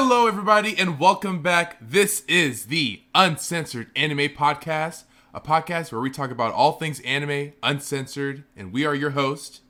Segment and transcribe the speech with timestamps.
[0.00, 1.76] Hello, everybody, and welcome back.
[1.80, 5.02] This is the Uncensored Anime Podcast,
[5.34, 9.60] a podcast where we talk about all things anime, uncensored, and we are your host.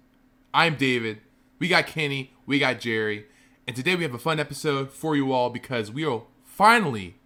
[0.52, 1.22] I'm David.
[1.58, 3.24] We got Kenny, we got Jerry,
[3.66, 7.16] and today we have a fun episode for you all because we will finally,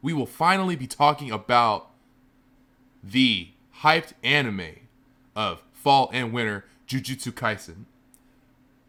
[0.00, 1.90] we will finally be talking about
[3.02, 3.48] the
[3.80, 4.76] hyped anime
[5.34, 7.86] of fall and winter, Jujutsu Kaisen,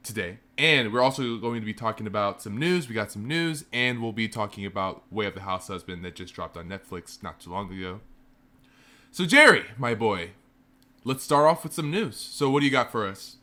[0.03, 0.37] today.
[0.61, 2.87] And we're also going to be talking about some news.
[2.87, 6.13] We got some news, and we'll be talking about Way of the House Husband that
[6.13, 7.99] just dropped on Netflix not too long ago.
[9.09, 10.33] So, Jerry, my boy,
[11.03, 12.15] let's start off with some news.
[12.15, 13.37] So, what do you got for us?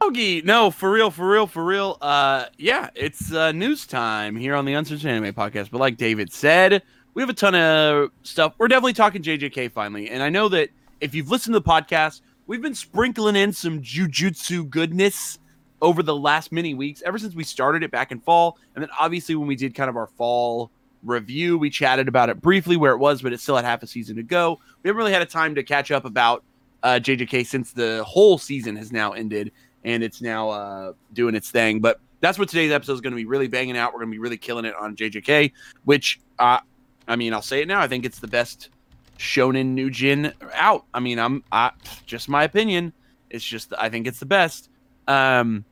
[0.00, 1.98] Ogie, no, for real, for real, for real.
[2.00, 5.70] Uh, yeah, it's uh, news time here on the Uncensored Anime Podcast.
[5.70, 6.82] But like David said,
[7.14, 8.54] we have a ton of stuff.
[8.58, 10.70] We're definitely talking JJK finally, and I know that
[11.00, 15.38] if you've listened to the podcast, we've been sprinkling in some jujutsu goodness
[15.86, 18.58] over the last many weeks, ever since we started it back in fall.
[18.74, 20.72] And then obviously when we did kind of our fall
[21.04, 23.86] review, we chatted about it briefly where it was, but it still had half a
[23.86, 24.58] season to go.
[24.82, 26.42] We haven't really had a time to catch up about
[26.82, 29.52] uh, JJK since the whole season has now ended
[29.84, 31.78] and it's now uh, doing its thing.
[31.80, 33.92] But that's what today's episode is going to be really banging out.
[33.92, 35.52] We're going to be really killing it on JJK,
[35.84, 36.58] which uh,
[37.06, 37.80] I mean, I'll say it now.
[37.80, 38.70] I think it's the best
[39.18, 40.84] shonen new jin out.
[40.92, 41.70] I mean, I'm I,
[42.06, 42.92] just my opinion.
[43.30, 44.68] It's just I think it's the best.
[45.06, 45.64] Um,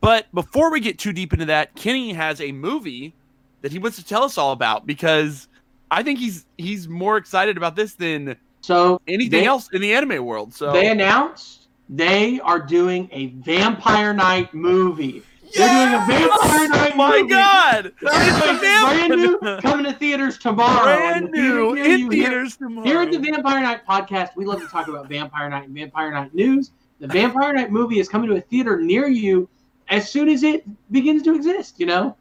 [0.00, 3.14] but before we get too deep into that, Kenny has a movie
[3.62, 5.48] that he wants to tell us all about because
[5.90, 9.92] I think he's he's more excited about this than So anything they, else in the
[9.94, 10.54] anime world.
[10.54, 15.22] So they announced they are doing a Vampire Knight movie.
[15.56, 16.92] They're doing a Vampire Knight movie.
[16.92, 17.28] Oh my movie.
[17.30, 17.86] god!
[17.86, 20.84] It's It's a brand new, coming to theaters tomorrow.
[20.84, 22.86] brand And new here in theaters tomorrow.
[22.86, 26.10] Here at the Vampire Knight podcast, we love to talk about Vampire Knight and Vampire
[26.12, 26.72] Knight news.
[27.00, 29.48] The Vampire Knight movie is coming to a theater near you
[29.88, 31.78] as soon as it begins to exist.
[31.78, 32.16] You know,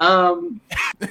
[0.00, 0.60] um,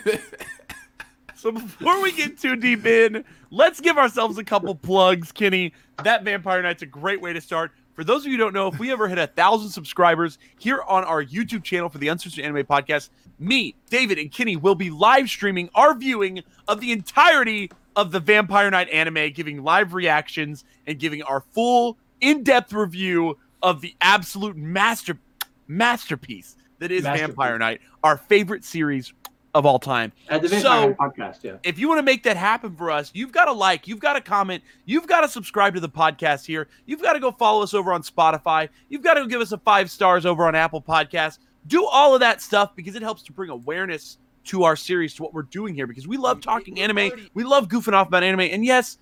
[1.45, 5.73] So before we get too deep in, let's give ourselves a couple plugs, Kenny.
[6.03, 7.71] That Vampire Knight's a great way to start.
[7.93, 10.81] For those of you who don't know, if we ever hit a thousand subscribers here
[10.87, 14.89] on our YouTube channel for the Uncensored Anime Podcast, me, David, and Kenny will be
[14.89, 20.63] live streaming our viewing of the entirety of the Vampire Knight anime, giving live reactions
[20.87, 25.19] and giving our full in-depth review of the absolute master
[25.67, 27.27] masterpiece that is Masterpiece.
[27.27, 29.13] Vampire Knight, our favorite series
[29.53, 31.53] of all time at the So- Vampire Knight podcast, yeah.
[31.63, 34.13] if you want to make that happen for us, you've got to like, you've got
[34.13, 36.67] to comment, you've got to subscribe to the podcast here.
[36.85, 38.67] You've got to go follow us over on Spotify.
[38.89, 41.39] You've got to give us a five stars over on Apple Podcasts.
[41.67, 45.23] Do all of that stuff because it helps to bring awareness to our series, to
[45.23, 47.09] what we're doing here, because we love talking anime.
[47.33, 48.41] We love goofing off about anime.
[48.41, 48.97] And yes,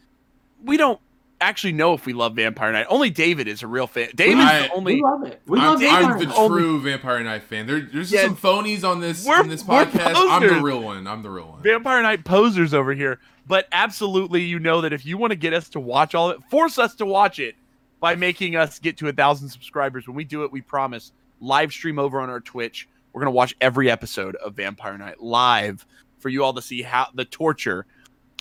[0.64, 1.00] we don't
[1.44, 2.86] actually know if we love Vampire Knight.
[2.90, 4.10] Only David is a real fan.
[4.16, 4.96] David's I- the only.
[4.96, 5.42] We love it.
[5.46, 7.68] We I'm, love I'm the Only- true Vampire Knight fan.
[7.68, 8.24] There, there's Yeah.
[8.24, 10.14] some phonies on this We're- on this podcast.
[10.16, 11.08] I'm the real one.
[11.08, 11.62] I'm the real one.
[11.62, 13.20] Vampire Knight posers over here.
[13.48, 16.38] But absolutely, you know that if you want to get us to watch all of
[16.40, 17.56] it, force us to watch it
[18.00, 20.08] by making us get to a thousand subscribers.
[20.08, 21.12] When we do it, we promise
[21.42, 22.88] live stream over on our Twitch.
[23.12, 25.86] We're gonna watch every episode of Vampire Knight live
[26.20, 27.86] for you all to see how the torture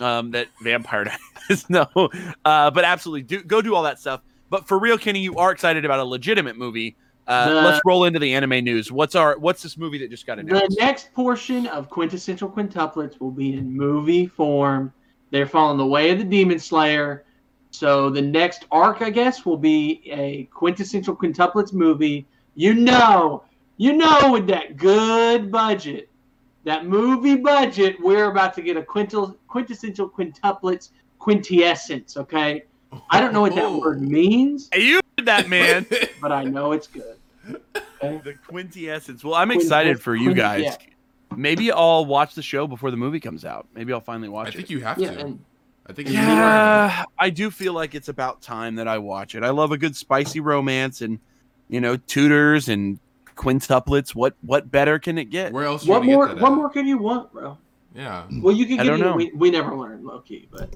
[0.03, 1.19] um, that Vampire Night.
[1.69, 1.85] No,
[2.45, 4.21] uh, but absolutely, do go do all that stuff.
[4.49, 6.95] But for real, Kenny, you are excited about a legitimate movie.
[7.27, 8.91] Uh, The- let's roll into the anime news.
[8.91, 10.69] What's our what's this movie that just got announced?
[10.69, 14.93] The next portion of quintessential quintuplets will be in movie form.
[15.31, 17.25] They're following the way of the Demon Slayer.
[17.71, 22.25] So the next arc, I guess, will be a quintessential quintuplets movie.
[22.55, 23.43] You know,
[23.77, 26.07] you know, with that good budget,
[26.65, 32.17] that movie budget, we're about to get a quintil, quintessential quintuplets quintessence.
[32.17, 32.63] Okay,
[33.09, 33.79] I don't know what that Oh.
[33.79, 35.85] word means, Hey, you did that, man.
[36.21, 37.17] but I know it's good.
[38.03, 38.21] Okay?
[38.23, 39.23] The quintessence.
[39.23, 40.77] Well, I'm excited for you guys.
[41.35, 43.67] Maybe I'll watch the show before the movie comes out.
[43.73, 44.53] Maybe I'll finally watch it.
[44.53, 44.73] I think it.
[44.73, 45.19] you have Yeah, to.
[45.19, 45.39] and
[45.87, 46.27] I think it's yeah.
[46.27, 49.43] Yeah, I do feel like it's about time that I watch it.
[49.43, 51.19] I love a good spicy romance and
[51.69, 52.99] you know tutors and
[53.35, 54.13] quintuplets.
[54.15, 55.51] What what better can it get?
[55.53, 55.85] Where else?
[55.85, 56.27] you what gonna get more?
[56.27, 56.55] that What at?
[56.55, 57.57] more could you want, bro?
[57.95, 58.23] Yeah.
[58.41, 59.15] Well, you can I get don't you, know.
[59.15, 60.69] We, we never learned low key, but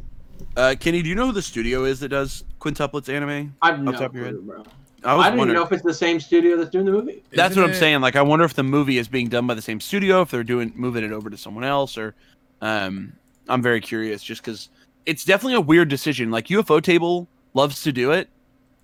[0.56, 3.56] Uh, Kenny, do you know who the studio is that does quintuplets anime?
[3.62, 4.64] I've no top of your clue, bro.
[5.04, 7.24] I I don't even know if it's the same studio that's doing the movie.
[7.32, 8.02] That's Isn't what I'm it- saying.
[8.02, 10.44] Like, I wonder if the movie is being done by the same studio, if they're
[10.44, 12.14] doing moving it over to someone else, or
[12.62, 13.14] um,
[13.48, 14.70] I'm very curious, just because
[15.06, 16.30] it's definitely a weird decision.
[16.32, 18.28] Like Ufotable loves to do it,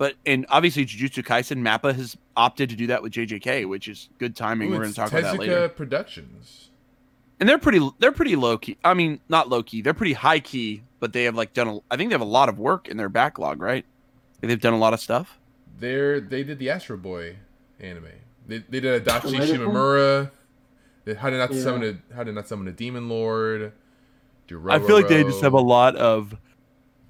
[0.03, 4.09] but and obviously Jujutsu Kaisen Mappa has opted to do that with JJK, which is
[4.19, 4.67] good timing.
[4.67, 5.69] Ooh, We're going to talk about that Tezuka later.
[5.69, 6.71] Productions.
[7.39, 8.77] And they're pretty they're pretty low key.
[8.83, 9.81] I mean, not low key.
[9.81, 11.69] They're pretty high key, but they have like done.
[11.69, 13.85] A, I think they have a lot of work in their backlog, right?
[14.41, 15.39] They've done a lot of stuff.
[15.79, 17.37] They're they did the Astro Boy
[17.79, 18.07] anime.
[18.45, 19.69] They, they did Adachi Related one?
[19.73, 20.31] Shimamura.
[21.17, 21.61] How did not Yeah.
[21.61, 23.71] summon a how did not summon a demon lord?
[24.49, 26.35] Do I feel like they just have a lot of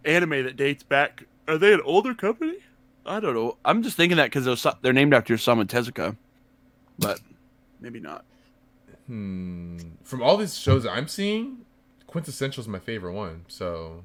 [0.05, 1.23] anime that dates back.
[1.47, 2.57] Are they an older company?
[3.05, 3.57] I don't know.
[3.65, 6.15] I'm just thinking that because they're named after Sama Tezuka,
[6.99, 7.19] but
[7.81, 8.25] maybe not.
[9.07, 9.77] Hmm.
[10.03, 11.57] From all these shows I'm seeing,
[12.07, 13.43] Quintessential is my favorite one.
[13.47, 14.03] So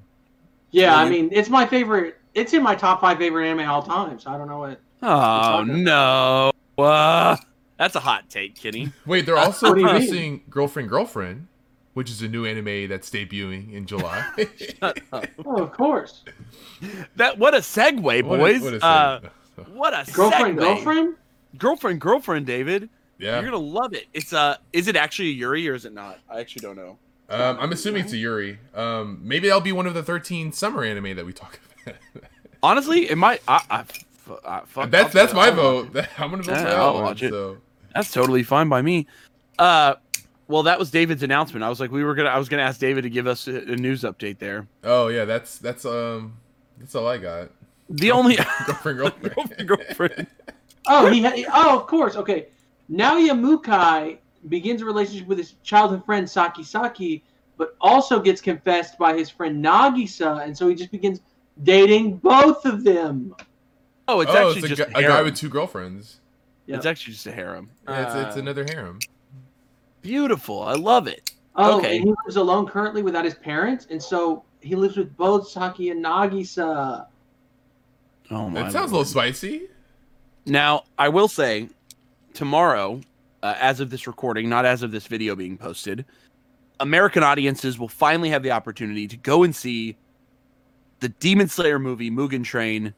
[0.71, 2.17] Yeah, I mean, it's my favorite.
[2.35, 4.19] It's in my top five favorite anime all time.
[4.19, 4.81] So I don't know what.
[5.03, 6.51] Oh no!
[6.77, 7.37] Uh,
[7.77, 8.93] that's a hot take, Kenny.
[9.07, 9.97] wait, they're also What do you mean?
[9.97, 11.47] producing Girlfriend Girlfriend,
[11.99, 14.25] which is a new anime that's debuting in July.
[14.81, 15.27] Shut up.
[15.45, 16.23] Oh, of course.
[17.17, 18.63] that what a segue, What a- boys.
[18.63, 19.21] what a uh,
[19.73, 20.61] what a Girlfriend, segue.
[20.61, 21.15] girlfriend.
[21.59, 22.89] girlfriend, girlfriend, David.
[23.19, 23.35] yeah.
[23.41, 24.07] You're gonna love it.
[24.15, 26.21] It's uh, is it actually a Yuri or is it not?
[26.31, 26.99] I actually don't know.
[27.29, 28.59] Um, I'm assuming it's a Yuri.
[28.75, 31.97] Um, maybe that'll be one of the 13 summer anime that we talk about.
[32.63, 33.43] Honestly, it might.
[33.49, 33.85] I, I,
[34.47, 35.95] I, fuck, that's I'll- that's my vote.
[36.19, 37.03] I'm gonna vote Yeah, for that I'll one.
[37.03, 37.31] watch it.
[37.31, 37.59] So
[37.95, 39.07] That's totally fine by me.
[39.59, 39.95] Uh,
[40.49, 41.63] well, that was David's announcement.
[41.63, 42.31] I was like, we were gonna.
[42.31, 44.67] I was gonna ask David to give us a, a news update there.
[44.85, 46.35] oh yeah, that's that's um
[46.79, 47.51] that's all I got.
[47.91, 48.37] The only
[48.67, 49.35] Girlfriend Girlfriend.
[49.35, 50.27] girlfriend, girlfriend.
[50.89, 51.23] Oh, he.
[51.23, 52.17] Ha- oh, of course.
[52.17, 52.47] Okay.
[52.91, 54.19] Naoya Mukai
[54.49, 57.23] begins a relationship with his childhood friend Saki Saki,
[57.59, 61.21] but also gets confessed by his friend Nagisa, and so he just begins
[61.63, 63.35] dating both of them.
[64.07, 66.21] Oh, it's oh, actually it's a, just gu- a guy with two girlfriends.
[66.67, 67.71] It's actually just a harem.
[67.87, 69.01] Yeah, it's, it's Uh, another harem.
[70.03, 70.63] Beautiful.
[70.63, 71.33] I love it.
[71.57, 71.97] Oh, Okay.
[71.97, 75.91] and he lives alone currently without his parents, and so he lives with both Saki
[75.91, 77.07] and Nagisa.
[78.31, 78.67] Oh my.
[78.67, 79.69] It sounds a little spicy.
[80.47, 81.69] Now, I will say,
[82.33, 83.01] tomorrow,
[83.43, 86.05] uh, as of this recording, not as of this video being posted,
[86.81, 89.97] American audiences will finally have the opportunity to go and see
[91.01, 92.95] the Demon Slayer movie Mugen Train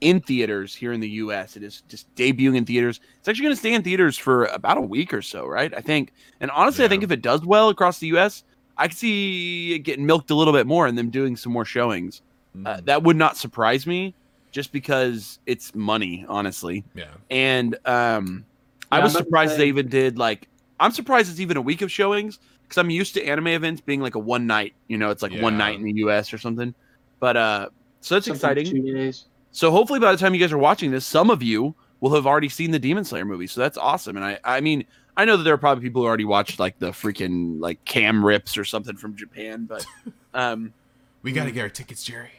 [0.00, 1.56] in theaters here in the U.S.
[1.56, 3.00] It is just debuting in theaters.
[3.18, 5.72] It's actually going to stay in theaters for about a week or so, right?
[5.76, 6.12] I think.
[6.40, 8.42] And honestly, I think if it does well across the U.S.,
[8.76, 11.64] I could see it getting milked a little bit more and them doing some more
[11.64, 12.22] showings.
[12.64, 14.14] Uh, Mm, that would not surprise me,
[14.52, 17.14] just because it's money, honestly yeah.
[17.30, 18.44] and um
[18.90, 20.48] I Yeah, was I'm about to surprised say- they even did like
[20.80, 24.00] I'm surprised it's even a week of showings because I'm used to anime events being
[24.00, 26.74] like a one night, you know, it's like one night in the US or something.
[27.20, 27.68] But uh
[28.00, 28.72] so that's Something exciting.
[28.72, 29.26] Two days.
[29.52, 32.26] So hopefully by the time you guys are watching this, some of you will have
[32.26, 33.46] already seen the Demon Slayer movie.
[33.46, 34.16] So that's awesome.
[34.16, 34.84] And I I mean,
[35.16, 38.24] I know that there are probably people who already watched like the freaking like cam
[38.24, 39.84] rips or something from Japan, but
[40.34, 40.72] um
[41.22, 42.30] We gotta get our tickets, Jerry.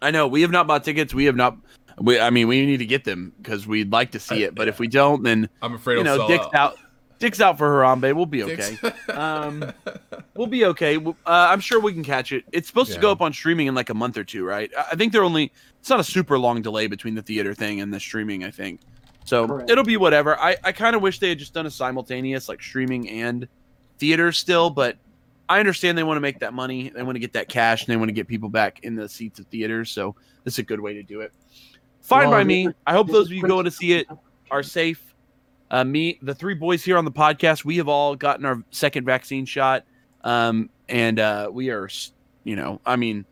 [0.00, 1.14] I know we have not bought tickets.
[1.14, 1.56] We have not
[2.00, 4.68] we I mean, we need to get them because we'd like to see it, but
[4.68, 6.54] if we don't then I'm afraid you know, sell Dick's out.
[6.54, 6.78] out.
[7.18, 8.14] Dick's out for Harambe.
[8.14, 8.76] We'll be okay.
[9.12, 9.72] Um,
[10.34, 10.98] We'll be okay.
[10.98, 12.44] Uh, I'm sure we can catch it.
[12.52, 14.70] It's supposed to go up on streaming in like a month or two, right?
[14.78, 15.50] I I think they're only.
[15.80, 18.44] It's not a super long delay between the theater thing and the streaming.
[18.44, 18.80] I think.
[19.24, 19.68] So Correct.
[19.68, 20.38] it'll be whatever.
[20.38, 23.48] I, I kind of wish they had just done a simultaneous like streaming and
[23.98, 24.96] theater still, but
[25.48, 26.90] I understand they want to make that money.
[26.90, 29.08] They want to get that cash and they want to get people back in the
[29.08, 29.90] seats of theaters.
[29.90, 31.32] So this is a good way to do it.
[32.00, 32.68] Fine Well, by me.
[32.86, 34.06] I hope those of you going to see it
[34.50, 35.07] are safe.
[35.70, 39.04] Uh, me, the three boys here on the podcast, we have all gotten our second
[39.04, 39.84] vaccine shot,
[40.24, 41.88] um, and uh, we are,
[42.44, 43.24] you know, I mean,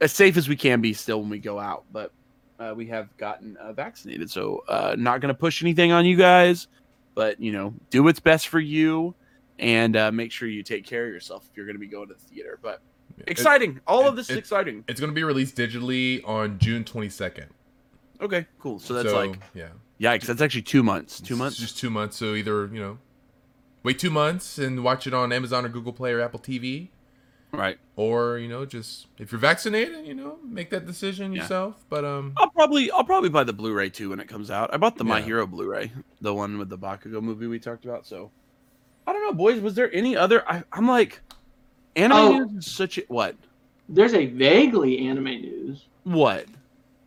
[0.00, 1.84] as safe as we can be still when we go out.
[1.92, 2.12] But
[2.60, 6.16] uh, we have gotten uh, vaccinated, so uh, not going to push anything on you
[6.16, 6.68] guys,
[7.14, 9.14] but you know, do what's best for you,
[9.58, 12.06] and uh, make sure you take care of yourself if you're going to be going
[12.08, 12.58] to the theater.
[12.62, 12.80] But
[13.18, 14.84] It- exciting, all it- of this is exciting.
[14.86, 17.46] it's gonna be released digitally on June 22nd.
[18.20, 18.78] Okay, cool.
[18.78, 19.68] So that's like, yeah,
[20.00, 21.20] yikes, that's actually two months.
[21.20, 21.56] Two It's months.
[21.58, 22.16] just two months.
[22.16, 22.98] So either you know,
[23.82, 26.88] wait two months and watch it on Amazon or Google Play or Apple TV,
[27.52, 27.78] Right.
[27.96, 31.42] or you know, just if you're vaccinated, you know, make that decision Yeah.
[31.42, 31.84] yourself.
[31.88, 34.72] But um, I'll probably I'll probably buy the Blu-ray too when it comes out.
[34.72, 38.06] I bought the My Hero Blu-ray, the one with the Bakugo movie we talked about.
[38.06, 38.30] So
[39.06, 39.60] I don't know, boys.
[39.60, 40.42] Was there any other?
[40.50, 41.20] I, I'm like,
[41.94, 42.38] anime Oh.
[42.44, 43.36] news is such a what?
[43.88, 45.84] There's a vaguely anime news.
[46.02, 46.46] What?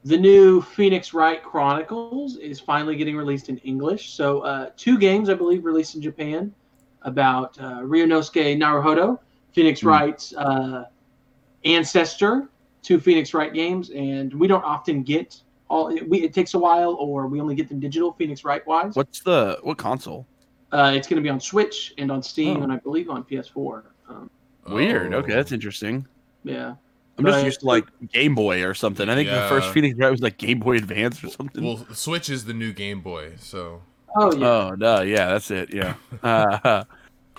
[0.06, 4.14] The new Phoenix Wright Chronicles is finally getting released in English.
[4.14, 6.54] So, uh, two games, I believe, released in Japan
[7.02, 9.20] about uh, Ryunosuke Naruhodo,
[9.54, 9.88] Phoenix Hmm.
[9.88, 10.86] Wright's uh,
[11.66, 12.50] ancestor
[12.82, 13.90] two Phoenix Wright games.
[13.90, 15.36] And we don't often get
[15.70, 18.66] all, it, we, it takes a while, or we only get them digital, Phoenix Wright
[18.66, 18.96] wise.
[18.96, 20.26] What's the what console?
[20.72, 22.64] Uh, it's going to be on Switch and on Steam, Oh.
[22.64, 23.84] and I believe on PS4.
[24.08, 24.30] Um,
[24.68, 25.14] Weird.
[25.14, 25.18] oh.
[25.18, 26.08] Okay, that's interesting.
[26.44, 26.76] yeah.
[27.20, 27.46] I'm just Right.
[27.46, 29.08] used to like Game Boy or something.
[29.10, 29.74] I think the first Yeah.
[29.74, 31.64] Phoenix Wright was like Game Boy Advance or something.
[31.64, 33.82] Well, Switch is the new Game Boy, so
[34.16, 34.48] Oh, yeah.
[34.48, 35.74] oh no, yeah, that's it.
[35.74, 36.86] Yeah, uh,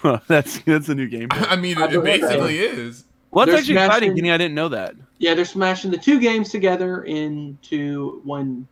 [0.28, 1.36] that's that's a new Game Boy.
[1.38, 3.04] I mean, it, it basically is.
[3.32, 4.32] Well, that's They're actually exciting, smashing- Kenny.
[4.32, 4.94] I didn't know that.
[5.18, 8.66] Yeah, they're smashing the two games together into one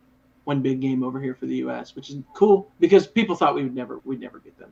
[0.45, 3.63] one big game over here for the U.S., which is cool because people thought we
[3.63, 4.71] would never we'd never get them.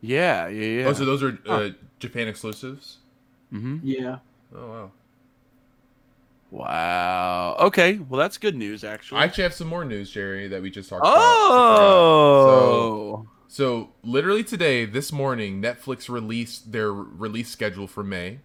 [0.00, 0.86] Yeah, yeah, yeah.
[0.88, 1.52] Oh, so those are Huh.
[1.54, 2.98] uh, Japan exclusives.
[3.50, 4.18] hmm Yeah.
[4.54, 4.90] Oh wow.
[6.50, 7.56] Wow.
[7.60, 7.98] Okay.
[7.98, 9.20] Well, that's good news, actually.
[9.20, 11.14] I actually have some more news, Jerry, that we just talked about.
[11.14, 13.26] oh.
[13.48, 18.40] So literally today, this morning, Netflix released their release schedule for May,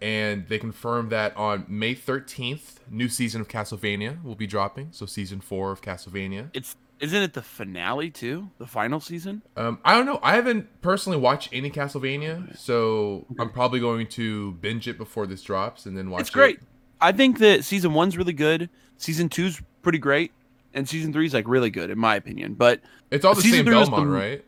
[0.00, 4.88] and they confirmed that on May 13th, new season of Castlevania will be dropping.
[4.90, 6.50] So season four of Castlevania.
[6.54, 8.50] it's isn't it the finale too?
[8.58, 9.42] The final season?
[9.56, 10.18] Um, I don't know.
[10.22, 15.42] I haven't personally watched any Castlevania, so I'm probably going to binge it before this
[15.42, 16.22] drops and then watch.
[16.22, 16.56] It's great.
[16.56, 16.62] It.
[17.00, 18.68] I think that season one's really good.
[18.98, 20.32] Season two's pretty great,
[20.74, 22.54] and season three's like really good in my opinion.
[22.54, 24.44] But It's all the same three Belmont, the- right?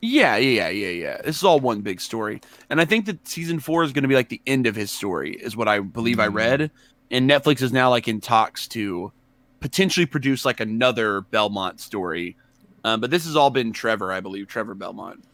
[0.00, 1.22] yeah, yeah, yeah, yeah.
[1.22, 4.08] This is all one big story, and I think that season four is going to
[4.08, 6.34] be like the end of his story, is what I believe I Mm.
[6.34, 6.70] read.
[7.10, 9.12] And Netflix is now like in talks to
[9.60, 12.36] potentially produce like another Belmont story.
[12.84, 15.24] Um, but this has all been Trevor, I believe, Trevor Belmont.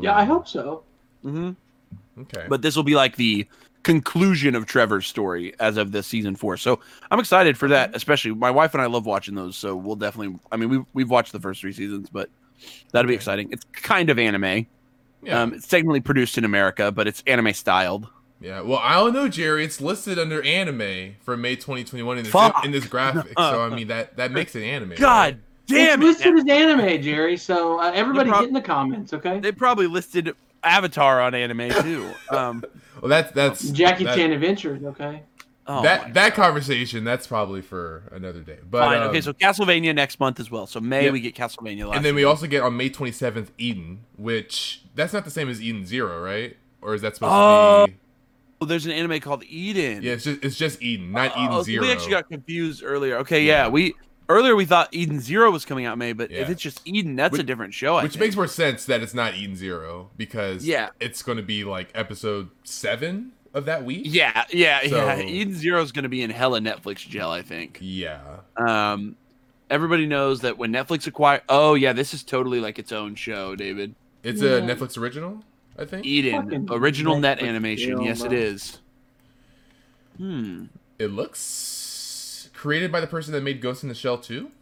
[0.00, 0.82] Yeah, I hope so.
[1.24, 1.52] Mm-hmm.
[2.22, 2.44] Okay.
[2.48, 3.46] but this will be like the
[3.82, 6.56] conclusion of Trevor's story as of this season four.
[6.56, 9.56] So I'm excited for that, especially my wife and I love watching those.
[9.56, 12.30] So we'll definitely, I mean, we've, we've watched the first three seasons, but
[12.92, 13.48] that'll be exciting.
[13.52, 14.66] It's kind of anime.
[15.22, 15.42] yeah.
[15.42, 18.08] Um, it's technically produced in America, but it's anime styled.
[18.40, 19.64] Yeah, well, I don't know, Jerry.
[19.64, 22.64] It's listed under anime for May 2021 in this Fuck.
[22.64, 23.32] in this graphic.
[23.38, 24.94] so I mean that that makes it anime.
[24.96, 26.34] God damn it's it.
[26.34, 27.36] listed as anime, Jerry.
[27.36, 29.38] So uh, everybody prob- get in the comments, okay?
[29.38, 30.34] They probably listed
[30.64, 32.10] Avatar on anime too.
[32.30, 32.64] Um,
[33.00, 35.22] Well, that's that's Jackie that, Chan Adventures, okay?
[35.66, 37.04] oh my that that conversation.
[37.04, 38.58] That's probably for another day.
[38.70, 39.02] But Fine.
[39.02, 40.66] um, okay, so Castlevania next month as well.
[40.66, 41.10] So May Yeah.
[41.10, 41.86] we get Castlevania.
[41.86, 45.48] Last and then we also get on May 27th Eden, which that's not the same
[45.48, 46.56] as Eden Zero, right?
[46.80, 47.86] Or is that supposed Oh.
[47.86, 47.98] to be?
[48.60, 50.02] Oh, there's an anime called Eden.
[50.02, 51.82] Yeah, it's just it's just Eden, not Oh, Eden Zero.
[51.84, 53.16] We actually got confused earlier.
[53.18, 53.64] Okay, Yeah.
[53.64, 53.94] yeah, we
[54.32, 57.38] earlier we thought Eden Zero was coming out May, but if it's just Eden, that's
[57.38, 57.96] a different show.
[57.96, 58.20] I which think.
[58.20, 60.90] makes more sense that it's not Eden Zero because Yeah.
[61.00, 64.02] it's going to be like episode seven of that week.
[64.06, 65.20] yeah, yeah, yeah.
[65.20, 67.78] Eden Zero is going to be in hella Netflix jail, I think.
[67.80, 68.20] Yeah.
[68.56, 69.16] Um,
[69.70, 71.42] everybody knows that when Netflix acquired.
[71.48, 73.94] Oh yeah, this is totally like its own show, David.
[74.22, 75.42] It's a Netflix original,
[75.78, 76.06] I think.
[76.06, 77.96] Eden, Fucking original net animation.
[77.96, 78.38] jail, yes, it bro.
[78.38, 78.78] is.
[80.16, 80.64] Hmm.
[80.98, 81.38] It looks
[82.62, 84.52] created by the person that made Ghost in the Shell too.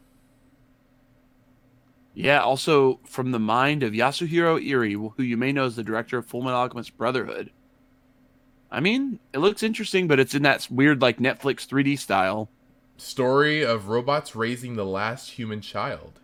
[2.15, 6.17] Yeah, also from the mind of Yasuhiro Irie, who you may know as the director
[6.17, 7.51] of Full Metal Alchemist Brotherhood.
[8.71, 12.49] I mean, it looks interesting, but it's in that weird like Netflix 3D style.
[12.97, 16.21] Story of robots raising the last human child.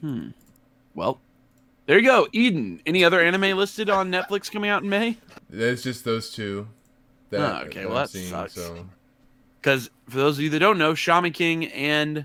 [0.00, 0.28] Hmm.
[0.94, 1.20] Well,
[1.86, 2.28] there you go.
[2.30, 2.80] Eden.
[2.86, 5.16] Any other anime listed on Netflix coming out in May?
[5.50, 6.68] It's just those two.
[7.30, 8.54] That, Oh, okay, that well, I'm that seeing, sucks.
[8.54, 8.86] So
[9.66, 12.24] Because for those of you that don't know, Shaman King and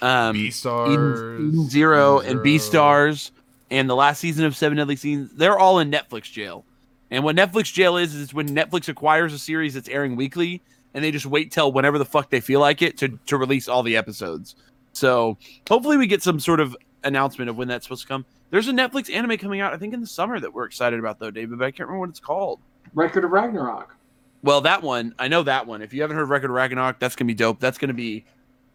[0.00, 3.30] um, B Eden, stars, Eden Zero and Beastars
[3.70, 6.64] and the last season of Seven Deadly Sins, they're all in Netflix jail.
[7.10, 10.62] And what Netflix jail is, is when Netflix acquires a series that's airing weekly
[10.94, 13.68] and they just wait till whenever the fuck they feel like it to, to release
[13.68, 14.56] all the episodes.
[14.94, 15.36] So
[15.68, 16.74] hopefully we get some sort of
[17.04, 18.24] announcement of when that's supposed to come.
[18.48, 21.18] There's a Netflix anime coming out, I think in the summer that we're excited about
[21.18, 22.60] though, David, but I can't remember what it's called.
[22.94, 23.94] Record of Ragnarok.
[24.42, 25.82] Well, that one, I know that one.
[25.82, 27.60] If you haven't heard Record of Ragnarok, that's gonna be dope.
[27.60, 28.24] That's gonna be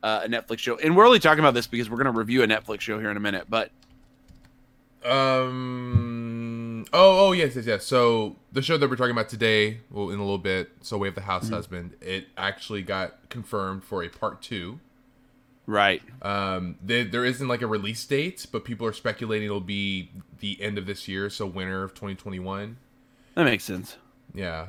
[0.04, 2.48] uh, a Netflix show, and we're only talking about this because we're gonna review a
[2.48, 3.48] Netflix show here in a minute.
[3.50, 3.72] But
[5.04, 6.86] Um.
[6.94, 7.28] Oh.
[7.28, 7.32] Oh.
[7.32, 7.56] Yes.
[7.56, 7.66] Yes.
[7.66, 7.86] Yes.
[7.86, 10.72] So the show that we're talking about today, well, in a little bit.
[10.82, 11.54] So we have the House Mm-hmm.
[11.54, 11.94] Husband.
[12.02, 14.80] It actually got confirmed for a part two.
[15.66, 16.78] right, Um.
[16.82, 20.78] There, there isn't like a release date, but people are speculating it'll be the end
[20.78, 22.78] of this year, so winter of 2021.
[23.36, 23.98] that makes sense.
[24.34, 24.68] Yeah.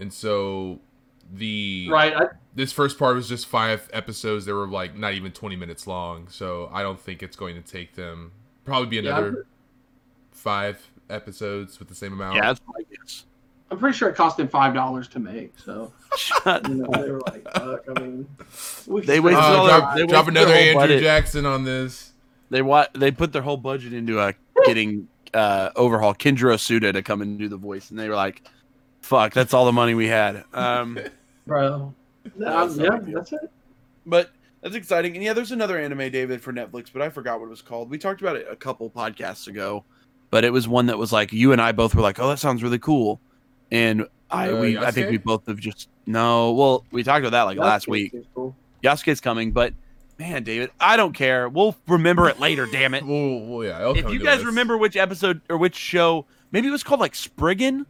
[0.00, 0.80] And so
[1.32, 2.14] the Right.
[2.16, 4.44] I, this first part was just five episodes.
[4.46, 7.62] They were like not even 20 minutes long, so I don't think it's going to
[7.62, 8.32] take them
[8.64, 9.46] probably be Yeah, another
[10.32, 12.36] five episodes with the same amount.
[12.36, 13.24] Yeah, that's my guess.
[13.70, 15.56] I'm pretty sure it cost them five dollars to make.
[15.58, 15.92] So
[16.46, 18.26] you know, they were like, fuck, I mean,
[18.86, 21.02] we They can- wasted Uh, drop, they drop another Andrew budget.
[21.02, 22.12] Jackson on this.
[22.50, 24.32] They wa- They put their whole budget into uh,
[24.66, 28.42] getting uh, overhaul Kenjiro Tsuda to come and do the voice, and they were like,
[29.10, 30.96] "Fuck, that's all the money we had." Um,
[31.46, 31.92] bro.
[32.36, 33.50] That's Um, yeah, big that's it.
[34.06, 35.16] But that's exciting.
[35.16, 37.90] And yeah, there's another anime, David, for Netflix, but I forgot what it was called.
[37.90, 39.84] We talked about it a couple podcasts ago,
[40.30, 42.38] but it was one that was like you and I both were like, "Oh, that
[42.38, 43.20] sounds really cool,"
[43.72, 46.52] and I Uh, we I think we both have just no.
[46.52, 48.14] Well, we talked about that like last week.
[48.32, 48.54] cool.
[48.84, 49.74] Yasuke's coming, but
[50.20, 51.48] man, David, I don't care.
[51.48, 52.66] We'll remember it later.
[52.66, 53.04] damn it!
[53.04, 53.92] Well, well yeah.
[53.92, 54.44] If you guys us.
[54.44, 57.86] remember which episode or which show, maybe it was called like Spriggan.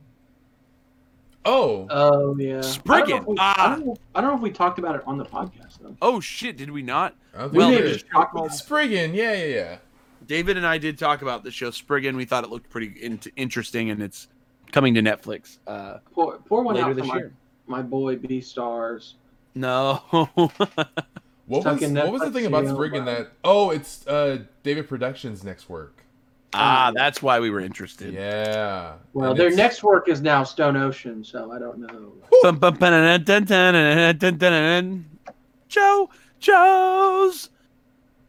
[1.45, 2.61] Oh, Oh yeah.
[2.61, 3.13] Spriggan.
[3.15, 3.55] I don't, we, Ah.
[3.57, 5.97] I, don't know, I don't know if we talked about it on the podcast though.
[6.03, 7.15] Oh shit, did we not?
[7.35, 8.59] I don't We Well, did it there's just talk about is.
[8.59, 9.15] Spriggan.
[9.15, 9.77] Yeah, yeah, yeah.
[10.27, 12.15] David and I did talk about the show Spriggan.
[12.17, 14.29] We thought it looked pretty in- interesting, and it's
[14.71, 17.33] coming to Netflix uh, Pour, pour one later out for this my, year.
[17.67, 19.15] my boy Beastars.
[19.55, 20.03] No,
[21.47, 23.33] What was what was the thing about you Spriggan that?
[23.43, 26.05] Oh, it's uh, David Productions' next work.
[26.53, 28.13] Ah, that's why we were interested.
[28.13, 28.95] Yeah.
[29.13, 32.13] Well, And their it's- next work is now Stone Ocean, so I don't know.
[35.69, 37.51] Joe, Joe's.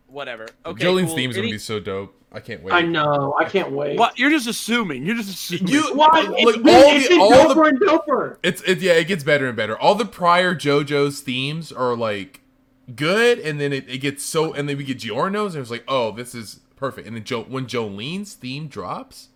[0.07, 0.47] Whatever.
[0.65, 0.83] Okay.
[0.83, 1.15] Jolyne's cool.
[1.15, 2.15] theme's Any- gonna be so dope.
[2.33, 2.73] I can't wait.
[2.73, 3.35] I know.
[3.37, 3.97] I can't wait.
[3.99, 4.17] What?
[4.17, 5.05] You're just assuming.
[5.05, 5.67] You're just assuming.
[5.67, 6.21] You Why?
[6.21, 8.37] Look, It's, all been, it's the- been all the- and doper.
[8.43, 9.77] It's it yeah, it gets better and better.
[9.77, 12.39] All the prior JoJo's themes are like
[12.95, 15.83] good, and then it, it gets so, and then we get Giorno's, and it's like,
[15.89, 17.07] oh, this is perfect.
[17.07, 19.29] And then jo- when Jolyne's theme drops,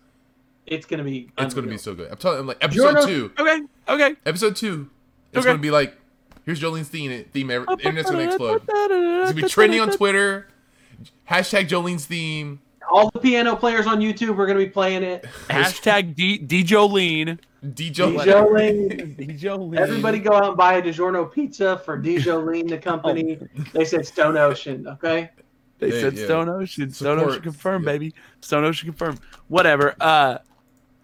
[0.66, 1.30] It's gonna be.
[1.38, 2.10] it's gonna be so good.
[2.10, 3.62] I'm telling, I'm like episode Giorno's- two, okay.
[3.88, 4.16] Okay.
[4.26, 4.90] episode two,
[5.32, 5.46] it's Okay.
[5.46, 5.96] gonna be like,
[6.44, 7.24] here's Jolyne's theme.
[7.32, 8.62] Theme, every, the internet's gonna explode.
[8.68, 10.48] It's gonna be trending on Twitter.
[11.30, 12.60] Hashtag Jolyne's theme.
[12.90, 15.24] All the piano players on YouTube are gonna be playing it.
[15.48, 17.38] Hashtag D D Jolene.
[17.64, 18.16] DJ.
[18.24, 19.16] Jolene.
[19.16, 19.76] D Jolene.
[19.76, 23.38] Everybody go out and buy a DiGiorno pizza for DiJolene, the company.
[23.72, 25.30] They said Stone Ocean, okay?
[25.78, 26.24] They Yeah, said yeah.
[26.24, 26.90] Stone Ocean.
[26.90, 27.30] Stone Support.
[27.32, 27.92] Ocean confirmed, Yeah.
[27.92, 28.14] baby.
[28.40, 29.20] Stone Ocean confirmed.
[29.48, 29.94] Whatever.
[30.00, 30.38] Uh,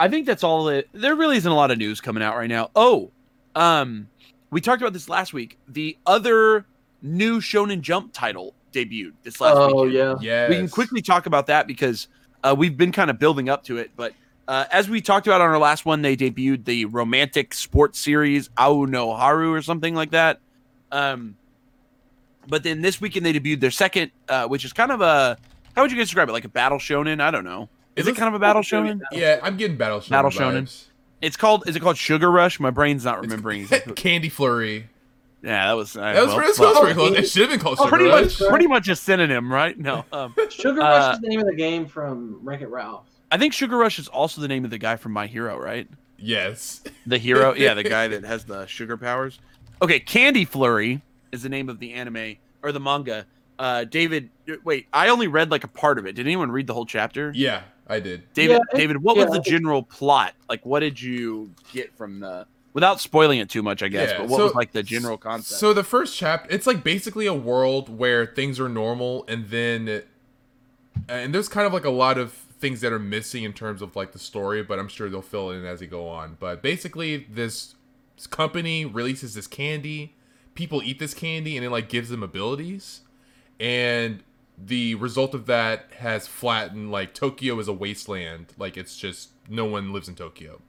[0.01, 0.69] I think that's all.
[0.69, 2.71] It, there really isn't a lot of news coming out right now.
[2.75, 3.11] Oh,
[3.55, 4.09] um,
[4.51, 5.59] we talked about this last week.
[5.69, 6.67] The other
[7.03, 9.75] new Shonen Jump title debuted this last week.
[9.77, 10.15] Oh yeah.
[10.21, 10.49] Yes.
[10.49, 12.09] We can quickly talk about that because
[12.43, 13.91] uh, we've been kind of building up to it.
[13.97, 14.15] But
[14.49, 18.51] uh, as we talked about on our last one, they debuted the romantic sports series
[18.59, 20.41] Ao no Haru or something like that.
[20.91, 21.37] Um,
[22.49, 25.37] but then this weekend they debuted their second, uh, which is kind of a
[25.75, 26.33] how would you guys describe it?
[26.33, 27.21] Like a battle shonen?
[27.21, 27.69] I don't know.
[27.97, 29.01] Is it kind of a battle shonen?
[29.13, 30.09] Yeah, I'm getting Battle Shonen.
[30.11, 30.63] Battle Shonen.
[30.63, 30.85] vibes.
[31.21, 31.69] It's called.
[31.69, 32.59] Is it called Sugar Rush?
[32.59, 33.61] My brain's not remembering.
[33.63, 33.93] exactly.
[33.95, 34.89] Candy Flurry.
[35.43, 35.97] yeah, that was.
[35.97, 37.19] Uh, That was, well, pretty- that was well, pretty close.
[37.19, 38.41] It should have been called Oh, Sugar pretty Rush.
[38.41, 38.49] much.
[38.51, 39.79] Pretty much a synonym, right?
[39.79, 40.05] No.
[40.13, 43.07] Um, Sugar Uh, Rush is the name of the game from Wreck It Ralph.
[43.31, 45.87] I think Sugar Rush is also the name of the guy from My Hero, right?
[46.19, 46.83] Yes.
[47.07, 49.39] The hero, yeah, the guy that has the sugar powers.
[49.83, 53.27] Okay, Candy Flurry is the name of the anime or the manga.
[53.59, 54.31] Uh, David,
[54.65, 56.15] wait, I only read like a part of it.
[56.15, 57.33] Did anyone read the whole chapter?
[57.35, 58.33] Yeah, I did.
[58.35, 60.35] David, Yeah, David, what yeah, was the general plot?
[60.49, 62.47] Like, what did you get from the?
[62.75, 64.11] Without spoiling it too much, I guess.
[64.11, 65.61] Yeah, but what so- was like the general concept?
[65.61, 70.03] So the first chapter, it's like basically a world where things are normal, and then,
[71.09, 73.95] and there's kind of like a lot of things that are missing in terms of
[73.95, 76.37] like the story, but I'm sure they'll fill it in as they go on.
[76.41, 77.75] But basically, this
[78.31, 80.15] company releases this candy.
[80.55, 83.03] People eat this candy, and it like gives them abilities,
[83.59, 84.23] and
[84.59, 88.53] the result of that has flattened like Tokyo is a wasteland.
[88.59, 90.61] Like it's just no one lives in Tokyo.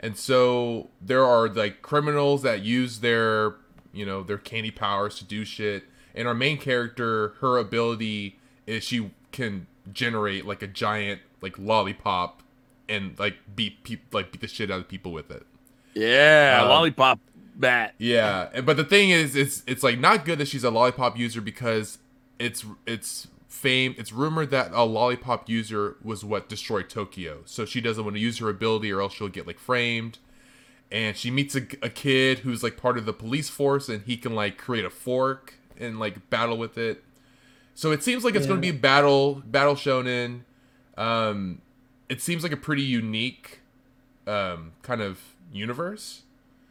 [0.00, 3.54] And so there are like criminals that use their,
[3.92, 5.84] you know, their candy powers to do shit.
[6.14, 12.42] And our main character, her ability is she can generate like a giant like lollipop
[12.88, 15.46] and like beat peop like beat the shit out of people with it.
[15.94, 17.18] yeah, um, lollipop
[17.54, 17.94] bat.
[17.98, 21.18] Yeah, and- but the thing is, it's it's like not good that she's a lollipop
[21.18, 21.98] user because
[22.38, 23.94] it's it's fame.
[23.98, 27.42] It's rumored that a lollipop user was what destroyed Tokyo.
[27.44, 30.18] So she doesn't want to use her ability, or else she'll get like framed.
[30.92, 34.16] And she meets a, a kid who's like part of the police force, and he
[34.16, 37.02] can like create a fork and like battle with it.
[37.74, 40.40] So it seems like it's going to be battle battle shonen.
[40.96, 41.60] Um,
[42.08, 43.60] it seems like a pretty unique
[44.26, 45.18] um, kind of
[45.52, 46.22] universe.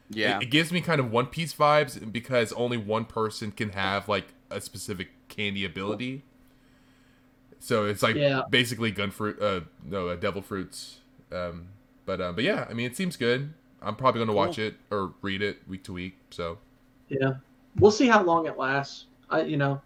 [0.10, 3.70] Yeah, It, it gives me kind of One Piece vibes because only one person can
[3.70, 6.24] have like a specific candy ability.
[7.60, 8.42] So it's like Yeah.
[8.50, 11.00] basically gun fruit, uh, no, uh, devil fruits.
[11.32, 11.68] Um,
[12.06, 13.54] but uh, but yeah, I mean, it seems good.
[13.82, 16.18] I'm probably gonna watch it or read it week to week.
[16.30, 16.58] So
[17.10, 17.34] Yeah.
[17.80, 19.06] We'll see how long it lasts.
[19.30, 19.82] I you know,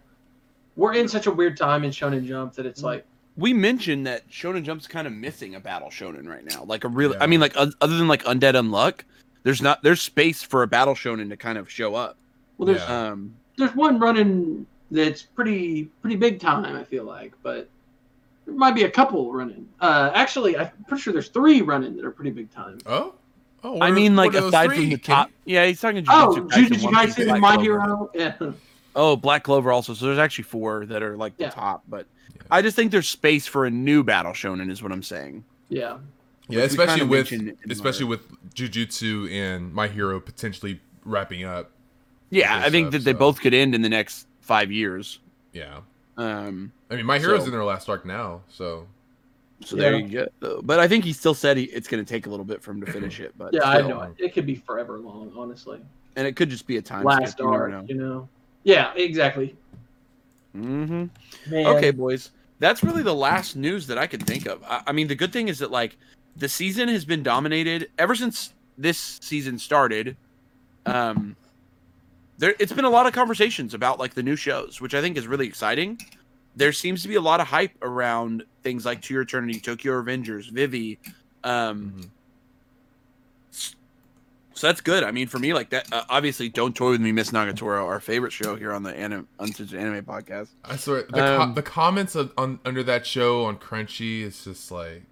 [0.76, 3.04] we're in such a weird time in Shonen Jump that it's like
[3.36, 6.64] we mentioned that Shonen Jump's kind of missing a battle shonen right now.
[6.64, 7.18] Like a real, Yeah.
[7.22, 9.02] I mean, like oth- other than like Undead Unluck,
[9.48, 12.18] there's not there's space for a battle shonen to kind of show up.
[12.58, 13.08] well there's Yeah.
[13.08, 17.66] Um, there's one running that's pretty pretty big time, I feel like, but
[18.44, 19.66] there might be a couple running.
[19.80, 22.76] Uh actually I'm pretty sure there's three running that are pretty big time.
[22.84, 23.14] oh
[23.64, 24.76] oh, what I mean, like what are those aside three?
[24.76, 26.04] from the Can- top, yeah, he's talking.
[26.08, 28.10] Oh, Jujutsu Jujutsu One Piece, Kaisen My Hero.
[28.14, 28.34] Yeah.
[28.94, 29.94] Oh, Black Clover also.
[29.94, 31.50] So there's actually four that are like the Yeah.
[31.50, 32.06] top, but
[32.50, 35.44] I just think there's space for a new battle shonen, is what I'm saying.
[35.68, 35.98] Yeah.
[36.48, 37.32] Yeah, especially with
[37.70, 41.70] especially our- with Jujutsu and My Hero potentially wrapping up.
[42.30, 45.18] Yeah, I think up, that they so- both could end in the next five years.
[45.52, 45.80] Yeah,
[46.16, 48.86] Um, I mean, My Hero's So- in their last arc now, so
[49.64, 50.60] so there you go.
[50.62, 52.70] But I think he still said he, it's going to take a little bit for
[52.70, 53.34] him to finish it.
[53.36, 54.14] But Yeah, I know.
[54.18, 55.80] It could be forever long, honestly.
[56.16, 57.40] and it could just be a time Last skip.
[57.44, 57.84] You arc, know.
[57.88, 58.28] you know.
[58.64, 59.56] Yeah, exactly.
[60.56, 61.06] Mm-hmm.
[61.50, 61.66] Man.
[61.66, 62.30] Okay, boys.
[62.58, 64.62] that's really the last news that I can think of.
[64.64, 65.96] I, I mean, the good thing is that like
[66.36, 70.16] the season has been dominated ever since this season started.
[70.86, 71.36] Um,
[72.38, 75.16] there it's been a lot of conversations about like the new shows, which I think
[75.16, 76.00] is really exciting.
[76.56, 80.00] There seems to be a lot of hype around things like To Your Eternity, Tokyo
[80.02, 80.98] Revengers, Vivy.
[81.44, 82.10] Um,
[83.52, 83.74] Mhm.
[84.54, 85.04] so that's good.
[85.04, 85.92] I mean, for me, like that.
[85.92, 89.28] Uh, obviously, don't toy with me, Miss Nagatoro, our favorite show here on the anim-
[89.38, 90.48] Uncensored Anime Podcast.
[90.64, 94.42] I swear the, co- Um, the comments of, on under that show on Crunchy is
[94.44, 95.04] just like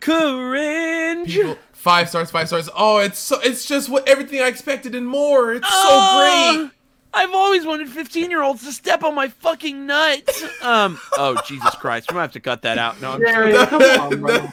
[0.00, 1.32] Cringe.
[1.34, 2.68] people five stars, five stars.
[2.74, 5.52] Oh, it's so it's just what everything I expected and more.
[5.52, 6.70] It's so Ah, great.
[7.14, 10.44] I've always wanted 15 year olds to step on my fucking nuts.
[10.62, 10.98] Um.
[11.16, 12.10] Oh Jesus Christ!
[12.10, 13.00] We might have to cut that out.
[13.00, 13.12] No.
[13.12, 14.32] I'm Jerry, come on, bro.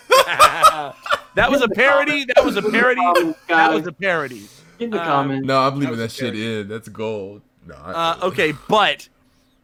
[1.36, 2.26] that was a parody.
[2.36, 3.02] That was a parody.
[3.48, 4.48] That was a parody.
[4.80, 5.48] in the comments.
[5.48, 6.68] No, I'm leaving That that, shit in.
[6.68, 7.42] That's gold.
[7.66, 9.10] No, I- Uh, okay, but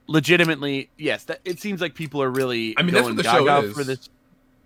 [0.07, 2.73] legitimately, yes, that it seems like people are really.
[2.77, 3.73] I mean, that's going what the show is.
[3.73, 4.09] for this.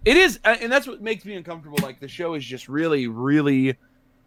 [0.05, 1.77] It is, uh, and that's what makes me uncomfortable.
[1.81, 3.75] Like the show is just really, really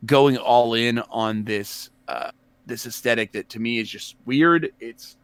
[0.06, 2.30] going all in on this uh,
[2.66, 4.72] this aesthetic that to me is just weird.
[4.80, 5.16] It's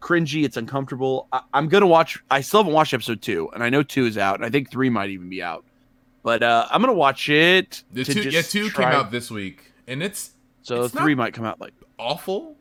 [0.00, 0.44] cringy.
[0.44, 1.26] It's uncomfortable.
[1.32, 2.22] I, I'm gonna watch.
[2.30, 4.70] I still haven't watched episode two, and I know two is out, and I think
[4.70, 5.64] three might even be out.
[6.22, 7.82] But uh, I'm gonna watch it.
[7.92, 10.94] The to two, just yeah, two try- came out this week, and it's so it's
[10.94, 11.74] three might come out like.
[11.98, 12.56] awful.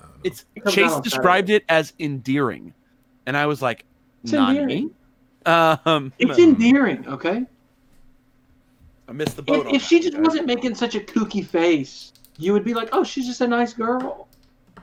[0.00, 0.06] I.
[0.24, 2.74] It's It Chase described it as endearing,
[3.26, 3.84] and I was like,
[4.22, 4.94] It's "Nani?" endearing.
[5.46, 7.46] Um, It's endearing, okay?
[9.08, 9.66] I missed the boat.
[9.66, 10.24] If, if she just guys.
[10.26, 13.72] wasn't making such a kooky face, you would be like, oh, she's just a nice
[13.72, 14.28] girl.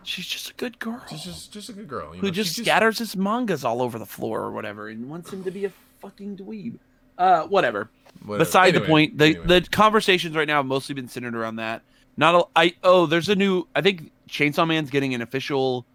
[0.03, 2.13] she's just a good girl She's just just a good girl.
[2.13, 2.33] You who know?
[2.33, 5.51] just She scatters his mangas all over the floor or whatever, and wants him to
[5.51, 6.77] be a fucking dweeb.
[7.17, 7.89] Uh, whatever.
[8.25, 8.45] whatever.
[8.45, 9.45] Beside the point, the anyway.
[9.47, 11.81] the conversations right now have mostly been centered around that.
[12.17, 13.67] Not a, I oh, there's a new.
[13.75, 15.85] I think Chainsaw Man's getting an official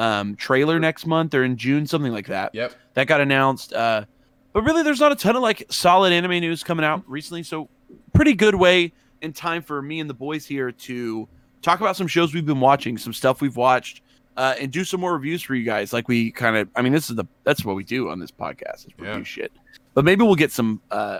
[0.00, 2.54] um trailer next month or in June, something like that.
[2.54, 2.74] Yep.
[2.94, 3.72] that got announced.
[3.72, 4.04] Uh,
[4.52, 7.42] but really, there's not a ton of like solid anime news coming out recently.
[7.42, 7.68] So,
[8.14, 11.28] pretty good way in time for me and the boys here to
[11.62, 14.02] talk about some shows we've been watching, some stuff we've watched,
[14.36, 15.92] uh, and do some more reviews for you guys.
[15.92, 18.30] Like we kind of, I mean, this is the that's what we do on this
[18.30, 19.22] podcast is review Yeah.
[19.24, 19.52] shit.
[19.94, 21.18] But maybe we'll get some uh,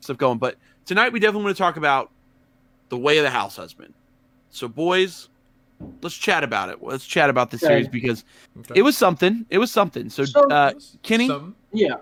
[0.00, 0.38] stuff going.
[0.38, 2.10] But tonight we definitely want to talk about
[2.90, 3.92] the way of the house husband.
[4.50, 5.29] So, boys.
[6.02, 6.82] Let's chat about it.
[6.82, 7.72] Let's chat about this Okay.
[7.72, 8.24] series because
[8.58, 8.74] Okay.
[8.76, 9.46] it was something.
[9.50, 10.08] It was something.
[10.10, 11.28] So, So- uh, Kenny?
[11.28, 11.54] Something.
[11.72, 11.96] Yeah.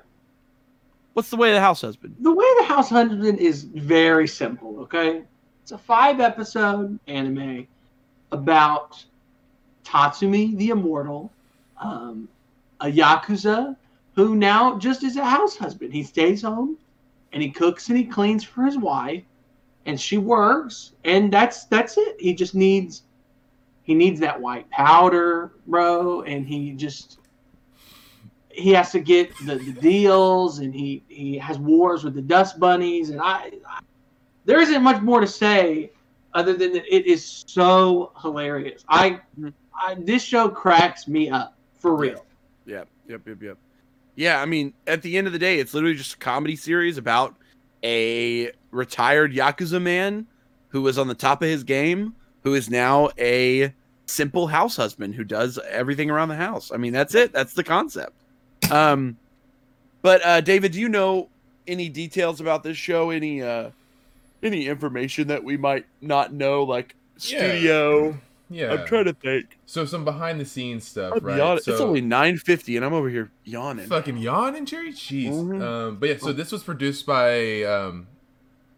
[1.15, 2.15] what's the way of the house husband?
[2.21, 5.25] The way the house husband is very simple, okay?
[5.63, 7.67] It's a five episode anime
[8.31, 9.05] about
[9.85, 11.33] Tatsumi the Immortal,
[11.79, 12.29] um,
[12.81, 13.75] a Yakuza
[14.15, 15.93] who now just is a house husband.
[15.93, 16.77] He stays home
[17.33, 19.25] and he cooks and he cleans for his wife
[19.87, 22.15] and she works and that's that's it.
[22.21, 23.03] He just needs
[23.89, 27.19] he needs that white powder, bro, and he just
[28.51, 32.61] he has to get the, the deals and he he has wars with the dust
[32.61, 33.81] bunnies and I, I
[34.45, 35.91] there isn't much more to say
[36.35, 38.85] other than that it is so hilarious.
[38.89, 39.49] I, mm-hmm.
[39.75, 42.27] I this show cracks me up for real.
[42.67, 43.59] Yep, yep, yep, yep.
[44.17, 46.99] Yeah, I mean, at the end of the day, it's literally just a comedy series
[46.99, 47.37] about
[47.83, 50.27] a retired yakuza man
[50.69, 53.73] who was on the top of his game, who is now a
[54.09, 56.73] simple house husband who does everything around the house.
[56.73, 57.33] I mean, that's it.
[57.33, 58.13] That's the concept.
[58.71, 59.17] Um,
[60.03, 61.29] but uh, David, do you know
[61.67, 63.11] any details about this show?
[63.11, 63.71] Any uh,
[64.43, 68.19] any information that we might not know, like studio?
[68.51, 68.73] Yeah.
[68.73, 69.59] I'm trying to think.
[69.67, 71.63] So some behind the scenes stuff, I'll right?
[71.63, 73.87] so it's only nine fifty, and I'm over here yawning.
[73.87, 74.93] fucking yawning, Jerry.
[74.93, 75.31] Jeez.
[75.31, 75.63] Mhm.
[75.63, 78.07] Um, but yeah, so this was produced by um,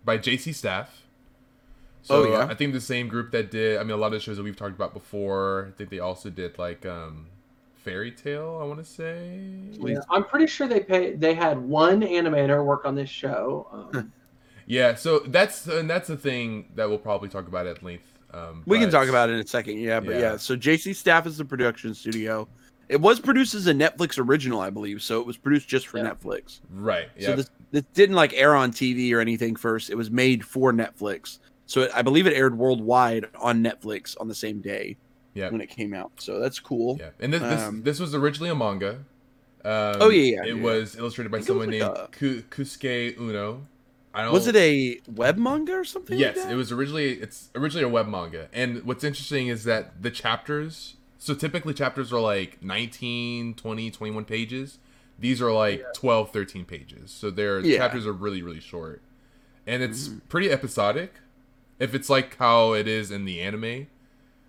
[0.05, 1.00] by JC Staff.
[2.03, 2.47] So Oh, yeah?
[2.47, 3.79] I think the same group that did.
[3.79, 5.69] I mean, a lot of the shows that we've talked about before.
[5.69, 7.27] I think they also did like um,
[7.85, 8.59] Fairy Tail.
[8.61, 9.41] I want to say.
[9.81, 13.69] Yeah, I'm pretty sure they pay they had one animator work on this show.
[13.95, 14.13] Um,
[14.67, 14.95] Yeah.
[14.95, 18.05] So that's and that's the thing that we'll probably talk about at length.
[18.33, 19.79] Um, We can talk about it in a second.
[19.79, 20.21] Yeah, but yeah.
[20.21, 20.37] Yeah.
[20.37, 22.47] So JC Staff is the production studio.
[22.89, 25.01] It was produced as a Netflix original, I believe.
[25.03, 26.11] So it was produced just for Yeah.
[26.13, 26.61] Netflix.
[26.71, 27.09] Right.
[27.17, 27.27] Yeah.
[27.29, 29.91] So this, this didn't like air on TV or anything first.
[29.91, 31.39] It was made for Netflix.
[31.71, 34.97] So it, I believe it aired worldwide on Netflix on the same day
[35.35, 35.51] yeah.
[35.51, 36.11] when it came out.
[36.17, 36.97] So that's cool.
[36.99, 39.05] Yeah, and this this, Um, this was originally a manga.
[39.65, 40.63] Um, Oh, yeah, yeah, It yeah.
[40.63, 43.67] was illustrated by someone named a- Kusuke Uno.
[44.13, 44.33] I don't.
[44.33, 46.19] Was it a web manga or something?
[46.19, 47.13] Yes, like it was originally.
[47.21, 50.97] It's originally a web manga, and what's interesting is that the chapters.
[51.19, 54.79] So typically chapters are like 19, 20, 21 pages.
[55.19, 57.11] These are like 12, 13 pages.
[57.13, 57.77] So their Yeah.
[57.77, 59.03] chapters are really, really short.
[59.67, 60.19] And it's Mm-hmm.
[60.31, 61.13] pretty episodic.
[61.81, 63.87] If it's like how it is in the anime.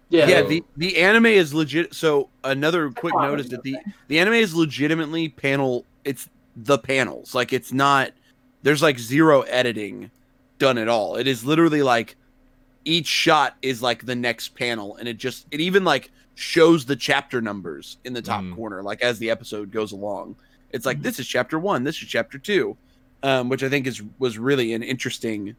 [0.09, 0.27] Yeah.
[0.27, 1.95] Yeah, So- the, the anime is legit.
[1.95, 3.77] So another quick what note is that the
[4.09, 5.85] the anime is legitimately panel.
[6.05, 7.33] It's the panels.
[7.33, 8.11] Like it's not.
[8.63, 10.11] There's like zero editing
[10.59, 11.15] done at all.
[11.15, 12.15] It is literally like
[12.85, 16.95] each shot is like the next panel, and it just it even like shows the
[16.95, 18.55] chapter numbers in the top Mhm.
[18.55, 20.35] corner, like as the episode goes along.
[20.71, 21.03] It's like Mhm.
[21.03, 22.75] this is chapter one, this is chapter two,
[23.23, 25.55] um, which I think is was really an interesting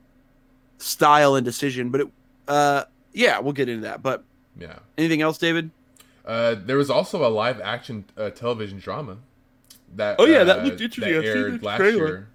[0.82, 1.90] style and decision.
[1.90, 2.08] But it,
[2.48, 4.02] uh, yeah, we'll get into that.
[4.02, 4.24] But
[4.58, 4.78] Yeah.
[4.98, 5.70] anything else, David?
[6.24, 9.18] Uh, there was also a live action uh, television drama
[9.96, 11.16] that Oh, yeah, that uh, looked interesting.
[11.16, 12.06] I've aired last trailer.
[12.06, 12.28] year,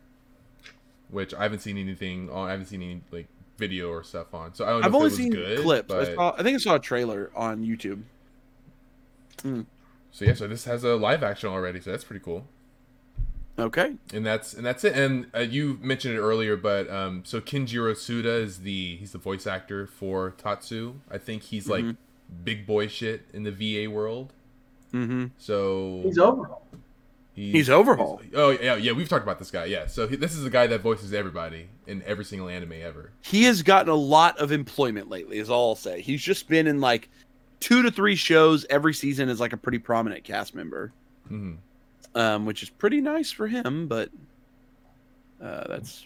[1.10, 2.48] which I haven't seen anything on.
[2.48, 4.54] I haven't seen any like video or stuff on.
[4.54, 5.88] So I don't know I've if only it was seen good, clips.
[5.88, 8.02] But, I, saw, I think I saw a trailer on YouTube.
[10.12, 11.80] so yeah, so this has a live action already.
[11.80, 12.46] So that's pretty cool.
[13.60, 13.96] Okay.
[14.13, 14.96] And that's and that's it.
[14.96, 19.17] And uh, you mentioned it earlier, but um, so Kenjiro Tsuda is the he's the
[19.17, 20.96] voice actor for Tatsu.
[21.10, 21.98] I think he's like Mhm.
[22.43, 24.34] big boy shit in the VA world.
[24.93, 25.26] Mm-hmm.
[25.39, 26.62] So He's overall.
[27.34, 28.17] He's Overhaul.
[28.17, 28.93] he's- oh yeah, yeah.
[28.93, 29.65] We've talked about this guy.
[29.65, 29.86] Yeah.
[29.88, 33.12] So he, this is the guy that voices everybody in every single anime ever.
[33.22, 36.02] He has gotten a lot of employment lately, is all I'll say.
[36.02, 37.10] He's just been in like
[37.60, 40.91] two to three shows every season as like a pretty prominent cast member,
[41.28, 41.54] hmm
[42.17, 43.88] um, which is pretty nice for him.
[43.88, 44.10] But
[45.41, 46.06] uh, that's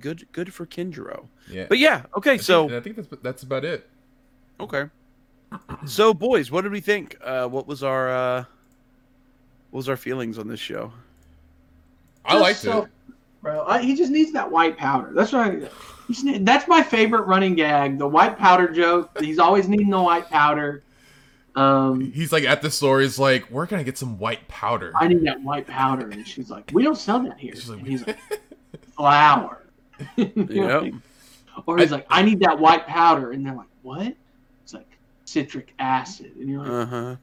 [0.00, 0.26] good.
[0.32, 1.26] Good for Kenjiro.
[1.50, 1.66] Yeah.
[1.68, 2.02] But yeah.
[2.16, 2.32] Okay.
[2.32, 3.88] I So and I think that's that's about it.
[4.60, 4.84] okay.
[5.86, 7.16] So boys, what did we think?
[7.24, 8.44] Uh, what was our uh,
[9.70, 10.92] what was our feelings on this show?
[12.24, 12.90] I Just liked so- it.
[13.40, 13.64] bro.
[13.66, 15.12] I, he just needs that white powder.
[15.14, 15.70] That's right.
[16.40, 17.98] That's my favorite running gag.
[17.98, 19.10] The white powder joke.
[19.20, 20.82] He's always needing the white powder.
[21.58, 23.00] Um, He's like at the store.
[23.00, 26.26] He's like, "Where can I get some white powder?" I need that white powder, and
[26.26, 28.18] she's like, "We don't sell that here." She's like, And he's like,
[28.96, 29.64] "Flour."
[30.16, 30.32] You?
[30.48, 30.94] Yep.
[31.66, 34.14] Or he's like, "I need that white powder," and they're like, "What?"
[34.62, 34.86] It's like
[35.24, 37.16] citric acid, and you're like, Uh huh.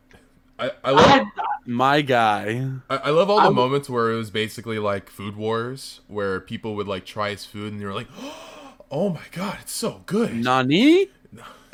[0.57, 1.25] I, I love I,
[1.65, 2.67] My guy.
[2.89, 6.39] I, I love all the I moments where it was basically like food wars, where
[6.39, 8.07] people would like try his food and they were like,
[8.91, 11.07] "Oh my god, it's so good." Nani?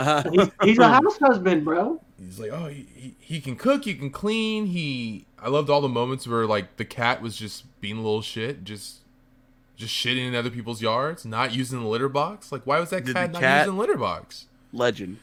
[0.01, 2.01] Uh, he's, he's a house husband, bro.
[2.19, 5.81] He's like, "Oh, he, he, he can cook, he can clean." He I loved all
[5.81, 8.97] the moments where like the cat was just being a little shit, just
[9.75, 12.51] just shitting in other people's yards, not using the litter box.
[12.51, 14.45] Like, why was that Did cat not cat- using the litter box?
[14.73, 15.17] legend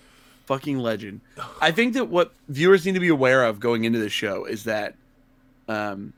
[0.44, 1.20] fucking legend
[1.62, 4.64] i think that what viewers need to be aware of going into the show is
[4.64, 4.94] that
[5.68, 6.12] um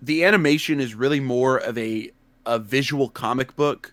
[0.00, 2.10] the animation is really more of a
[2.46, 3.92] a visual comic book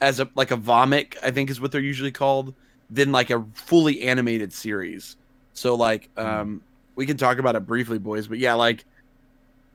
[0.00, 2.54] as a like a vomic i think is what they're usually called
[2.90, 5.16] than like a fully animated series
[5.52, 6.62] so like um
[6.96, 8.84] we can talk about it briefly boys but yeah like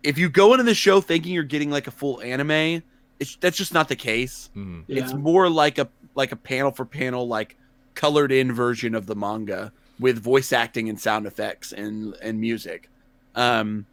[0.03, 2.81] if you go into the show thinking you're getting like a full anime
[3.19, 4.83] it's that's just not the case Mhm.
[4.87, 5.03] Yeah.
[5.03, 7.55] it's more like a like a panel for panel like
[7.95, 12.89] colored in version of the manga with voice acting and sound effects and and music
[13.35, 13.85] um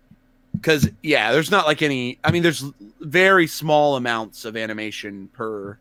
[0.55, 2.65] because yeah there's not like any i mean there's
[3.01, 5.79] very small amounts of animation per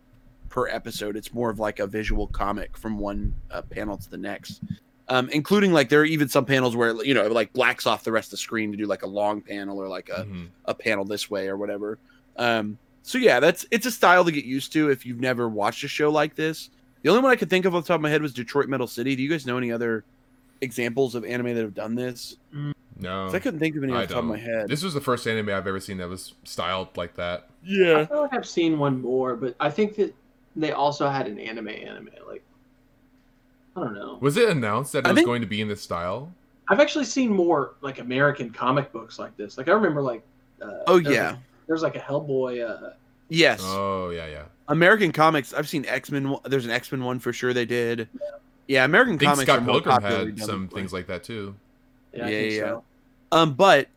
[0.50, 4.18] per episode it's more of like a visual comic from one uh, panel to the
[4.18, 4.62] next
[5.08, 8.04] um including like there are even some panels where you know it like blacks off
[8.04, 10.48] the rest of the screen to do like a long panel or like a Mhm.
[10.66, 11.98] a panel this way or whatever.
[12.38, 15.84] Um, so yeah, that's it's a style to get used to if you've never watched
[15.84, 16.70] a show like this.
[17.02, 18.68] The only one I could think of off the top of my head was Detroit
[18.70, 19.16] Metal City.
[19.16, 20.04] Do you guys know any other
[20.62, 22.36] examples of anime that have done this?
[23.00, 24.68] No, I couldn't think of any I off the top of my head.
[24.68, 27.50] This was the first anime I've ever seen that was styled like that.
[27.64, 30.14] Yeah, I yeah, feel like I've seen one more, but I think that
[30.62, 32.10] they also had an anime anime.
[32.28, 32.44] Like,
[33.76, 34.18] I don't know.
[34.22, 36.34] Was it announced that it I was think- going to be in this style?
[36.72, 39.58] I've actually seen more like American comic books like this.
[39.58, 40.22] Like I remember like.
[40.62, 42.70] Uh, Oh there's, yeah, there's like a Hellboy.
[42.70, 42.92] Uh,
[43.30, 43.60] yes.
[43.64, 44.44] Oh yeah, yeah.
[44.68, 45.52] American comics.
[45.54, 46.36] I've seen X Men.
[46.46, 47.54] There's an X Men one for sure.
[47.54, 48.08] They did.
[48.68, 49.50] Yeah, American I think comics.
[49.50, 51.56] are Scott more Pilgrim had some this things like that too.
[52.14, 52.60] yeah, I Yeah, think yeah.
[52.60, 52.84] so.
[53.32, 53.88] Um, but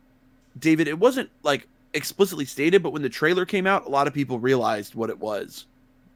[0.58, 4.14] David, it wasn't like explicitly stated, but when the trailer came out, a lot of
[4.14, 5.66] people realized what it was.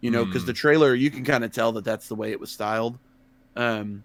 [0.07, 0.47] You know, because Hmm.
[0.47, 2.99] the trailer, you can kind of tell that that's the way it was styled.
[3.57, 4.05] Um,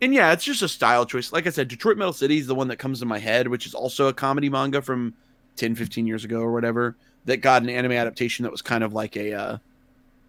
[0.00, 1.32] and yeah, it's just a style choice.
[1.32, 3.66] Like I said, Detroit Metal City is the one that comes to my head, which
[3.66, 5.14] is also a comedy manga from
[5.56, 8.92] 10, 15 years ago or whatever that got an anime adaptation that was kind of
[8.92, 9.58] like a, uh,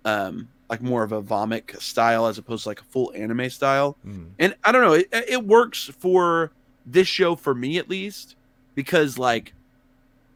[0.06, 3.98] um, like more of a vomic style as opposed to like a full anime style
[4.08, 4.28] Mm.
[4.40, 6.52] and I don't know, it, it works for
[6.86, 8.36] this show for me at least
[8.76, 9.54] because like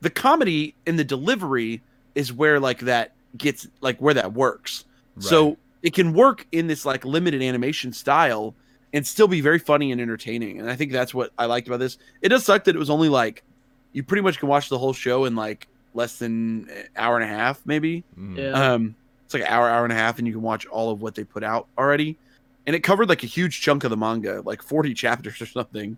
[0.01, 1.81] the comedy and the delivery
[2.15, 4.85] is where like that gets like where that works.
[5.19, 8.55] So it can work in this like limited animation style
[8.93, 10.59] and still be very funny and entertaining.
[10.59, 11.97] And I think that's what I liked about this.
[12.21, 13.43] It does suck that it was only like
[13.91, 17.23] you pretty much can watch the whole show in like less than an hour and
[17.23, 18.03] a half, maybe.
[18.17, 18.37] Mm.
[18.37, 18.51] Yeah.
[18.51, 21.01] Um, it's like an hour, hour and a half, and you can watch all of
[21.01, 22.17] what they put out already.
[22.65, 25.97] and it covered like a huge chunk of the manga, like 40 chapters or something.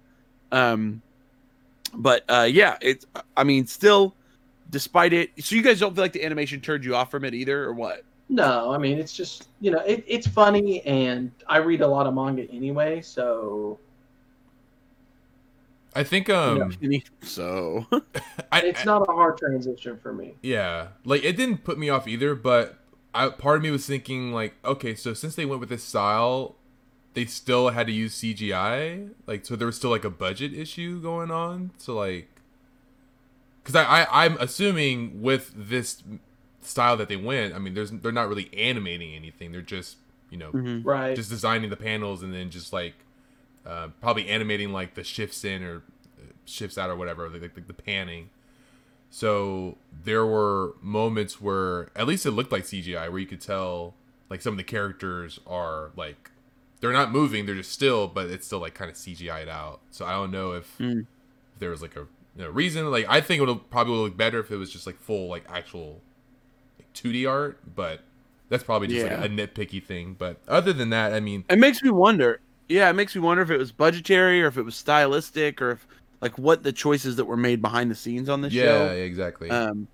[0.51, 1.01] Um,
[1.93, 4.15] but uh, yeah, it's I mean, still,
[4.71, 7.33] despite it, so you guys don't feel like the animation turned you off from it
[7.33, 8.03] either, or what?
[8.29, 12.07] No, I mean it's just you know it, it's funny, and I read a lot
[12.07, 13.77] of manga anyway, so.
[15.93, 16.73] I think um
[17.21, 17.85] so.
[18.51, 20.35] I, it's I- not a hard transition for me.
[20.41, 22.77] yeah, like it didn't put me off either, but
[23.13, 26.55] I part of me was thinking like, okay, so since they went with this style,
[27.13, 31.01] they still had to use CGI, like so there was still like a budget issue
[31.01, 32.29] going on, so like
[33.63, 36.03] cuz I, I I'm assuming with this
[36.61, 39.51] style that they went, I mean there's they're not really animating anything.
[39.51, 39.97] They're just,
[40.29, 40.85] you know, Mhm.
[40.85, 41.15] Right.
[41.15, 42.93] just designing the panels and then just like
[43.65, 47.67] uh, probably animating like the shifts in or uh, shifts out or whatever, like, like
[47.67, 48.29] the panning.
[49.09, 53.93] So there were moments where at least it looked like CGI, where you could tell
[54.29, 56.31] like some of the characters are like
[56.79, 59.81] they're not moving, they're just still, but it's still like kind of CGI'd out.
[59.91, 61.01] So I don't know if, Mm.
[61.53, 62.89] if there was like a you know, reason.
[62.91, 65.45] Like I think it would probably look better if it was just like full like
[65.49, 66.01] actual
[66.79, 68.01] like 2D art, but
[68.49, 69.21] that's probably just Yeah.
[69.21, 70.15] like a nitpicky thing.
[70.17, 72.39] But other than that, I mean, it makes me wonder.
[72.69, 75.71] Yeah, it makes me wonder if it was budgetary or if it was stylistic or
[75.71, 75.87] if
[76.21, 78.85] like what the choices that were made behind the scenes on this yeah, show.
[78.85, 79.49] Yeah, exactly.
[79.49, 79.87] Um,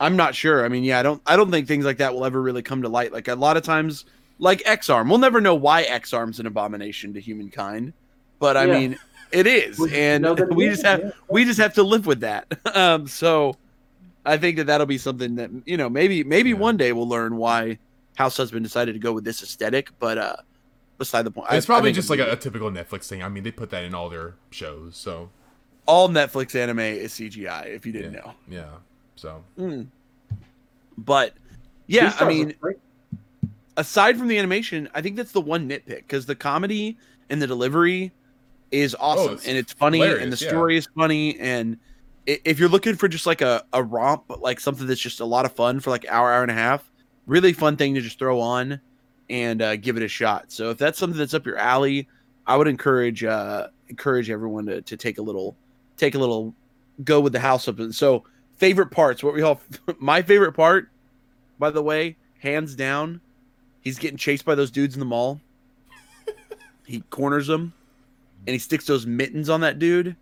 [0.00, 0.64] I'm not sure.
[0.64, 1.20] I mean, yeah, I don't.
[1.26, 3.12] I don't think things like that will ever really come to light.
[3.12, 4.04] Like a lot of times,
[4.38, 7.92] like Ex-Arm, we'll never know why Ex-Arm's an abomination to humankind,
[8.38, 8.78] but I Yeah.
[8.78, 8.98] mean,
[9.32, 11.10] it is, We and know that it we is, just have yeah.
[11.28, 12.46] we just have to live with that.
[12.76, 13.56] um, so
[14.24, 16.56] I think that that'll be something that you know maybe maybe Yeah.
[16.56, 17.78] one day we'll learn why
[18.16, 19.90] House Husband decided to go with this aesthetic.
[19.98, 20.36] But uh,
[20.98, 23.22] beside the point, it's I probably think just like a, a typical Netflix thing.
[23.22, 25.30] I mean, they put that in all their shows, so
[25.86, 27.66] all Netflix anime is CGI.
[27.74, 28.64] If you didn't yeah, know, yeah.
[29.16, 29.86] So Mm.
[30.96, 31.34] but
[31.86, 32.54] yeah, I mean.
[32.62, 32.76] look
[33.76, 36.96] aside from the animation, I think that's the one nitpick because the comedy
[37.30, 38.10] and the delivery
[38.70, 40.48] is awesome Oh, it's and it's funny and the hilarious, yeah.
[40.48, 41.78] story is funny and
[42.28, 45.46] if you're looking for just like a, a romp, like something that's just a lot
[45.46, 46.90] of fun for like hour, hour and a half,
[47.26, 48.78] really fun thing to just throw on
[49.30, 50.52] and uh, give it a shot.
[50.52, 52.06] So if that's something that's up your alley,
[52.46, 55.56] I would encourage uh, encourage everyone to, to take a little
[55.96, 56.54] take a little
[57.02, 57.80] go with the house up.
[57.92, 58.24] So
[58.56, 59.60] favorite parts, what we all
[59.98, 60.90] my favorite part,
[61.58, 63.22] by the way, hands down,
[63.80, 65.40] he's getting chased by those dudes in the mall.
[66.86, 67.72] he corners them
[68.46, 70.16] and he sticks those mittens on that dude.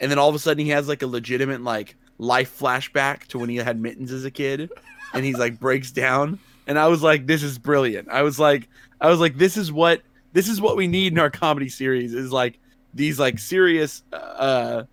[0.00, 3.38] And then all of a sudden he has like a legitimate like life flashback to
[3.38, 4.70] when he had mittens as a kid.
[5.14, 6.38] And he's like breaks down.
[6.66, 8.08] And I was like, this is brilliant.
[8.08, 8.68] I was like,
[9.00, 10.02] I was like, this is what
[10.32, 12.58] this is what we need in our comedy series is like
[12.94, 14.84] these like serious uh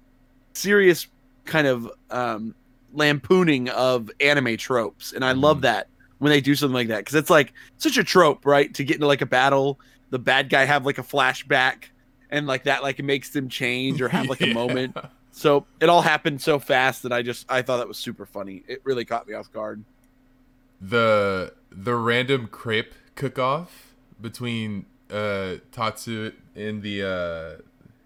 [0.53, 1.07] serious
[1.45, 2.55] kind of um
[2.93, 5.13] lampooning of anime tropes.
[5.13, 5.61] And I love Mhm.
[5.61, 5.87] that
[6.19, 8.73] when they do something like that because it's like such a trope, right?
[8.73, 11.85] To get into like a battle, the bad guy have like a flashback,
[12.29, 14.53] and like that like makes them change or have like a Yeah.
[14.53, 14.97] moment.
[15.31, 18.63] So it all happened so fast that I just I thought that was super funny.
[18.67, 19.83] It really caught me off guard.
[20.81, 27.61] the the random crepe cook off between uh Tatsu and the uh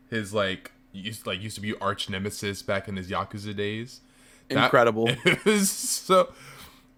[0.10, 4.01] his like used like used to be arch nemesis back in his yakuza days.
[4.49, 5.10] That- Incredible.
[5.25, 6.34] It was so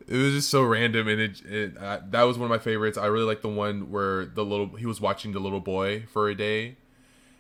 [0.08, 2.98] it was just so random and it, it uh, that was one of my favorites.
[2.98, 6.28] I really like the one where the little he was watching the little boy for
[6.30, 6.76] a day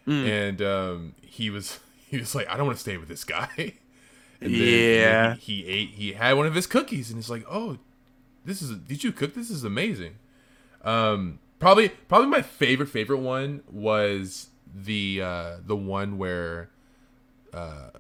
[0.08, 0.28] Mm.
[0.28, 3.76] and um he was he was like I don't want to stay with this guy.
[4.42, 5.36] And Yeah.
[5.36, 7.78] he, he ate he had one of his cookies and he's like, "Oh,
[8.44, 10.16] this is did you cook this is amazing."
[10.84, 16.72] Um probably probably my favorite favorite one was the uh the one where
[17.54, 17.92] uh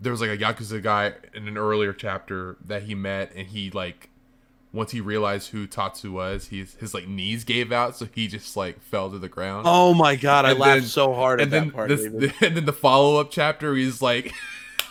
[0.00, 3.70] there was like a yakuza guy in an earlier chapter that he met and he
[3.70, 4.08] like
[4.74, 8.56] once he realized who Tatsu was, his his like knees gave out, so he just
[8.56, 9.66] like fell to the ground.
[9.66, 11.88] Oh my god, I And laughed so hard at and that part.
[11.88, 12.34] this, David.
[12.42, 14.32] and then the follow up chapter, he's like,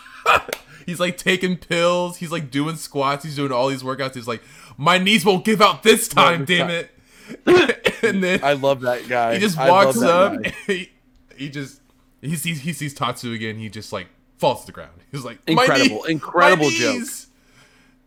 [0.86, 4.14] he's like taking pills, he's like doing squats, he's doing all these workouts.
[4.14, 4.42] He's like,
[4.76, 6.90] my knees won't give out this time, this damn time." it.
[8.02, 9.34] and then I love that guy.
[9.34, 10.90] he just walks up, he,
[11.36, 11.80] he just
[12.20, 13.56] he sees he sees Tatsu again.
[13.56, 14.08] He just like
[14.38, 14.92] falls to the ground.
[15.10, 16.94] He's like, "My Incredible, knee- incredible my joke.
[16.96, 17.28] knees."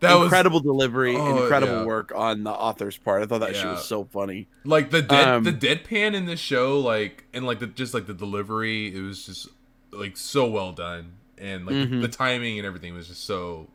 [0.00, 1.84] That was incredible delivery, Oh, incredible yeah.
[1.84, 3.22] work on the author's part.
[3.22, 4.46] I thought that shit was so funny.
[4.64, 8.06] like the dead Um, the deadpan in this show like and like the just like
[8.06, 9.48] the delivery it was just
[9.92, 12.00] like so well done and like Mhm.
[12.02, 13.68] the timing and everything was just so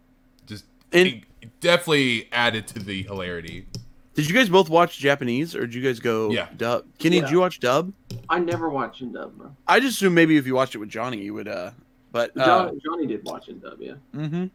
[0.45, 1.07] just And-
[1.41, 3.67] it definitely added to the hilarity
[4.15, 6.47] Did you guys both watch Japanese or did you guys go Yeah.
[6.55, 6.86] dub?
[6.99, 7.24] Kenny, Yeah.
[7.24, 7.91] did you watch dub?
[8.30, 9.55] I never watched in dub, bro.
[9.67, 11.47] I just assume maybe if you watched it with Johnny, you would.
[11.47, 11.71] uh
[12.11, 13.95] But uh, John, Johnny did watch in dub, yeah.
[14.13, 14.45] hmm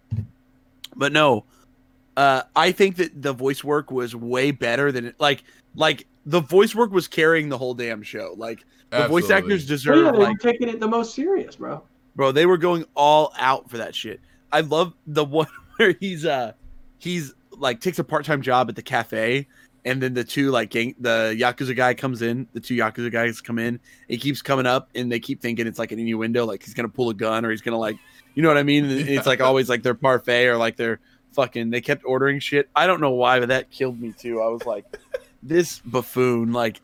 [0.96, 1.44] But no,
[2.18, 5.44] uh, I think that the voice work was way better than like
[5.74, 8.34] like the voice work was carrying the whole damn show.
[8.36, 11.82] Like the voice actors deserve yeah, they like were taking it the most serious, bro.
[12.16, 14.20] bro they were going all out for that shit
[14.52, 15.46] i love the one
[15.76, 16.52] where he's uh
[16.98, 19.46] he's like takes a part-time job at the cafe
[19.84, 23.40] and then the two like gang the yakuza guy comes in the two yakuza guys
[23.40, 26.62] come in he keeps coming up and they keep thinking it's like an innuendo like
[26.62, 27.96] he's gonna pull a gun or he's gonna like
[28.34, 31.00] you know what i mean And it's like always like their parfait or like their
[31.32, 34.48] fucking they kept ordering shit i don't know why but that killed me too i
[34.48, 34.84] was like
[35.42, 36.80] this buffoon like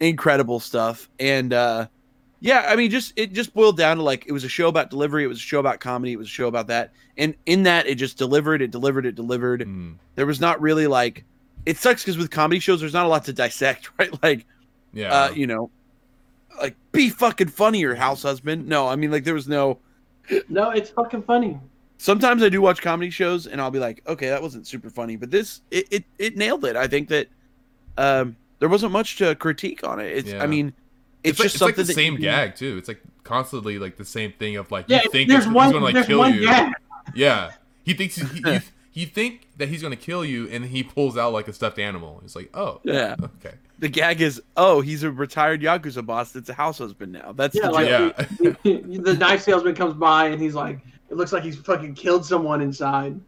[0.00, 1.86] incredible stuff and uh
[2.44, 4.90] yeah, I mean, just it just boiled down to like it was a show about
[4.90, 7.62] delivery, it was a show about comedy, it was a show about that, and in
[7.62, 9.60] that it just delivered, it delivered, it delivered.
[9.60, 11.24] Mm, There was not really like
[11.66, 14.10] it sucks because with comedy shows, there's not a lot to dissect, right?
[14.24, 14.44] Like,
[14.92, 15.12] yeah.
[15.14, 15.70] uh, you know,
[16.60, 18.66] like be fucking funnier, house husband.
[18.66, 19.78] No, I mean like there was no.
[20.48, 21.60] No, it's fucking funny.
[22.02, 25.14] Sometimes I do watch comedy shows and I'll be like, okay, that wasn't super funny,
[25.14, 26.74] but this it it, it nailed it.
[26.74, 27.28] I think that
[27.96, 30.06] um there wasn't much to critique on it.
[30.16, 30.42] It's Yeah.
[30.42, 30.72] I mean.
[31.22, 32.76] It's, like, just it's like something the that you same gag too.
[32.78, 35.70] It's like constantly like the same thing of like Yeah, you think there's he's one.
[35.70, 36.40] gonna like there's kill one you.
[36.46, 36.72] gag.
[37.14, 37.52] Yeah,
[37.84, 38.58] he thinks he, he,
[38.90, 42.20] he think that he's gonna kill you, and he pulls out like a stuffed animal.
[42.24, 43.14] It's like, oh, Yeah.
[43.38, 47.30] okay, The gag is, oh, he's a retired yakuza boss that's a house husband now.
[47.32, 48.14] That's Yeah, the like joke.
[48.64, 48.78] Yeah.
[49.04, 50.80] the knife salesman comes by and he's like,
[51.12, 53.20] it looks like he's fucking killed someone inside.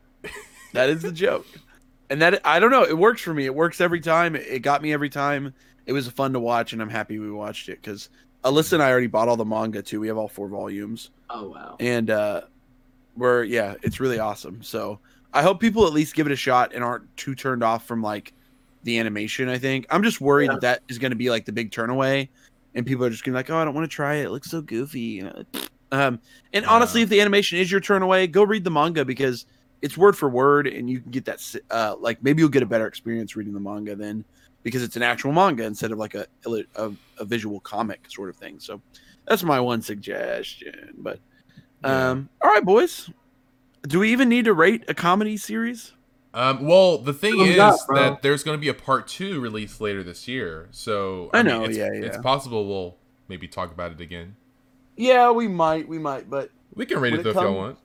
[0.72, 1.46] that is the joke.
[2.10, 3.44] And that I don't know, it works for me.
[3.44, 4.34] It works every time.
[4.36, 5.54] It got me every time.
[5.86, 8.08] It was fun to watch, and I'm happy we watched it because
[8.42, 10.00] Alyssa and I already bought all the manga too.
[10.00, 11.76] We have all four volumes, Oh wow.
[11.78, 12.42] and uh,
[13.16, 14.62] we're yeah, it's really awesome.
[14.62, 14.98] So
[15.34, 18.02] I hope people at least give it a shot and aren't too turned off from
[18.02, 18.32] like
[18.82, 19.48] the animation.
[19.50, 20.52] I think I'm just worried Yeah.
[20.54, 22.28] that that is going to be like the big turnaway,
[22.74, 24.24] and people are just going to be like, oh, I don't want to try it.
[24.24, 25.00] It looks so goofy.
[25.00, 25.44] You know?
[25.92, 26.20] Um,
[26.52, 26.70] and Yeah.
[26.70, 29.46] honestly, if the animation is your turn away, go read the manga because
[29.82, 31.40] it's word for word, and you can get that.
[31.70, 34.24] Uh, like maybe you'll get a better experience reading the manga then
[34.62, 38.36] because it's an actual manga instead of like a a, a visual comic sort of
[38.36, 38.58] thing.
[38.58, 38.80] So
[39.26, 40.94] that's my one suggestion.
[40.98, 41.20] But
[41.84, 42.10] Yeah.
[42.10, 43.10] um, all right, boys.
[43.86, 45.92] Do we even need to rate a comedy series?
[46.32, 49.80] Um, well, the thing is up, that there's going to be a part two released
[49.80, 52.96] later this year, so I mean, know, it's, yeah, It's possible we'll
[53.28, 54.34] maybe talk about it again.
[54.96, 57.56] Yeah, we might, we might, but We can rate it it though if y'all comes-
[57.56, 57.78] want.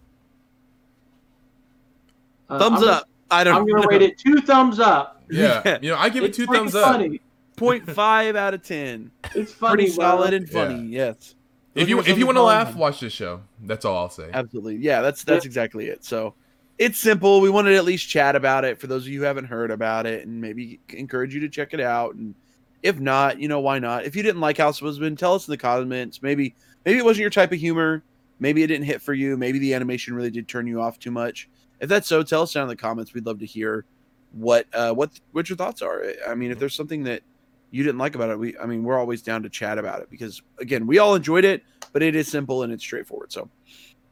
[2.49, 3.09] Uh, thumbs I'm, up.
[3.31, 3.55] I don't.
[3.55, 3.87] I'm gonna know.
[3.87, 5.15] rate it two thumbs up.
[5.31, 5.77] Yeah, Yeah.
[5.79, 6.85] you know, I give it two fucking thumbs up.
[6.93, 7.21] funny.
[7.55, 9.11] 0.5 out of ten.
[9.35, 9.83] It's funny.
[9.83, 10.03] Pretty bro.
[10.05, 10.87] solid and funny.
[10.87, 11.35] Yes.
[11.75, 12.77] If you if you want to laugh, fun.
[12.79, 13.41] watch this show.
[13.61, 14.31] That's all I'll say.
[14.33, 14.77] Absolutely.
[14.77, 16.03] Yeah, that's that's exactly it.
[16.03, 16.33] So
[16.79, 17.41] it's simple.
[17.41, 19.69] We wanted to at least chat about it for those of you who haven't heard
[19.69, 22.15] about it and maybe encourage you to check it out.
[22.15, 22.33] And
[22.81, 24.05] if not, you know, why not?
[24.05, 26.23] If you didn't like House of Husband, tell us in the comments.
[26.23, 26.55] Maybe
[26.85, 28.03] maybe it wasn't your type of humor.
[28.39, 29.35] Maybe it didn't hit for you.
[29.35, 31.49] Maybe the animation really did turn you off too much.
[31.79, 33.13] If that's so, tell us down in the comments.
[33.13, 33.85] We'd love to hear
[34.31, 36.03] what uh what what your thoughts are.
[36.27, 37.23] I mean, if there's something that
[37.71, 40.09] you didn't like about it, we I mean, we're always down to chat about it
[40.09, 41.63] because again, we all enjoyed it,
[41.93, 43.31] but it is simple and it's straightforward.
[43.31, 43.49] So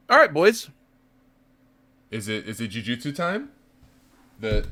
[0.10, 0.70] all right, boys.
[2.10, 3.52] Is it is it Jujutsu time?
[4.40, 4.68] The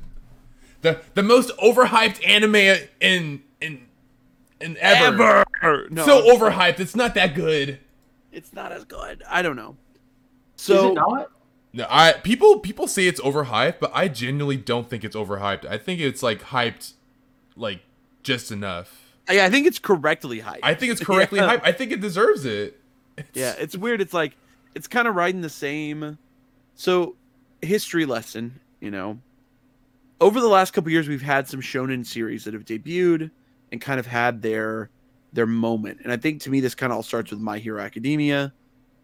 [0.82, 3.88] the the most overhyped anime in in
[4.62, 5.44] in ever.
[5.90, 6.80] No, so overhyped.
[6.80, 7.80] It's not that good.
[8.36, 9.24] It's not as good.
[9.30, 9.78] I don't know.
[10.58, 11.32] Is So it not?
[11.74, 15.66] No, I people people say it's overhyped, but I genuinely don't think it's overhyped.
[15.66, 16.94] I think it's like hyped,
[17.56, 17.82] like
[18.24, 19.12] just enough.
[19.30, 20.60] yeah, I think it's correctly hyped.
[20.64, 21.58] I think it's correctly Yeah.
[21.58, 21.62] hyped.
[21.64, 22.80] I think it deserves it.
[23.18, 24.00] It's- yeah, it's weird.
[24.02, 24.36] It's like
[24.74, 26.18] it's kind of riding the same.
[26.76, 27.16] So,
[27.62, 28.60] history lesson.
[28.82, 29.20] You know,
[30.22, 33.32] over the last couple years, we've had some shonen series that have debuted
[33.72, 34.90] and kind of had their
[35.36, 36.00] their moment.
[36.04, 38.54] And I think to me, this kind of all starts with My Hero Academia,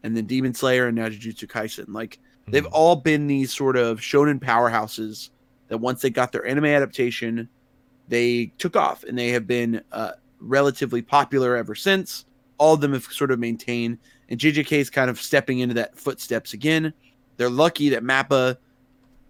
[0.04, 1.94] and then Demon Slayer, and now Jujutsu Kaisen.
[1.94, 2.20] Like
[2.50, 2.72] they've Mhm.
[2.72, 5.30] all been these sort of shonen powerhouses
[5.68, 7.48] that once they got their anime adaptation,
[8.08, 12.26] they took off, and they have been uh, relatively popular ever since.
[12.58, 15.98] All of them have sort of maintained, and JJK is kind of stepping into that
[15.98, 16.94] footsteps again.
[17.38, 18.58] They're lucky that Mappa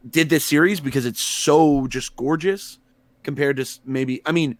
[0.09, 2.79] did this series because it's so just gorgeous
[3.23, 4.57] compared to maybe I mean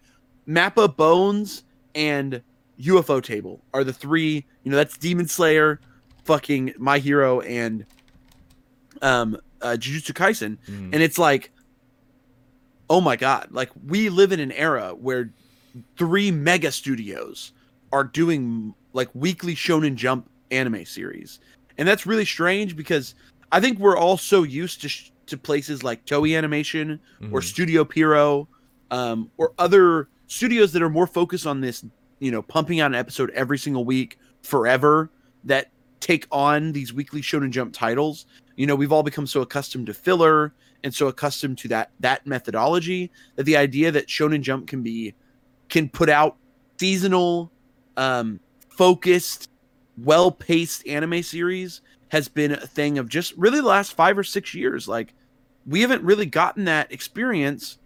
[0.48, 1.64] Mappa Bones
[1.94, 2.42] and
[2.80, 5.80] Ufotable are the three, you know, that's Demon Slayer,
[6.24, 7.84] fucking My Hero and
[9.02, 10.90] um uh Jujutsu Kaisen Mhm.
[10.92, 11.50] and it's like
[12.90, 15.30] oh my god, like we live in an era where
[15.96, 17.52] three mega studios
[17.92, 21.40] are doing like weekly shonen jump anime series.
[21.78, 23.14] And that's really strange because
[23.50, 27.44] I think we're all so used to sh- to places like Toei Animation or Mhm.
[27.44, 28.46] Studio Pierrot,
[28.90, 31.84] um, or other studios that are more focused on this,
[32.18, 35.10] you know, pumping out an episode every single week forever
[35.44, 35.70] that
[36.00, 38.26] take on these weekly Shonen Jump titles.
[38.56, 40.54] You know, we've all become so accustomed to filler
[40.84, 45.14] and so accustomed to that that methodology that the idea that Shonen Jump can be
[45.68, 46.36] can put out
[46.78, 47.52] seasonal,
[47.96, 49.50] um, focused,
[49.98, 54.24] well paced anime series has been a thing of just really the last five or
[54.24, 54.88] six years.
[54.88, 55.14] Like,
[55.66, 57.78] we haven't really gotten that experience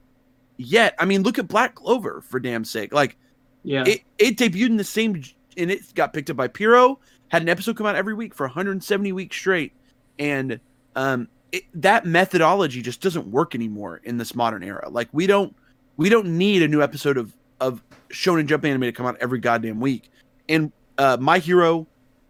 [0.57, 0.95] yet.
[0.99, 2.93] I mean, look at Black Clover for damn sake.
[2.93, 3.17] Like,
[3.63, 3.85] Yeah.
[3.87, 5.23] it, it debuted in the same,
[5.57, 6.97] and it got picked up by Pierrot.
[7.29, 9.73] Had an episode come out every week for 170 weeks straight,
[10.19, 10.61] and
[10.95, 14.89] um, it, that methodology just doesn't work anymore in this modern era.
[14.89, 15.55] Like we don't,
[15.97, 19.39] we don't need a new episode of of Shonen Jump anime to come out every
[19.41, 20.11] goddamn week.
[20.49, 21.87] And uh, My Hero,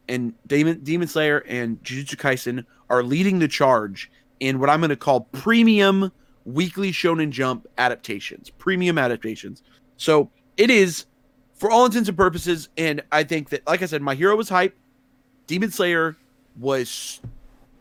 [0.08, 4.10] and Demon Demon Slayer and Jujutsu Kaisen are leading the charge
[4.40, 6.12] in what I'm going to call premium
[6.46, 9.62] weekly Shonen Jump adaptations, premium adaptations.
[9.98, 11.04] So it is
[11.54, 14.48] for all intents and purposes, and I think that, like I said, my hero was
[14.48, 14.74] hype.
[15.46, 16.16] Demon Slayer
[16.58, 17.20] was.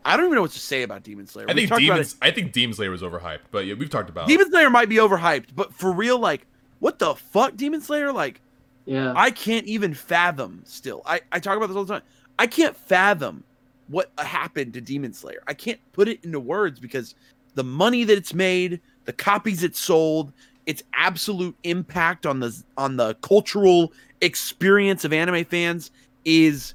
[0.04, 1.46] I don't even know what to say about Demon Slayer.
[1.48, 2.16] I We've think talked about Demons.
[2.22, 4.28] I think Demon Slayer was overhyped, but yeah, we've talked about.
[4.28, 6.46] Demon Slayer might be overhyped, but for real, like,
[6.78, 8.12] what the fuck, Demon Slayer?
[8.12, 8.40] Like,
[8.84, 9.12] yeah.
[9.16, 10.62] I can't even fathom.
[10.64, 12.02] Still, I I talk about this all the time.
[12.38, 13.42] I can't fathom
[13.88, 15.42] what happened to Demon Slayer.
[15.46, 17.14] I can't put it into words because
[17.56, 20.32] the money that it's made, the copies it sold,
[20.66, 25.90] its absolute impact on the on the cultural experience of anime fans
[26.24, 26.74] is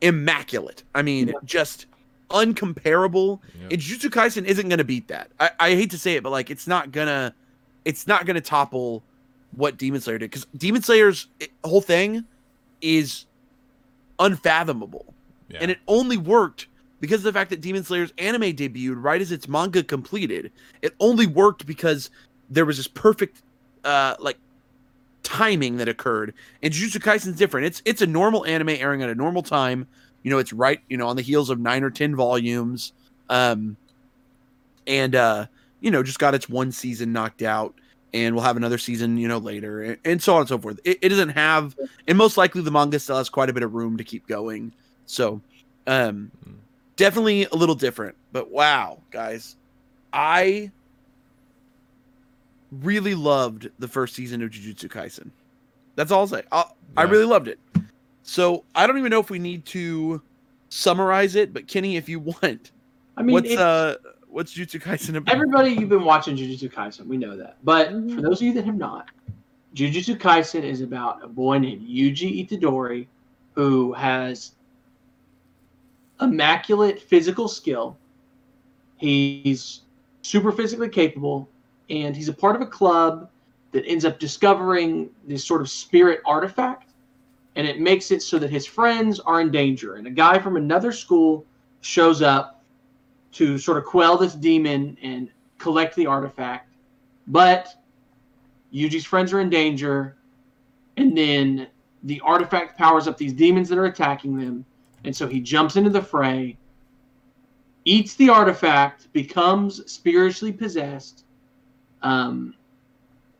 [0.00, 0.84] immaculate.
[0.94, 1.34] I mean, Yeah.
[1.44, 1.86] just
[2.30, 3.40] uncomparable.
[3.60, 3.68] Yeah.
[3.72, 5.30] And Jujutsu Kaisen isn't going to beat that.
[5.38, 7.34] I, I hate to say it, but like it's not gonna
[7.84, 9.02] it's not gonna topple
[9.52, 12.24] what Demon Slayer did because Demon Slayer's eh, whole thing
[12.80, 13.26] is
[14.18, 15.14] unfathomable,
[15.48, 15.58] Yeah.
[15.62, 16.66] and it only worked
[17.06, 20.50] because of the fact that Demon Slayer's anime debuted right as its manga completed.
[20.82, 22.10] It only worked because
[22.50, 23.42] there was this perfect
[23.84, 24.38] uh like
[25.22, 26.34] timing that occurred.
[26.62, 27.66] And Jujutsu Kaisen's different.
[27.66, 29.86] It's it's a normal anime airing at a normal time.
[30.24, 32.92] You know, it's right, you know, on the heels of 9 or 10 volumes.
[33.28, 33.76] Um
[34.88, 35.46] and uh
[35.80, 37.72] you know, just got its one season knocked out
[38.12, 40.80] and we'll have another season, you know, later and, so on and so forth.
[40.84, 41.76] It, it doesn't have
[42.08, 44.72] and most likely the manga still has quite a bit of room to keep going.
[45.06, 45.40] So,
[45.86, 46.65] um Mm.
[46.96, 48.16] Definitely a little different.
[48.32, 49.56] But wow, guys.
[50.12, 50.70] I
[52.70, 55.30] really loved the first season of Jujutsu Kaisen.
[55.96, 56.42] That's all I'll say.
[56.52, 56.64] i
[56.96, 57.10] I Yeah.
[57.10, 57.58] really loved it.
[58.22, 60.22] So I don't even know if we need to
[60.70, 62.72] summarize it, but Kenny, if you want,
[63.16, 63.96] I mean, what's uh,
[64.28, 65.34] what's Jujutsu Kaisen about?
[65.34, 67.58] everybody you've been watching Jujutsu Kaisen, we know that.
[67.62, 68.16] But Mm-hmm.
[68.16, 69.08] for those of you that have not,
[69.74, 73.06] Jujutsu Kaisen is about a boy named Yuji Itadori
[73.54, 74.52] who has
[76.20, 77.96] immaculate physical skill.
[78.96, 79.82] He's
[80.22, 81.48] super physically capable,
[81.90, 83.30] and he's a part of a club
[83.72, 86.90] that ends up discovering this sort of spirit artifact,
[87.56, 89.96] and it makes it so that his friends are in danger.
[89.96, 91.44] And a guy from another school
[91.80, 92.64] shows up
[93.32, 96.72] to sort of quell this demon and collect the artifact.
[97.26, 97.82] But
[98.72, 100.16] Yuji's friends are in danger,
[100.96, 101.66] and then
[102.02, 104.64] the artifact powers up these demons that are attacking them,
[105.06, 106.58] and so he jumps into the fray,
[107.84, 111.24] eats the artifact, becomes spiritually possessed,
[112.02, 112.54] um,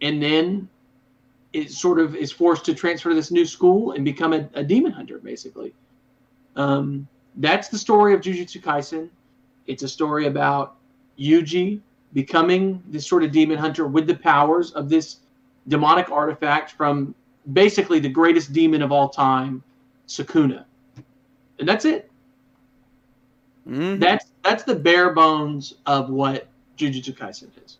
[0.00, 0.68] and then
[1.52, 4.62] it sort of is forced to transfer to this new school and become a, a
[4.62, 5.74] demon hunter, basically.
[6.54, 9.10] Um, that's the story of Jujutsu Kaisen.
[9.66, 10.76] It's a story about
[11.18, 11.80] Yuji
[12.12, 15.16] becoming this sort of demon hunter with the powers of this
[15.66, 17.12] demonic artifact from
[17.52, 19.64] basically the greatest demon of all time,
[20.06, 20.64] Sukuna.
[21.58, 22.10] And that's it.
[23.68, 23.98] Mhm.
[23.98, 26.46] That's that's the bare bones of what
[26.78, 27.78] Jujutsu Kaisen is.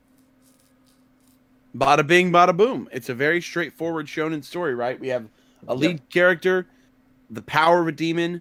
[1.77, 2.89] Bada bing, bada boom.
[2.91, 4.99] It's a very straightforward shonen story, right?
[4.99, 5.29] We have
[5.69, 6.67] a lead character,
[7.31, 8.41] the power of a demon,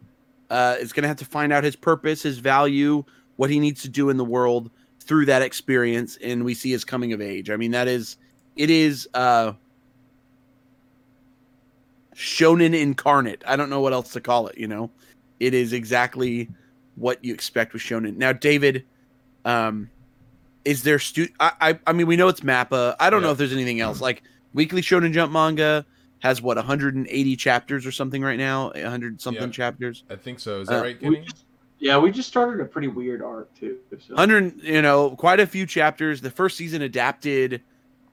[0.49, 3.03] uh, is going to have to find out his purpose, his value,
[3.35, 4.71] what he needs to do in the world
[5.01, 7.49] through that experience, and we see his coming of age.
[7.49, 8.17] I mean, that is,
[8.55, 9.53] it is uh,
[12.15, 13.43] shonen incarnate.
[13.45, 14.57] I don't know what else to call it.
[14.57, 14.89] You know,
[15.45, 16.49] it is exactly
[16.95, 18.17] what you expect with shonen.
[18.17, 18.83] Now, David,
[19.45, 19.89] um,
[20.63, 22.95] is there stu- I, I I mean we know it's Mappa.
[22.99, 24.01] I don't know if there's anything else.
[24.01, 24.23] Like
[24.55, 25.85] Weekly Shonen Jump manga
[26.19, 29.49] has what 180 chapters or something right now, 100 something Yeah.
[29.49, 30.03] chapters.
[30.09, 30.61] I think so.
[30.61, 31.25] Is that Uh, right, We Kenny?
[31.27, 31.45] just,
[31.77, 33.77] yeah, we just started a pretty weird arc too.
[33.99, 34.15] So.
[34.15, 36.21] 100, you know, quite a few chapters.
[36.21, 37.61] The first season adapted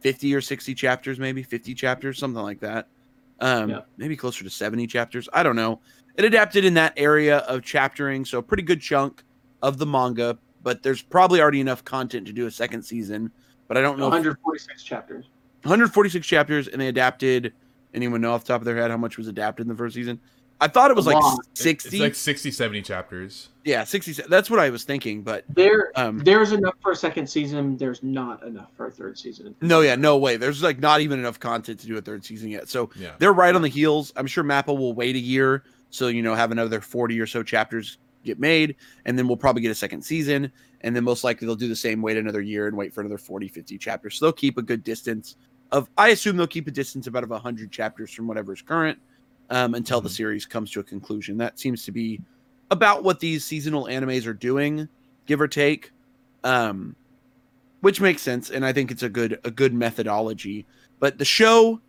[0.00, 2.88] 50 or 60 chapters, maybe 50 chapters, something like that.
[3.40, 3.80] Um, Yeah.
[3.96, 5.26] maybe closer to 70 chapters.
[5.32, 5.80] I don't know.
[6.16, 9.22] It adapted in that area of chaptering, so a pretty good chunk
[9.62, 10.38] of the manga.
[10.62, 13.30] But there's probably already enough content to do a second season.
[13.68, 14.06] But I don't know.
[14.06, 15.24] if- 146 chapters.
[15.62, 17.52] 146 chapters, and they adapted.
[17.94, 19.94] Anyone know off the top of their head how much was adapted in the first
[19.94, 20.18] season?
[20.60, 21.40] I thought it was like lot.
[21.54, 21.96] sixty.
[21.96, 23.48] It's like 60, 70 chapters.
[23.64, 24.12] yeah, sixty.
[24.28, 27.76] That's what I was thinking, but There, um, there's enough for a second season.
[27.76, 29.56] There's not enough for a third season.
[29.60, 30.36] no, yeah, no way.
[30.36, 32.68] There's like not even enough content to do a third season yet.
[32.68, 33.10] So Yeah.
[33.18, 34.12] they're right on the heels.
[34.14, 37.44] I'm sure Mappa will wait a year, so you know have another forty or so
[37.44, 38.74] chapters get made,
[39.04, 41.76] and then we'll probably get a second season, and then most likely they'll do the
[41.76, 44.16] same, wait another year and wait for another 40, 50 chapters.
[44.18, 45.36] So they'll keep a good distance
[45.70, 45.88] of.
[45.96, 48.98] I assume they'll keep a distance about of hundred chapters from whatever's current
[49.50, 50.16] um, until the Mhm.
[50.16, 51.36] series comes to a conclusion.
[51.36, 52.20] That seems to be
[52.70, 54.88] about what these seasonal animes are doing,
[55.26, 55.92] give or take.
[56.44, 56.96] Um,
[57.80, 60.64] which makes sense, and I think it's a good a good methodology.
[61.00, 61.80] But the show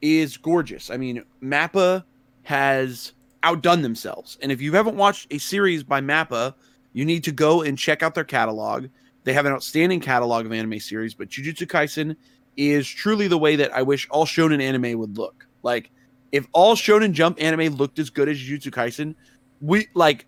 [0.00, 0.90] is gorgeous.
[0.90, 2.04] I mean, Mappa
[2.44, 3.12] has
[3.44, 4.38] outdone themselves.
[4.42, 6.54] And if you haven't watched a series by Mappa,
[6.92, 8.86] you need to go and check out their catalog.
[9.22, 12.16] They have an outstanding catalog of anime series, but Jujutsu Kaisen
[12.56, 15.46] is truly the way that I wish all shonen anime would look.
[15.62, 15.90] Like,
[16.32, 19.14] if all shonen jump anime looked as good as Jujutsu Kaisen,
[19.60, 20.26] we like,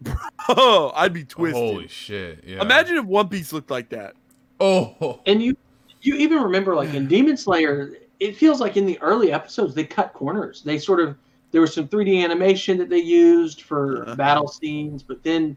[0.00, 1.62] bro, I'd be twisted.
[1.62, 2.44] Holy shit.
[2.46, 2.62] Yeah.
[2.62, 4.14] Imagine if One Piece looked like that.
[4.58, 5.20] Oh.
[5.26, 5.56] And you,
[6.02, 9.84] you even remember like in Demon Slayer, it feels like in the early episodes they
[9.84, 10.62] cut corners.
[10.62, 11.16] They sort of
[11.52, 14.14] there was some 3D animation that they used for Uh-huh.
[14.16, 15.56] battle scenes, but then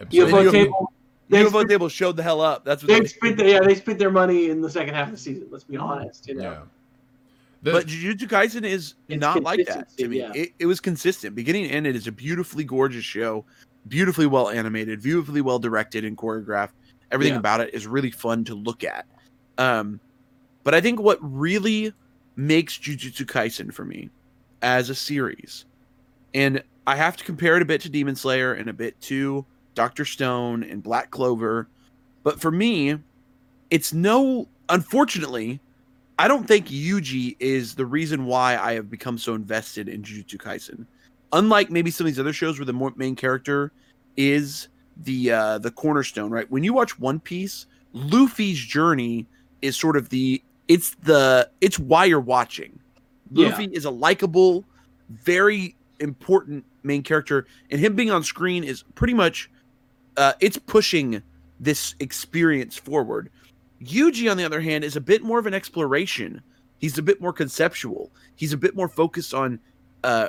[0.00, 0.92] Episode- UFO you- Table.
[1.30, 2.64] They UFO spent, Table showed the hell up.
[2.64, 5.08] That's what they they spent the, yeah they spent their money in the second half
[5.08, 5.46] of the season.
[5.50, 6.42] Let's be honest, you know.
[6.42, 6.58] Yeah.
[7.62, 10.18] The- but Jujutsu Kaisen is not like that consistency, to me.
[10.20, 10.32] yeah.
[10.34, 11.86] It, it was consistent, beginning to end.
[11.86, 13.44] It is a beautifully gorgeous show,
[13.88, 16.70] beautifully well animated, beautifully well directed and choreographed.
[17.10, 17.40] Everything Yeah.
[17.40, 19.06] about it is really fun to look at.
[19.58, 19.98] Um,
[20.62, 21.92] but I think what really
[22.38, 24.08] makes Jujutsu Kaisen for me
[24.62, 25.66] as a series,
[26.32, 29.44] and I have to compare it a bit to Demon Slayer and a bit to
[29.74, 31.68] Doctor Stone and Black Clover,
[32.22, 32.98] but for me,
[33.70, 34.48] it's no.
[34.70, 35.60] Unfortunately,
[36.18, 40.36] I don't think Yuji is the reason why I have become so invested in Jujutsu
[40.36, 40.86] Kaisen.
[41.32, 43.72] Unlike maybe some of these other shows where the main character
[44.16, 46.50] is the uh, the cornerstone, right?
[46.50, 49.26] When you watch One Piece, Luffy's journey
[49.62, 52.78] is sort of the it's the it's why you're watching.
[53.32, 53.48] Yeah.
[53.48, 54.64] Luffy is a likable,
[55.08, 59.50] very important main character, and him being on screen is pretty much
[60.16, 61.22] uh, it's pushing
[61.58, 63.30] this experience forward.
[63.82, 66.40] Yuji, on the other hand, is a bit more of an exploration.
[66.78, 68.10] He's a bit more conceptual.
[68.36, 69.58] He's a bit more focused on.
[70.04, 70.28] Uh,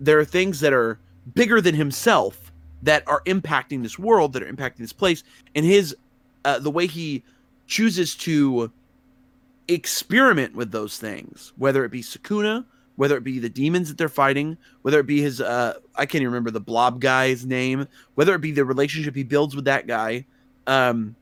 [0.00, 0.98] there are things that are
[1.34, 5.22] bigger than himself that are impacting this world, that are impacting this place,
[5.54, 5.96] and his
[6.44, 7.22] uh, the way he
[7.66, 8.70] chooses to
[9.68, 12.64] experiment with those things, whether it be Sukuna,
[12.96, 16.22] whether it be the demons that they're fighting, whether it be his uh, I can't
[16.22, 19.86] even remember the blob guy's name, whether it be the relationship he builds with that
[19.86, 20.26] guy,
[20.66, 21.14] um,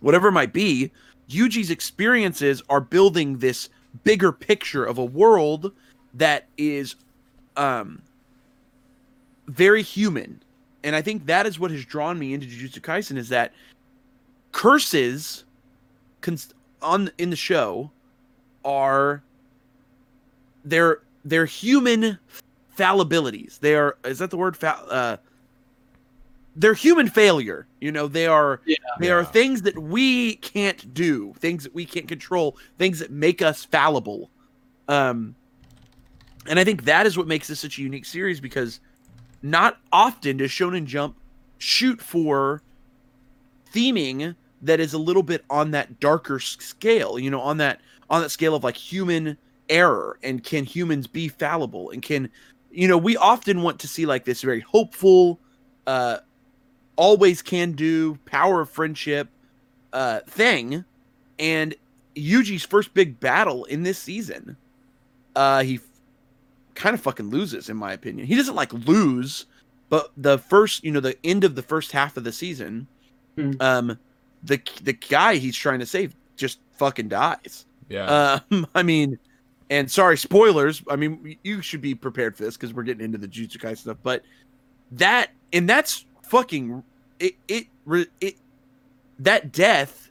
[0.00, 0.90] whatever it might be,
[1.28, 3.68] Yuji's experiences are building this
[4.04, 5.72] bigger picture of a world
[6.14, 6.96] that is
[7.56, 8.02] um
[9.48, 10.42] very human.
[10.84, 13.52] And I think that is what has drawn me into Jujutsu Kaisen is that
[14.52, 15.44] curses
[16.82, 17.90] on in the show
[18.64, 19.22] are
[20.64, 22.18] they're they're human
[22.76, 23.58] fallibilities.
[23.60, 25.16] They are is that the word fa- uh
[26.58, 27.66] they're human failure.
[27.80, 28.76] You know, they are Yeah.
[28.98, 33.42] they are things that we can't do, things that we can't control, things that make
[33.42, 34.30] us fallible.
[34.88, 35.34] Um
[36.48, 38.80] and I think that is what makes this such a unique series because
[39.42, 41.16] not often does Shonen Jump
[41.58, 42.62] shoot for
[43.72, 48.22] theming that is a little bit on that darker scale, you know, on that on
[48.22, 49.36] that scale of like human
[49.68, 52.30] error and can humans be fallible and can
[52.70, 55.38] you know, we often want to see like this very hopeful
[55.86, 56.18] uh
[56.96, 59.28] always can do power of friendship
[59.92, 60.84] uh thing
[61.38, 61.74] and
[62.14, 64.56] Yuji's first big battle in this season
[65.34, 65.80] uh he
[66.74, 68.26] kind of fucking loses in my opinion.
[68.26, 69.46] He doesn't like lose,
[69.88, 72.86] but the first, you know, the end of the first half of the season,
[73.36, 73.52] Hmm.
[73.60, 73.98] um,
[74.46, 77.66] the the guy he's trying to save just fucking dies.
[77.88, 78.40] Yeah.
[78.50, 79.18] Um, I mean,
[79.70, 80.82] and sorry, spoilers.
[80.88, 83.78] I mean, you should be prepared for this because we're getting into the Jujutsu Kaisen
[83.78, 83.98] stuff.
[84.02, 84.22] But
[84.92, 86.82] that and that's fucking
[87.18, 87.34] it.
[87.48, 87.66] It
[88.20, 88.36] it
[89.18, 90.10] that death,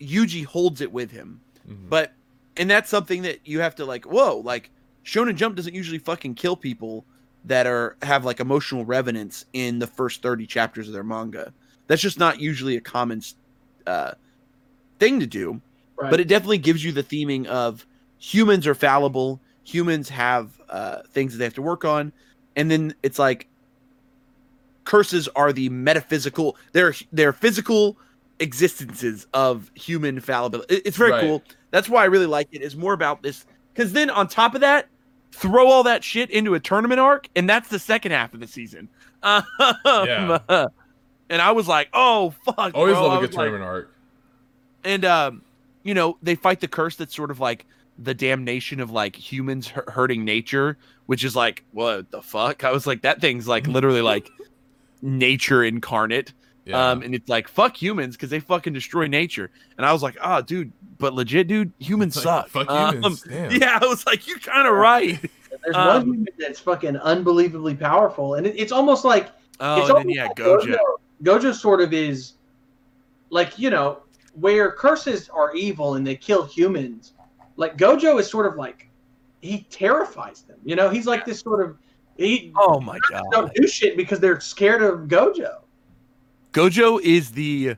[0.00, 1.40] Yuji holds it with him.
[1.68, 1.88] Mhm.
[1.88, 2.12] But
[2.56, 4.70] and that's something that you have to like, whoa, like
[5.04, 7.04] Shonen Jump doesn't usually fucking kill people
[7.44, 11.52] that are have like emotional revenants in the first 30 chapters of their manga.
[11.88, 13.20] That's just not usually a common
[13.86, 14.12] uh
[15.00, 15.60] thing to do,
[15.96, 16.10] Right.
[16.10, 17.84] but it definitely gives you the theming of
[18.18, 22.12] humans are fallible, humans have uh things that they have to work on,
[22.56, 23.48] and then it's like
[24.84, 27.98] curses are the metaphysical they're they're physical
[28.40, 30.76] existences of human fallibility.
[30.76, 31.20] It- It's very Right.
[31.22, 31.42] cool.
[31.70, 32.62] That's why I really like it.
[32.62, 34.86] It's more about this because then on top of that,
[35.32, 38.46] throw all that shit into a tournament arc, and that's the second half of the
[38.46, 38.88] season.
[39.22, 39.42] Um,
[39.84, 40.38] Yeah.
[41.30, 42.72] and I was like, oh fuck.
[42.74, 43.04] Always bro.
[43.04, 43.94] I love a was good like- tournament arc.
[44.84, 45.42] and um,
[45.82, 47.66] you know, they fight the curse that's sort of like
[47.98, 50.76] the damnation of like humans hu- hurting nature,
[51.06, 52.62] which is like, what the fuck?
[52.64, 54.30] I was like, that thing's like literally like
[55.02, 56.32] nature incarnate.
[56.64, 56.90] Yeah.
[56.90, 59.50] Um, and it's like fuck humans because they fucking destroy nature.
[59.78, 62.66] And I was like, oh, dude, but legit, dude, humans It's like, suck.
[62.66, 63.22] Fuck Um, humans.
[63.28, 63.50] Damn.
[63.52, 65.18] yeah, I was like, you're kind of right.
[65.64, 69.88] There's Um, one human that's fucking unbelievably powerful, and it, it's almost like Oh, it's
[69.88, 70.60] and then yeah, like Gojo.
[70.66, 70.78] Gojo
[71.54, 72.34] sort of is
[73.30, 74.00] like you know
[74.34, 77.12] where curses are evil and they kill humans.
[77.56, 78.88] Like Gojo is sort of like
[79.40, 80.58] he terrifies them.
[80.64, 81.76] You know, he's like this sort of
[82.16, 85.60] he Oh my god, don't do shit because they're scared of Gojo.
[86.52, 87.76] Gojo is the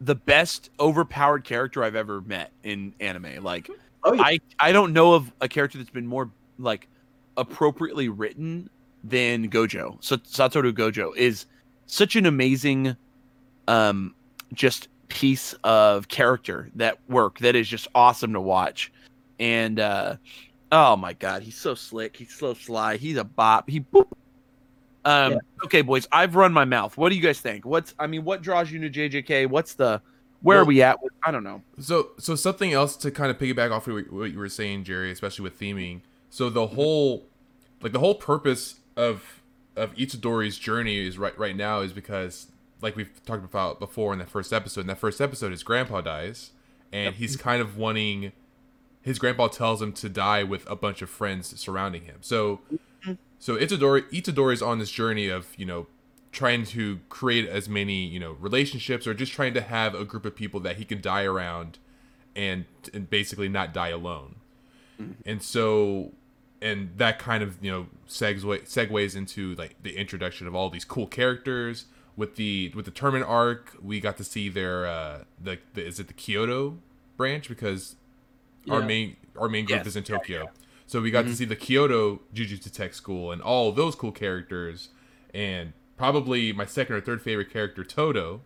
[0.00, 3.42] the best overpowered character I've ever met in anime.
[3.42, 3.70] Like,
[4.04, 6.88] Oh yeah, I I don't know of a character that's been more like
[7.36, 8.70] appropriately written
[9.02, 9.98] than Gojo.
[10.00, 11.46] So Satoru Gojo is
[11.86, 12.96] such an amazing
[13.68, 14.14] um
[14.52, 18.92] just piece of character that work that is just awesome to watch.
[19.38, 20.16] And uh
[20.72, 23.68] oh my god, he's so slick, he's so sly, he's a bop.
[23.68, 24.08] He boop.
[25.04, 25.38] Um Yeah.
[25.64, 26.96] okay boys, I've run my mouth.
[26.96, 27.64] What do you guys think?
[27.64, 29.48] What's I mean, what draws you to JJK?
[29.48, 30.00] What's the
[30.42, 30.98] where are we at?
[31.24, 31.62] I don't know.
[31.80, 35.10] So, so something else to kind of piggyback off of what you were saying, Jerry,
[35.10, 36.02] especially with theming.
[36.30, 37.26] So the whole,
[37.80, 39.42] like the whole purpose of
[39.76, 42.46] of Itadori's journey is right right now is because,
[42.80, 44.82] like we've talked about before in that first episode.
[44.82, 46.50] In that first episode, his grandpa dies,
[46.92, 48.32] and he's kind of wanting.
[49.02, 52.16] His grandpa tells him to die with a bunch of friends surrounding him.
[52.22, 53.12] So, mm-hmm.
[53.38, 55.86] so Itadori Itadori is on this journey of you know
[56.32, 60.26] trying to create as many you know relationships or just trying to have a group
[60.26, 61.78] of people that he can die around
[62.34, 64.34] and and basically not die alone
[65.00, 65.12] mm-hmm.
[65.24, 66.12] and so
[66.62, 70.84] and that kind of you know segs segues into like the introduction of all these
[70.84, 71.86] cool characters
[72.16, 75.98] with the with the tournament arc we got to see their uh the, the is
[76.00, 76.78] it the kyoto
[77.16, 77.96] branch because
[78.70, 79.86] our main our main group Yes.
[79.88, 80.48] is in tokyo
[80.86, 84.90] so we got to see the Kyoto Jujutsu Tech School and all those cool characters,
[85.34, 88.42] and probably my second or third favorite character, Todo.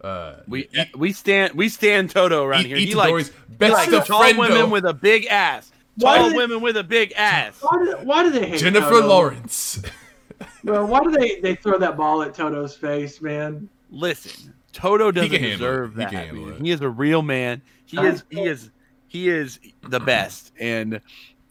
[0.00, 2.76] Uh, We we stand we stand Todo around here.
[2.76, 5.72] He Itadori's likes, he best likes of tall women with a big ass.
[5.96, 7.58] Why Tall do they- women with a big ass.
[7.60, 9.06] why do, why do they hate Jennifer Todo?
[9.08, 9.82] Lawrence.
[10.64, 13.68] Bro, why do they they throw that ball at Todo's face, man?
[13.90, 15.98] Listen, Todo doesn't deserve it.
[15.98, 16.10] He that.
[16.10, 16.54] can handle man.
[16.56, 16.62] it.
[16.62, 17.62] He is a real man.
[17.84, 18.70] He Uh, is he is
[19.08, 21.00] he is the best, and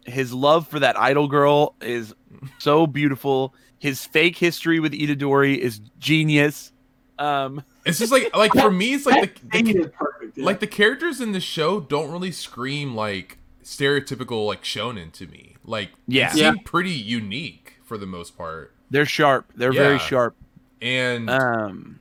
[0.04, 2.12] his love for that idol girl is
[2.58, 3.54] so beautiful.
[3.78, 6.72] His fake history with Itadori is genius.
[7.18, 10.34] Um, It's just like like for me, it's like the, That scene the perfect.
[10.36, 10.44] dude.
[10.44, 15.56] like the characters in the show don't really scream like stereotypical like shonen to me.
[15.64, 16.32] Like Yeah.
[16.32, 16.52] they Yeah.
[16.52, 19.52] seem pretty unique for the most part, they're sharp.
[19.56, 20.34] They're very sharp.
[20.80, 22.00] and Um,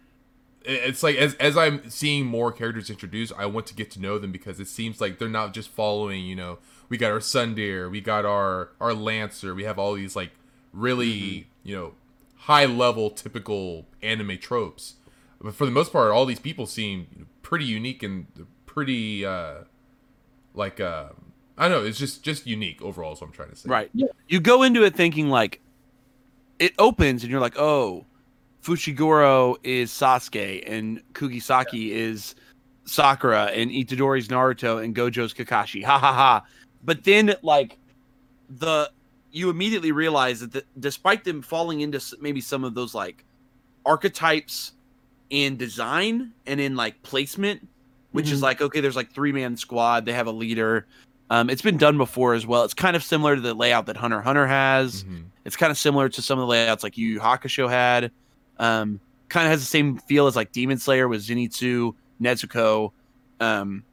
[0.63, 4.17] it's like as as I'm seeing more characters introduced, I want to get to know
[4.19, 6.25] them because it seems like they're not just following.
[6.25, 6.59] You know,
[6.89, 10.31] we got our tsundere, we got our our Lancer, we have all these like
[10.73, 11.93] really you know
[12.35, 14.95] high level typical anime tropes.
[15.41, 18.27] But for the most part, all these people seem pretty unique and
[18.65, 19.63] pretty uh
[20.53, 21.09] like uh
[21.61, 21.83] I know.
[21.83, 23.13] It's just just unique overall.
[23.13, 23.69] Is what I'm trying to say.
[23.69, 23.89] Right.
[23.93, 24.07] Yeah.
[24.27, 25.61] You go into it thinking like
[26.57, 28.03] it opens and you're like, oh,
[28.63, 32.33] Fushiguro is Sasuke and Kugisaki is
[32.85, 35.83] Sakura and Itadori's Naruto and Gojo's Kakashi.
[35.83, 36.43] Ha ha ha.
[36.83, 37.77] But then like
[38.49, 38.91] the
[39.31, 43.23] you immediately realize that the, despite them falling into maybe some of those like
[43.85, 44.73] archetypes
[45.29, 47.67] in design and in like placement,
[48.13, 48.43] which is Mhm.
[48.43, 50.87] like okay, there's like three man squad, they have a leader.
[51.31, 52.63] Um, it's been done before as well.
[52.65, 55.05] It's kind of similar to the layout that Hunter Hunter has.
[55.05, 55.23] Mhm.
[55.45, 58.11] It's kind of similar to some of the layouts like Yu Yu Hakusho had.
[58.59, 62.91] Um, kind of has the same feel as like Demon Slayer with Zenitsu, Nezuko,
[63.39, 63.83] um,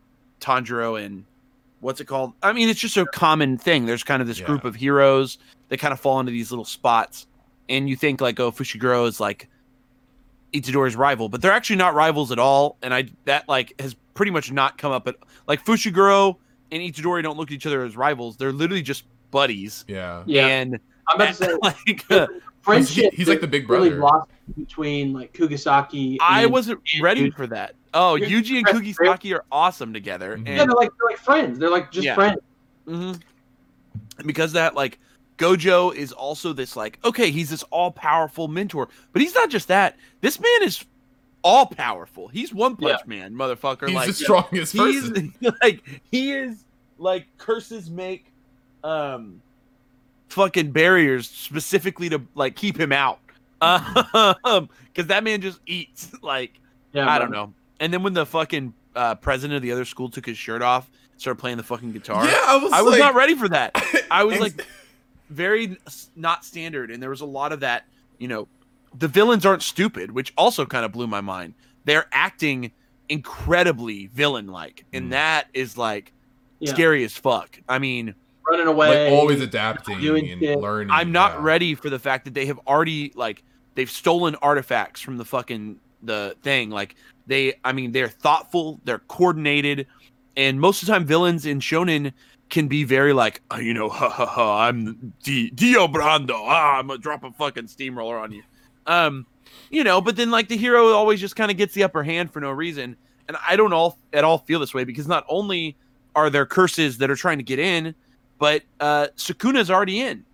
[0.40, 1.24] Tanjiro, and
[1.80, 2.32] what's it called?
[2.42, 3.86] I mean, it's just a common thing.
[3.86, 4.46] There's kind of this Yeah.
[4.46, 7.28] group of heroes that kind of fall into these little spots,
[7.68, 9.48] and you think like, oh, Fushiguro is like
[10.52, 12.76] Itadori's rival, but they're actually not rivals at all.
[12.82, 15.14] And I that like has pretty much not come up at
[15.46, 16.36] like Fushiguro
[16.70, 18.36] and Itadori don't look at each other as rivals.
[18.36, 19.84] They're literally just buddies.
[19.88, 20.22] Yeah.
[20.26, 22.26] yeah, And I'm about to say like uh,
[22.62, 23.12] friendship.
[23.14, 24.24] he's like the big really brother.
[24.56, 26.16] between like Kugisaki.
[26.20, 27.34] I wasn't ready dude.
[27.34, 27.74] for that.
[27.94, 30.46] Oh, You're Yuji and impressed, Kugisaki are awesome together, Mhm.
[30.46, 31.58] Yeah, they're like they're like friends.
[31.58, 32.14] They're like just Yeah.
[32.14, 32.40] friends.
[32.86, 33.20] mhm.
[34.18, 34.98] And because of that, like
[35.38, 39.68] Gojo is also this like okay, he's this all powerful mentor, but he's not just
[39.68, 39.96] that.
[40.20, 40.84] This man is
[41.42, 42.28] all powerful.
[42.28, 43.86] He's one punch man, motherfucker.
[43.86, 45.34] He's like the strongest person.
[45.62, 46.64] like he is
[46.98, 48.32] like curses make
[48.84, 49.40] um
[50.28, 53.20] fucking barriers specifically to like keep him out.
[53.60, 56.60] Um, because that man just eats like
[56.92, 57.52] Yeah, I don't know.
[57.80, 60.90] And then when the fucking uh, president of the other school took his shirt off,
[61.16, 62.24] started playing the fucking guitar.
[62.24, 62.72] Yeah, I was.
[62.72, 63.72] I was like, not ready for that.
[64.10, 64.64] I was like
[65.30, 65.76] very
[66.16, 67.84] not standard, and there was a lot of that.
[68.18, 68.48] You know,
[68.98, 71.54] the villains aren't stupid, which also kind of blew my mind.
[71.84, 72.72] They're acting
[73.08, 75.10] incredibly villain-like, and Mm.
[75.10, 76.12] that is like
[76.60, 76.72] Yeah.
[76.72, 77.58] scary as fuck.
[77.68, 78.14] I mean,
[78.48, 79.10] running away.
[79.10, 80.58] like always adapting doing and shit.
[80.58, 80.90] learning.
[80.90, 81.38] I'm not yeah.
[81.42, 83.42] ready for the fact that they have already like
[83.74, 86.70] they've stolen artifacts from the fucking the thing.
[86.70, 86.94] Like
[87.26, 89.86] they, I mean, they're thoughtful, they're coordinated,
[90.36, 92.12] and most of the time, villains in shonen
[92.48, 96.34] can be very like, oh, you know, ha ha ha, I'm Di- Dio Brando.
[96.46, 98.42] Ah, I'm gonna drop a fucking steamroller on you.
[98.88, 99.26] Um,
[99.70, 102.32] you know, but then like the hero always just kind of gets the upper hand
[102.32, 102.96] for no reason,
[103.28, 105.76] and I don't all at all feel this way because not only
[106.14, 107.94] are there curses that are trying to get in,
[108.38, 110.24] but uh Sukuna's already in.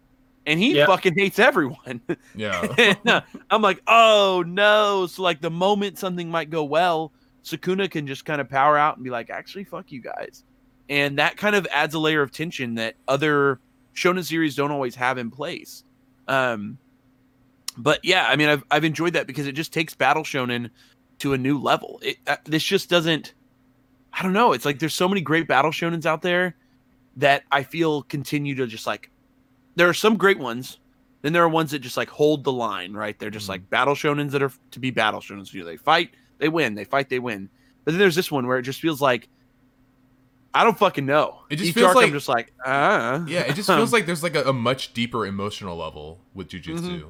[0.47, 0.87] And he Yeah.
[0.87, 2.01] fucking hates everyone.
[2.35, 2.67] Yeah.
[2.79, 5.07] And, uh, I'm like, oh no.
[5.07, 7.13] So like the moment something might go well,
[7.45, 10.45] Sukuna can just kind of power out and be like, actually, fuck you guys.
[10.89, 13.59] And that kind of adds a layer of tension that other
[13.97, 15.83] shonen series don't always have in place.
[16.29, 16.79] Um,
[17.77, 20.71] but yeah, I mean, I've I've enjoyed that because it just takes battle shonen
[21.19, 22.01] to a new level.
[22.03, 23.35] It uh, this just doesn't.
[24.13, 24.53] I don't know.
[24.53, 26.57] It's like there's so many great battle shonens out there
[27.17, 29.11] that I feel continue to just like.
[29.77, 30.79] There are some great ones.
[31.23, 33.19] Then there are ones that just like hold the line, right?
[33.19, 33.51] They're just Mhm.
[33.51, 35.53] like battle shonens that are to be battle shonens.
[35.53, 36.75] You know, they fight, they win.
[36.75, 37.49] They fight, they win.
[37.85, 39.29] But then there's this one where it just feels like
[40.57, 41.41] I don't fucking know.
[41.51, 43.25] It just Each feels arc, like- I'm just like, ah.
[43.27, 46.79] Yeah, it just feels like there's like a, a much deeper emotional level with jujitsu.
[46.79, 47.09] Mm-hmm.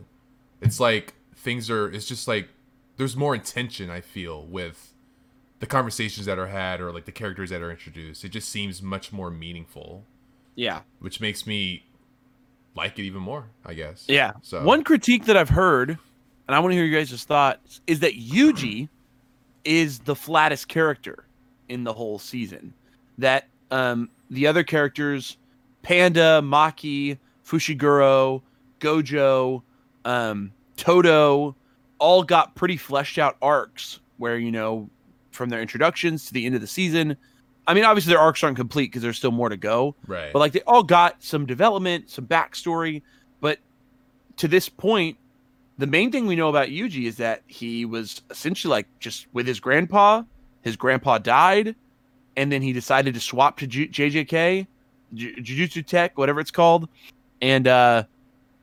[0.65, 1.91] It's like things are.
[1.91, 2.49] It's just like
[2.97, 3.91] there's more intention.
[3.91, 4.95] I feel with
[5.61, 8.25] the conversations that are had or like the characters that are introduced.
[8.25, 10.05] It just seems much more meaningful,
[10.57, 10.81] yeah.
[10.99, 11.85] which makes me
[12.75, 13.47] like it even more.
[13.65, 14.05] I guess.
[14.09, 14.33] Yeah.
[14.43, 18.01] So One critique that I've heard, and I want to hear you guys' thoughts, is
[18.01, 18.89] that Yuji
[19.65, 21.25] is the flattest character
[21.69, 22.75] in the whole season.
[23.19, 25.37] That um, the other characters,
[25.83, 28.43] Panda, Maki, Fushiguro,
[28.81, 29.63] Gojo,
[30.05, 31.55] um, Todo,
[31.99, 34.89] all got pretty fleshed out arcs where, you know,
[35.31, 37.17] from their introductions to the end of the season.
[37.67, 40.33] I mean, obviously their arcs aren't complete because there's still more to go right.
[40.33, 43.03] but like they all got some development, some backstory.
[43.41, 43.59] But
[44.37, 45.17] to this point,
[45.79, 49.47] the main thing we know about Yuji is that he was essentially like just with
[49.47, 50.23] his grandpa.
[50.63, 51.75] His grandpa died,
[52.37, 54.67] and then he decided to swap to Ju- JJK,
[55.15, 56.89] Ju- Jujutsu Tech, whatever it's called,
[57.43, 58.05] and uh,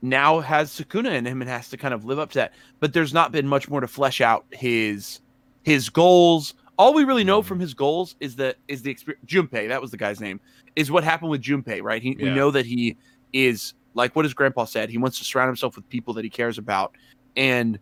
[0.02, 2.54] now has Sukuna in him and has to kind of live up to that.
[2.80, 5.22] But there's not been much more to flesh out his
[5.64, 6.56] his goals.
[6.78, 7.46] All we really know Mhm.
[7.46, 9.24] from his goals is the is the experience.
[9.28, 10.40] Junpei, that was the guy's name
[10.76, 12.02] is what happened with Junpei, right?
[12.02, 12.96] He, We know that he
[13.34, 14.90] is like what his grandpa said.
[14.90, 16.96] He wants to surround himself with people that he cares about,
[17.36, 17.78] and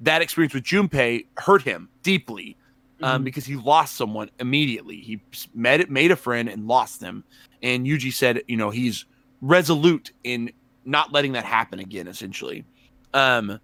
[0.00, 2.56] that experience with Junpei hurt him deeply
[3.02, 3.24] um, Mhm.
[3.24, 5.00] because he lost someone immediately.
[5.00, 5.20] He
[5.54, 7.24] met it, made a friend, and lost them.
[7.62, 9.06] And Yuji said, you know, he's
[9.40, 10.52] resolute in
[10.84, 12.08] not letting that happen again.
[12.08, 12.64] Essentially,
[13.12, 13.58] um,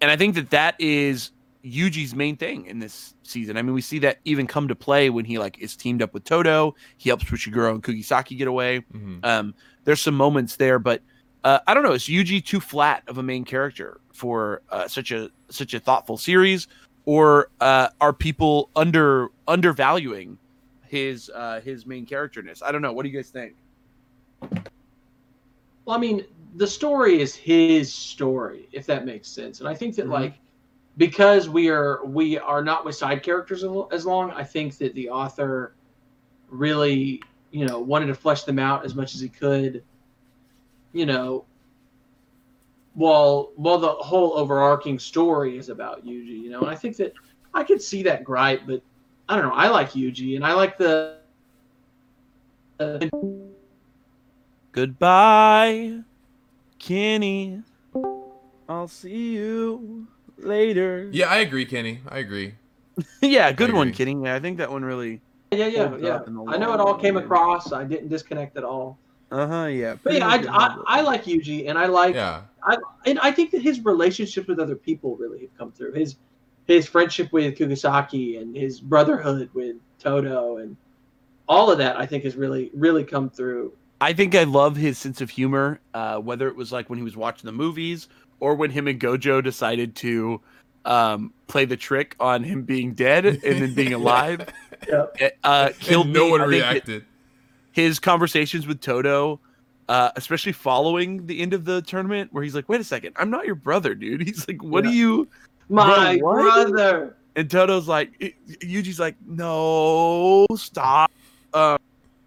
[0.00, 1.32] and I think that that is
[1.64, 3.56] Yuji's main thing in this season.
[3.56, 6.14] I mean, we see that even come to play when he like is teamed up
[6.14, 6.74] with Todo.
[6.96, 8.84] He helps Fushiguro and Kugisaki get away.
[8.94, 9.24] Mhm.
[9.24, 9.54] Um,
[9.84, 11.02] there's some moments there, but
[11.44, 11.92] uh, I don't know.
[11.92, 16.16] Is Yuji too flat of a main character for uh, such a such a thoughtful
[16.16, 16.66] series,
[17.04, 20.38] or uh, are people under undervaluing
[20.88, 22.62] his uh, his main characterness?
[22.62, 22.92] I don't know.
[22.92, 23.54] What do you guys think?
[25.84, 26.24] Well, I mean,
[26.56, 29.60] the story is his story, if that makes sense.
[29.60, 30.10] And I think that Mhm.
[30.10, 30.34] like
[30.96, 34.94] because we are we are not with side characters as as long, I think that
[34.94, 35.76] the author
[36.48, 39.84] really, you know, wanted to flesh them out as much as he could.
[40.92, 41.46] You know,
[42.94, 47.14] while while the whole overarching story is about Yuji, you know, and I think that
[47.54, 48.82] I could see that gripe, but
[49.28, 49.54] I don't know.
[49.54, 51.16] I like Yuji, and I like the.
[52.78, 52.98] Uh,
[54.72, 56.02] Goodbye,
[56.86, 57.62] Kenny.
[58.68, 60.06] I'll see you
[60.38, 61.08] later.
[61.10, 61.98] Yeah, I agree, Kenny.
[62.08, 62.54] I agree.
[63.22, 63.92] yeah, good I one.
[63.92, 64.16] Kenny.
[64.22, 65.20] Yeah, I think that one really.
[65.50, 66.08] yeah, yeah, yeah.
[66.10, 67.72] up in the I know it long all came across.
[67.72, 68.98] I didn't disconnect at all.
[69.32, 69.64] Uh huh.
[69.66, 69.96] Yeah.
[70.00, 70.82] But yeah, I, I.
[70.86, 72.42] I like Yuji, and I like, Yeah.
[73.04, 75.94] and I think that his relationships with other people really have come through.
[75.94, 76.14] His
[76.68, 80.76] his friendship with Kugisaki and his brotherhood with Todo and
[81.48, 83.72] all of that, I think, has really really come through.
[84.00, 87.02] I think I love his sense of humor, uh, whether it was like when he
[87.04, 88.08] was watching the movies
[88.40, 90.40] or when him and Gojo decided to
[90.84, 94.48] um, play the trick on him being dead and then being alive.
[94.86, 95.06] Yeah.
[95.42, 96.30] Uh, killed and no me.
[96.32, 97.04] one I think that reacted.
[97.72, 99.40] His conversations with Todo
[99.88, 103.30] uh, especially following the end of the tournament, where he's like, "Wait a second, I'm
[103.30, 104.90] not your brother, dude." He's like, "What Yeah.
[104.90, 105.28] do you?"
[105.68, 107.16] My Bro, brother.
[107.36, 108.18] And Todo's like,
[108.62, 111.10] Yuji's like, "No, stop."
[111.52, 111.78] Uh,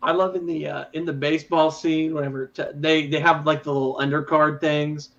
[0.02, 3.64] I love in the uh, in the baseball scene whenever t- they they have like
[3.64, 5.10] the little undercard things,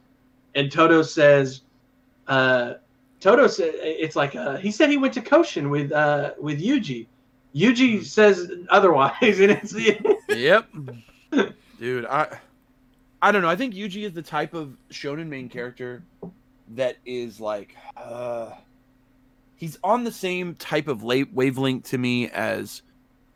[0.55, 1.63] and Todo says,
[2.29, 2.75] uh,
[3.21, 7.07] Todo said it's like uh, he said he went to Koshien with uh, with Yuji.
[7.55, 9.75] Yuji says otherwise, and it's
[10.29, 10.69] yep,
[11.79, 12.07] dude.
[12.07, 12.39] I,
[13.21, 13.49] I don't know.
[13.49, 16.03] I think Yuji is the type of shonen main character
[16.69, 18.53] that is like, uh,
[19.57, 22.83] he's on the same type of la- wavelength to me as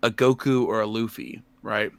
[0.05, 1.90] a Goku or a Luffy, right?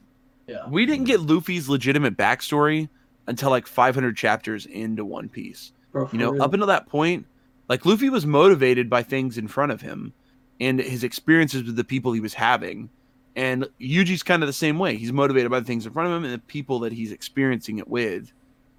[0.46, 0.66] yeah.
[0.68, 2.88] We didn't get Luffy's legitimate backstory
[3.26, 5.72] until like 500 chapters into One Piece.
[5.92, 6.42] Bro, You know, real.
[6.42, 7.26] up until that point,
[7.68, 10.12] like Luffy was motivated by things in front of him
[10.60, 12.88] and his experiences with the people he was having.
[13.34, 14.96] And Yuji's kind of the same way.
[14.96, 17.78] He's motivated by the things in front of him and the people that he's experiencing
[17.78, 18.32] it with.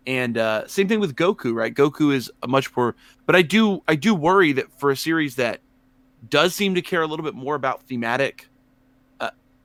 [0.08, 1.74] And uh, same thing with Goku, right?
[1.74, 5.36] Goku is a much more, but I do I do worry that for a series
[5.36, 5.60] that
[6.30, 8.48] does seem to care a little bit more about thematic,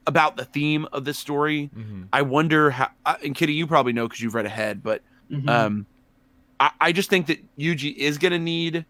[0.07, 1.71] about the theme of this story.
[1.77, 2.09] Mhm.
[2.13, 2.89] I wonder how.
[3.07, 5.49] Uh, and Kitty, you probably know because you've read ahead, but Mhm.
[5.49, 5.87] um,
[6.61, 8.85] I, I just think that Yuji is going to need.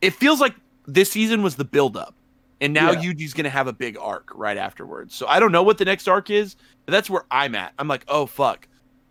[0.00, 0.54] It feels like
[0.86, 2.14] this season was the buildup,
[2.60, 3.00] and now Yeah.
[3.02, 5.14] Yuji's going to have a big arc right afterwards.
[5.14, 7.72] So I don't know what the next arc is, but that's where I'm at.
[7.78, 8.68] I'm like, oh fuck,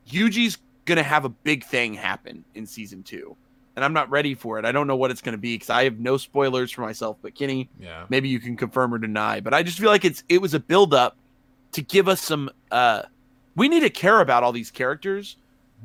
[0.10, 3.36] Yuji's going to have a big thing happen in season two,
[3.76, 4.66] and I'm not ready for it.
[4.66, 7.18] I don't know what it's going to be because I have no spoilers for myself.
[7.22, 8.06] But Kenny, Yeah.
[8.10, 10.60] maybe you can confirm or deny but i just feel like it's it was a
[10.60, 11.18] build up
[11.72, 13.02] to give us some uh
[13.56, 15.38] we need to care about all these characters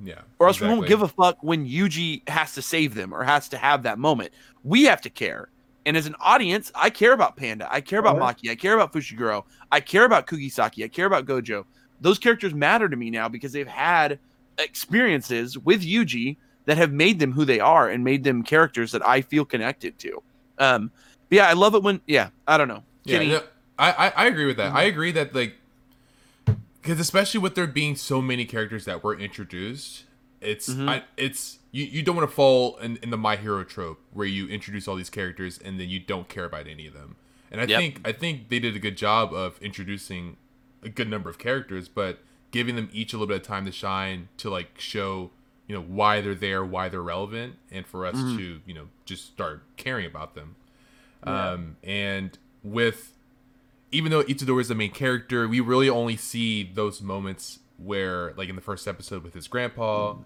[0.04, 0.20] Yeah.
[0.38, 3.48] or else we won't give a fuck when yuji has to save them or has
[3.50, 4.32] to have that moment
[4.64, 5.48] we have to care
[5.86, 8.36] and as an audience i care about panda i care about Right.
[8.36, 11.64] maki i care about fushiguro i care about kugisaki i care about gojo
[12.00, 14.18] those characters matter to me now because they've had
[14.58, 16.36] experiences with yuji
[16.68, 19.98] that have made them who they are and made them characters that i feel connected
[19.98, 20.22] to
[20.58, 20.90] um
[21.30, 23.42] yeah i love it when yeah i don't know Yeah, no,
[23.78, 24.68] I, I I agree with that.
[24.68, 24.76] Mm-hmm.
[24.76, 25.54] I agree that like
[26.82, 30.04] because especially with there being so many characters that were introduced,
[30.40, 30.88] it's Mhm.
[30.88, 34.26] I, it's you, you don't want to fall in, in the my hero trope where
[34.26, 37.16] you introduce all these characters and then you don't care about any of them.
[37.50, 37.78] And I Yep.
[37.80, 40.36] think I think they did a good job of introducing
[40.82, 42.18] a good number of characters, but
[42.50, 45.30] giving them each a little bit of time to shine to like show
[45.68, 48.36] you know why they're there, why they're relevant, and for us Mhm.
[48.38, 50.56] to you know just start caring about them.
[51.24, 51.50] Yeah.
[51.52, 53.14] Um, and with
[53.92, 58.48] even though Itadori is the main character, we really only see those moments where, like
[58.48, 60.16] in the first episode with his grandpa,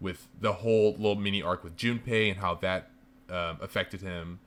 [0.00, 2.90] with the whole little mini arc with Junpei and how that
[3.28, 4.38] um, affected him,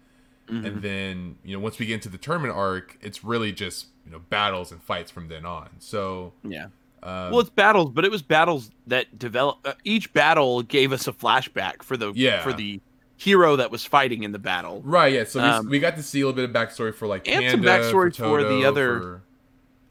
[0.50, 0.66] Mhm.
[0.66, 4.12] and then you know once we get into the tournament arc, it's really just you
[4.12, 5.70] know battles and fights from then on.
[5.80, 6.68] So yeah
[7.04, 11.08] um, well it's battles but it was battles that develop uh, each battle gave us
[11.08, 12.42] a flashback for the Yeah.
[12.44, 12.80] for the
[13.18, 15.24] hero that was fighting in the battle right, yeah.
[15.24, 17.52] So um, we, we got to see a little bit of backstory for like And
[17.52, 19.22] some Panda, backstory for the other- for-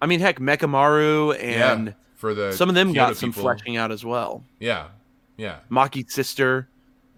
[0.03, 3.43] i mean heck mechamaru and yeah, for the some of them got some people.
[3.45, 4.89] fleshing out as well Yeah,
[5.37, 5.59] yeah.
[5.71, 6.69] maki's sister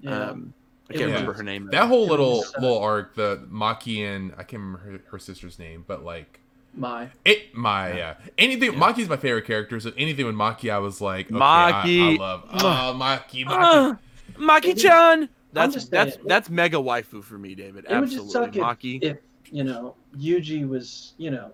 [0.02, 0.30] yeah.
[0.30, 0.52] um
[0.90, 4.00] i can't was- remember her name That whole little was, uh, little arc, the Maki
[4.00, 6.40] and I can't remember her, her sister's name, but like
[6.76, 8.72] my it, my yeah, anything.
[8.72, 8.78] Yeah.
[8.78, 12.10] Maki's my favorite character, so anything with Maki, I was like, okay, Maki.
[12.10, 13.48] I, I love oh, Maki, Maki.
[13.48, 13.98] Ah,
[14.36, 16.26] maki-chan that's that's saying.
[16.26, 19.18] that's mega waifu for me david It would just absolutely suck maki if
[19.52, 21.52] you know Yuji was you know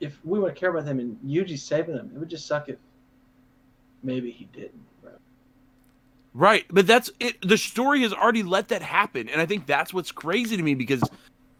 [0.00, 2.78] if we would care about them and Yuji saving them, it would just suck if
[4.02, 4.82] maybe he didn't.
[5.02, 5.12] Bro.
[6.34, 7.36] Right, but that's it.
[7.46, 10.74] The story has already let that happen, and I think that's what's crazy to me
[10.74, 11.02] because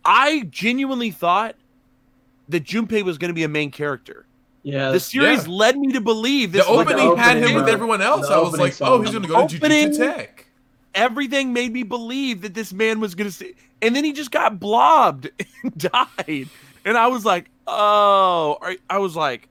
[0.05, 1.55] I genuinely thought
[2.51, 4.27] that Junpei was going to be a main character.
[4.63, 5.53] Yeah, The series yeah.
[5.55, 6.69] led me to believe The this.
[6.69, 8.29] was opening had opening, him with everyone else.
[8.29, 8.89] I was like, song.
[8.91, 10.47] oh, he's gonna go to Opening- Jujutsu Tech.
[10.95, 14.31] Everything made me believe that this man was going to see, and then he just
[14.33, 15.31] got blobbed
[15.63, 16.49] and died,
[16.85, 19.49] and I was like, oh, I, I was like,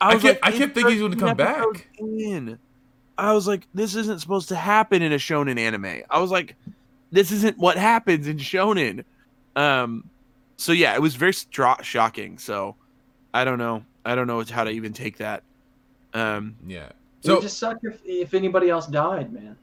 [0.00, 1.88] I was kept- like, I kept thinking he was gonna come back.
[1.98, 2.58] In.
[3.16, 6.02] I was like, this isn't supposed to happen in a shonen anime.
[6.10, 6.54] I was like,
[7.12, 9.04] this isn't what happens in shonen.
[9.56, 10.08] Um,
[10.58, 12.36] so yeah, it was very stra- shocking.
[12.36, 12.76] So
[13.32, 13.84] I don't know.
[14.04, 15.42] I don't know how to even take that.
[16.14, 16.86] Um, Yeah.
[16.86, 19.56] it So would just suck if if anybody else died, man.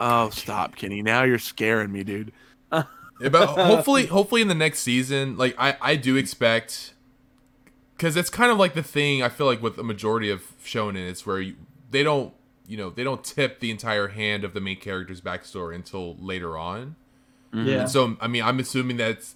[0.00, 1.02] oh, stop, Kenny.
[1.02, 2.32] Now you're scaring me, dude.
[3.20, 6.94] Yeah, but hopefully hopefully in the next season like i i do expect
[7.96, 11.08] because it's kind of like the thing i feel like with the majority of shonen
[11.08, 11.56] it's where you,
[11.90, 12.32] they don't
[12.68, 16.56] you know they don't tip the entire hand of the main character's backstory until later
[16.56, 16.94] on
[17.52, 17.80] Yeah.
[17.80, 19.34] and so i mean i'm assuming that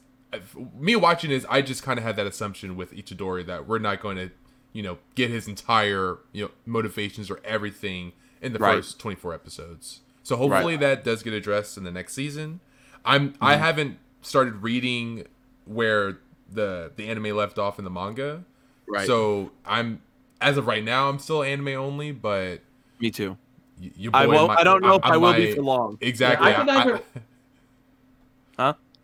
[0.79, 4.01] me watching is i just kind of had that assumption with itadori that we're not
[4.01, 4.31] going to
[4.73, 8.77] you know get his entire you know motivations or everything in the Right.
[8.77, 10.01] first 24 episodes.
[10.25, 12.59] So hopefully that does get addressed in the next season.
[13.05, 13.63] I'm I Mm-hmm.
[13.63, 15.27] haven't started reading
[15.65, 16.19] where
[16.51, 18.45] the the anime left off in the manga.
[18.89, 19.07] Right.
[19.07, 20.01] So I'm
[20.41, 22.63] as of right now I'm still anime only, but
[22.99, 23.37] Me too.
[23.81, 24.49] y- your I won't.
[24.49, 25.99] might- I don't know if I, will be for long.
[26.01, 26.51] Exactly.
[26.51, 27.01] Yeah, I can I-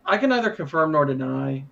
[0.09, 0.15] I- either- Huh?
[0.15, 1.65] I can neither confirm nor deny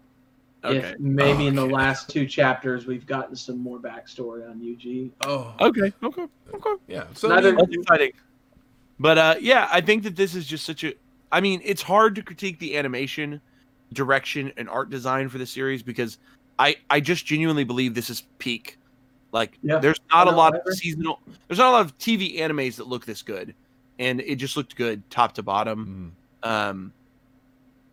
[0.65, 0.79] Okay.
[0.79, 1.73] if maybe in the Okay.
[1.73, 5.11] last two chapters we've gotten some more backstory on Yuji.
[5.25, 5.93] oh, Okay.
[6.03, 6.27] Okay.
[6.55, 6.75] Okay.
[6.89, 7.05] yeah.
[7.15, 8.13] So Neither- I mean, That's exciting.
[8.99, 10.95] But uh, yeah, I think that this is just such a.
[11.31, 13.41] I mean, it's hard to critique the animation,
[13.93, 16.19] direction, and art design for the series because
[16.59, 18.79] I I just genuinely believe this is peak.
[19.33, 19.79] Like, Yeah.
[19.79, 21.21] there's not a lot I of seasonal.
[21.47, 23.55] There's not a lot of TV animes that look this good,
[23.99, 26.15] and it just looked good top to bottom.
[26.43, 26.93] mm, Um,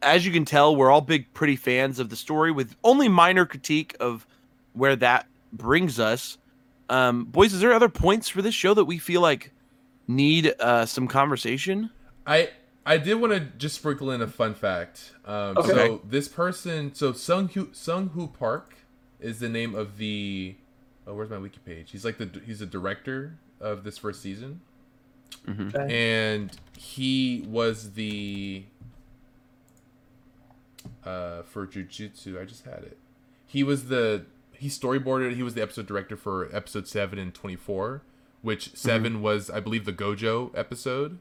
[0.04, 3.46] as you can tell, we're all big, pretty fans of the story, with only minor
[3.46, 4.26] critique of
[4.74, 6.38] where that brings us.
[6.90, 9.52] Um, boys, is there other points for this show that we feel like
[10.08, 11.90] need uh, some conversation?
[12.28, 12.50] I
[12.86, 15.14] I did want to just sprinkle in a fun fact.
[15.26, 15.70] Um, Okay.
[15.70, 18.76] So this person, so Sunghoo Sung Hu Park
[19.20, 20.56] is the name of the.
[21.08, 21.92] Oh, where's my wiki page?
[21.92, 24.62] He's like the he's the director of this first season,
[25.50, 26.32] Okay.
[26.32, 28.66] and he was the.
[31.06, 32.98] Uh, for Jujutsu, I just had it.
[33.46, 35.36] He was the he storyboarded.
[35.36, 38.02] He was the episode director for episode seven and twenty four,
[38.42, 41.18] which 7 was I believe the Gojo episode.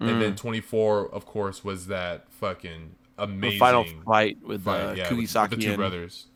[0.00, 4.92] And then 24, of course, was that fucking The amazing final fight with fight, uh,
[4.94, 6.26] yeah, with- with the two and brothers.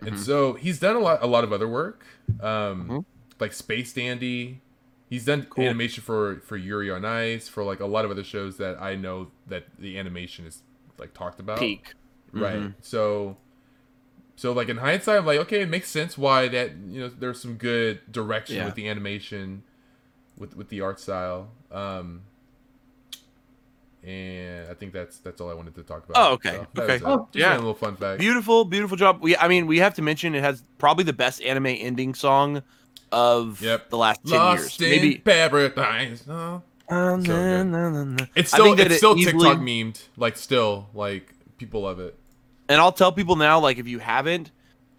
[0.00, 0.18] And Mhm.
[0.18, 2.04] so he's done a lot, a lot of other work,
[2.40, 3.04] um, Mhm.
[3.38, 4.60] like Space Dandy.
[5.08, 5.64] He's done Cool.
[5.66, 8.96] animation for for Yuri on Ice, for like a lot of other shows that I
[8.96, 10.62] know that the animation is
[11.02, 11.58] like talked about.
[11.58, 11.92] peak.
[12.32, 12.56] Right.
[12.60, 12.74] Mhm.
[12.80, 13.36] So
[14.36, 17.40] so like in hindsight I'm like, okay, it makes sense why that you know there's
[17.40, 18.64] some good direction Yeah.
[18.66, 19.62] with the animation
[20.38, 21.50] with with the art style.
[21.70, 22.22] Um
[24.04, 26.16] and I think that's that's all I wanted to talk about.
[26.30, 26.50] Oh, okay.
[26.74, 26.92] So Okay.
[26.94, 27.06] was it.
[27.06, 27.54] Oh, yeah.
[27.54, 28.18] a little fun fact.
[28.18, 29.20] Beautiful, beautiful job.
[29.22, 32.62] We, I mean, we have to mention it has probably the best anime ending song
[33.12, 33.90] of Yep.
[33.90, 34.92] the last ten Lost years.
[34.92, 35.18] in Maybe.
[35.18, 36.26] paradise.
[36.26, 36.62] No.
[36.88, 37.30] Good.
[37.30, 40.02] and It's I still think that it's it still easily- TikTok memed.
[40.16, 42.18] Like still like people love it.
[42.68, 44.50] And I'll tell people now, like if you haven't,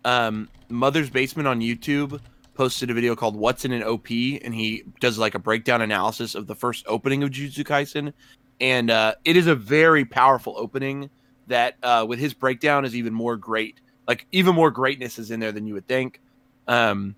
[0.06, 2.20] um, Mother's Basement on YouTube
[2.54, 6.36] posted a video called "What's in an OP," and he does like a breakdown analysis
[6.36, 8.14] of the first opening of Jujutsu Kaisen,
[8.62, 11.10] and uh, it is a very powerful opening
[11.48, 13.80] that, uh, with his breakdown, is even more great.
[14.08, 16.22] Like even more greatness is in there than you would think.
[16.68, 17.16] Um,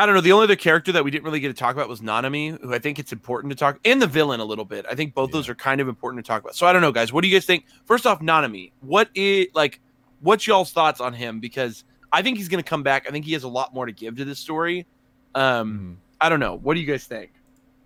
[0.00, 0.22] I don't know.
[0.22, 2.72] The only other character that we didn't really get to talk about was Nanami, who
[2.72, 4.86] I think it's important to talk, and the villain a little bit.
[4.90, 5.34] I think both Yeah.
[5.34, 6.56] those are kind of important to talk about.
[6.56, 7.12] So I don't know, guys.
[7.12, 7.66] What do you guys think?
[7.84, 8.72] First off, Nanami.
[8.80, 9.78] What is like?
[10.20, 11.38] What's y'all's thoughts on him?
[11.38, 13.06] Because I think he's going to come back.
[13.06, 14.86] I think he has a lot more to give to this story.
[15.34, 15.96] Um, Mhm.
[16.22, 16.54] I don't know.
[16.56, 17.32] What do you guys think?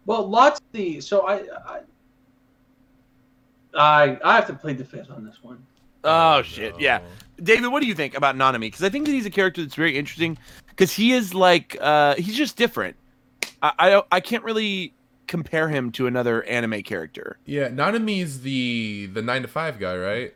[0.07, 1.81] Well, lots of the so I I
[3.77, 5.59] I, I have to plead the fifth on this one.
[6.05, 6.79] Oh, shit!
[6.79, 7.05] Yeah, no.
[7.43, 8.61] David, what do you think about Nanami?
[8.61, 10.39] Because I think that he's a character that's very interesting.
[10.69, 12.97] Because he is like, uh, he's just different.
[13.63, 14.95] I, I I can't really
[15.27, 17.39] compare him to another anime character.
[17.47, 20.35] Yeah, Nanami is the the nine to five guy, right?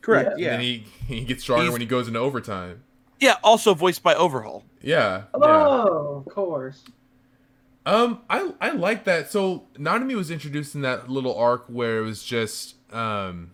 [0.00, 0.54] Correct, Yeah.
[0.54, 2.82] And then he he gets stronger He's- when he goes into overtime.
[3.20, 3.34] Yeah.
[3.42, 4.64] Also voiced by Overhaul.
[4.80, 5.16] Yeah.
[5.18, 5.24] yeah.
[5.34, 6.84] Oh, of course.
[7.84, 9.30] Um, I I like that.
[9.30, 13.50] So Nanami was introduced in that little arc where it was just um,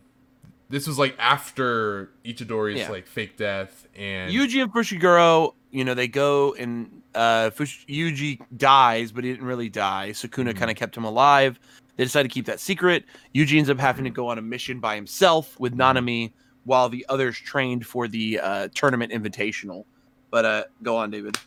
[0.75, 2.91] this was like after Itadori's Yeah.
[2.91, 8.41] like fake death and Yuji and Fushiguro, you know, they go and uh, Fush- Yuji
[8.57, 10.11] dies, but he didn't really die.
[10.11, 10.57] Sukuna Mhm.
[10.57, 11.59] kind of kept him alive.
[11.97, 13.05] They decide to keep that secret.
[13.35, 16.33] Yuji ends up having to go on a mission by himself with Nanami,
[16.65, 19.85] while the others trained for the uh, tournament invitational.
[20.31, 21.39] But uh, go on, David.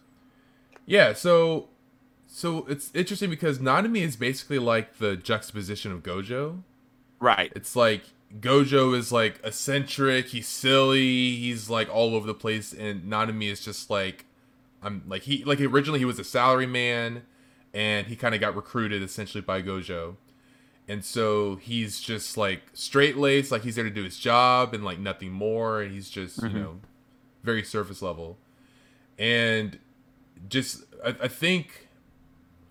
[0.86, 1.12] yeah.
[1.14, 1.68] So
[2.28, 6.62] so it's interesting because Nanami is basically like the juxtaposition of Gojo.
[7.20, 7.52] Right.
[7.56, 8.04] It's like
[8.40, 13.64] Gojo is like eccentric, he's silly, he's like all over the place, and Nanami is
[13.64, 14.26] just like
[14.84, 17.24] I'm like he like originally he was a salary man
[17.74, 20.16] and he kind of got recruited essentially by Gojo.
[20.90, 24.84] And so he's just like straight laced, like he's there to do his job and
[24.86, 26.54] like nothing more, and he's just, Mhm.
[26.54, 26.80] you know,
[27.44, 28.38] very surface level.
[29.18, 29.80] And
[30.50, 31.88] just I, I think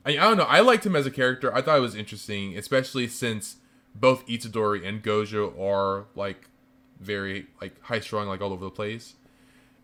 [0.04, 1.54] I, I don't know, I liked him as a character.
[1.54, 3.56] I thought it was interesting, especially since
[4.00, 6.48] both Itadori and Gojo are like
[7.00, 9.14] very like high strung, like all over the place.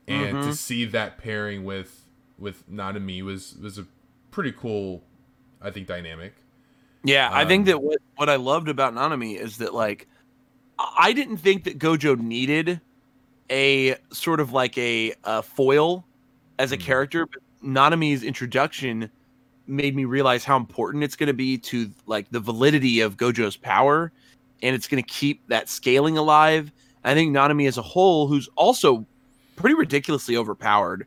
[0.09, 0.59] And to Mhm.
[0.59, 2.09] see that pairing with
[2.39, 3.87] with Nanami was was a
[4.31, 5.03] pretty cool,
[5.61, 6.35] I think, dynamic.
[7.05, 10.09] Yeah, I think Um, that what what I loved about Nanami is that like
[10.79, 12.81] I didn't think that Gojo needed
[13.51, 16.09] a sort of like a, a foil
[16.59, 16.81] as a Mhm.
[16.81, 19.11] character, but Nanami's introduction
[19.67, 23.57] made me realize how important it's going to be to like the validity of Gojo's
[23.57, 24.13] power,
[24.63, 26.73] and it's going to keep that scaling alive.
[27.05, 29.07] I think Nanami as a whole, who's also
[29.57, 31.07] pretty ridiculously overpowered,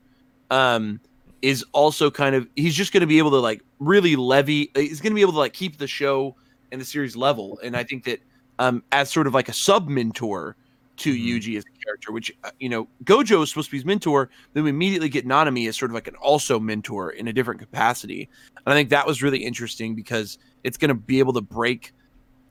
[0.52, 1.00] um,
[1.42, 4.72] is also kind of he's just going to be able to like really levy.
[4.76, 6.36] He's going to be able to like keep the show
[6.72, 8.20] and the series level, and I think that
[8.60, 10.56] um, as sort of like a sub mentor
[10.98, 11.26] to Mhm.
[11.28, 14.30] Yuji as a character, which uh, you know Gojo is supposed to be his mentor,
[14.54, 17.60] then we immediately get Nanami as sort of like an also mentor in a different
[17.60, 18.30] capacity,
[18.66, 21.94] and I think that was really interesting because it's going to be able to break.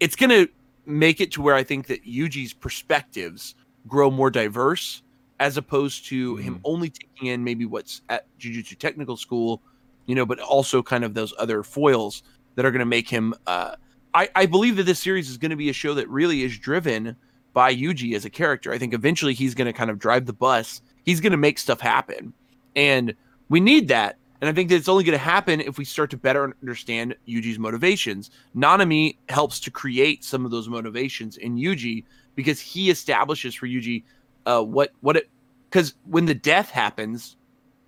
[0.00, 0.48] It's going to
[0.86, 3.54] make it to where I think that Yuji's perspectives
[3.88, 5.02] grow more diverse
[5.40, 6.60] as opposed to him Mhm.
[6.64, 9.62] only taking in maybe what's at Jujutsu Technical School,
[10.06, 12.22] you know, but also kind of those other foils
[12.54, 13.34] that are going to make him.
[13.46, 13.74] Uh,
[14.14, 16.56] I, I believe that this series is going to be a show that really is
[16.56, 17.16] driven
[17.54, 18.70] by Yuji as a character.
[18.72, 20.82] I think eventually he's going to kind of drive the bus.
[21.04, 22.34] He's going to make stuff happen,
[22.76, 23.14] and
[23.48, 24.16] we need that.
[24.40, 27.14] And I think that it's only going to happen if we start to better understand
[27.26, 28.30] Yuji's motivations.
[28.54, 32.04] Nanami helps to create some of those motivations in Yuji
[32.34, 34.02] because he establishes for Yuji
[34.44, 35.30] uh, what what it
[35.70, 37.36] because when the death happens,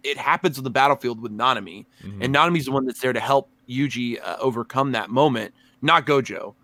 [0.03, 2.25] it happens on the battlefield with Nanami, Mhm.
[2.25, 5.53] and Nanami's the one that's there to help Yuji uh, overcome that moment,
[5.83, 6.55] not Gojo.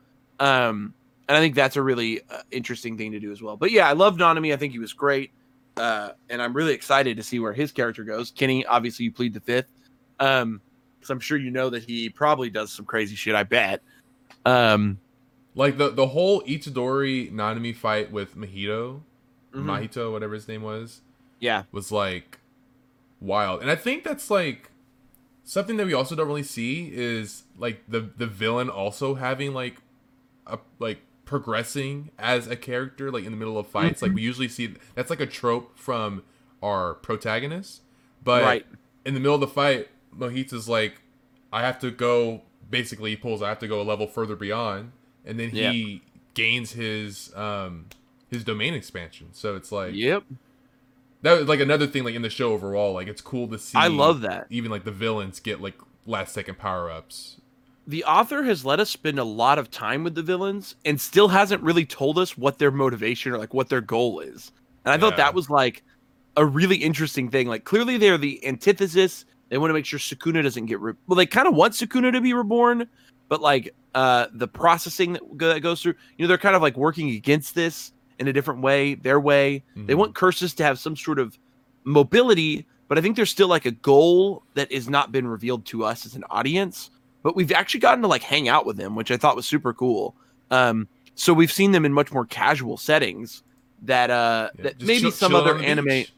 [0.40, 0.94] Um,
[1.28, 3.56] and I think that's a really uh, interesting thing to do as well.
[3.56, 4.52] But yeah, I love Nanami.
[4.52, 5.30] I think he was great,
[5.76, 8.30] uh, and I'm really excited to see where his character goes.
[8.30, 9.70] Kenny, obviously, you plead the fifth,
[10.20, 10.60] um,
[10.98, 13.34] because I'm sure you know that he probably does some crazy shit.
[13.34, 13.82] I bet.
[14.44, 14.98] Um,
[15.54, 19.02] like the the whole Itadori Nanami fight with Mahito,
[19.54, 19.64] mhm.
[19.64, 21.02] Mahito, whatever his name was,
[21.40, 22.38] yeah, was like
[23.20, 23.62] wild.
[23.62, 24.70] And I think that's like
[25.44, 29.76] something that we also don't really see is like the the villain also having like
[30.46, 30.98] a like
[31.32, 34.02] progressing as a character like in the middle of fights.
[34.02, 36.22] Like we usually see that's like a trope from
[36.62, 37.80] our protagonists.
[38.22, 38.66] But right.
[39.06, 41.00] in the middle of the fight, Mahito's like,
[41.50, 42.42] I have to go.
[42.68, 43.40] Basically, he pulls.
[43.40, 44.92] I have to go a level further beyond,
[45.24, 46.02] and then he
[46.34, 47.86] gains his um
[48.30, 49.28] his domain expansion.
[49.32, 50.24] So it's like Yep.
[51.22, 52.92] that was like another thing like in the show overall.
[52.92, 53.78] Like it's cool to see.
[53.78, 54.48] I love that.
[54.50, 57.38] Even like the villains get like last second power ups.
[57.86, 61.28] The author has let us spend a lot of time with the villains and still
[61.28, 64.52] hasn't really told us what their motivation or like what their goal is.
[64.84, 65.82] And I thought that was like
[66.36, 67.48] a really interesting thing.
[67.48, 69.24] Like clearly they're the antithesis.
[69.48, 71.16] They want to make sure Sukuna doesn't get re- well.
[71.16, 72.88] They kind of want Sukuna to be reborn,
[73.28, 76.62] but like uh the processing that, go- that goes through, you know, they're kind of
[76.62, 79.64] like working against this in a different way, their way.
[79.74, 79.98] They Mhm.
[79.98, 81.36] want curses to have some sort of
[81.84, 85.84] mobility, but I think there's still like a goal that has not been revealed to
[85.84, 86.90] us as an audience.
[87.22, 89.72] But we've actually gotten to like hang out with them, which I thought was super
[89.72, 90.14] cool.
[90.50, 93.42] Um, so we've seen them in much more casual settings
[93.82, 96.12] that uh Yeah, that maybe chill- some chilling other anime beach.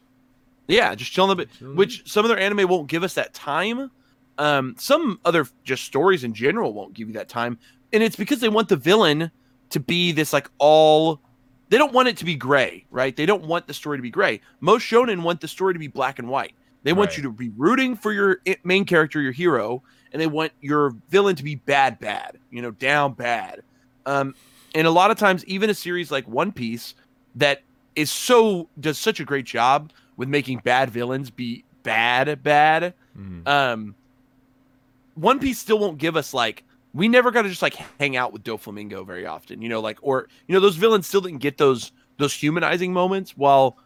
[0.69, 1.77] yeah, just chilling a bit Chilling.
[1.77, 3.91] which some other anime won't give us that time.
[4.39, 7.59] Um, some other just stories in general won't give you that time,
[7.93, 9.31] and it's because they want the villain
[9.71, 11.21] to be this like all.
[11.71, 13.17] They don't want it to be gray, right?
[13.17, 14.41] They don't want the story to be gray.
[14.61, 16.53] Most shonen want the story to be black and white.
[16.83, 17.17] They want Right.
[17.19, 19.83] you to be rooting for your main character, your hero,
[20.15, 23.63] and they want your villain to be bad, bad, you know, down bad.
[24.07, 24.35] Um,
[24.75, 26.95] and a lot of times, even a series like One Piece
[27.35, 27.63] that
[27.97, 32.95] is so does such a great job with making bad villains be bad, bad.
[33.19, 33.47] Mhm.
[33.47, 33.95] Um,
[35.17, 36.63] One Piece still won't give us like
[36.93, 39.99] we never got to just like hang out with Doflamingo very often, you know, like
[40.01, 43.37] or you know those villains still didn't get those those humanizing moments.
[43.37, 43.77] While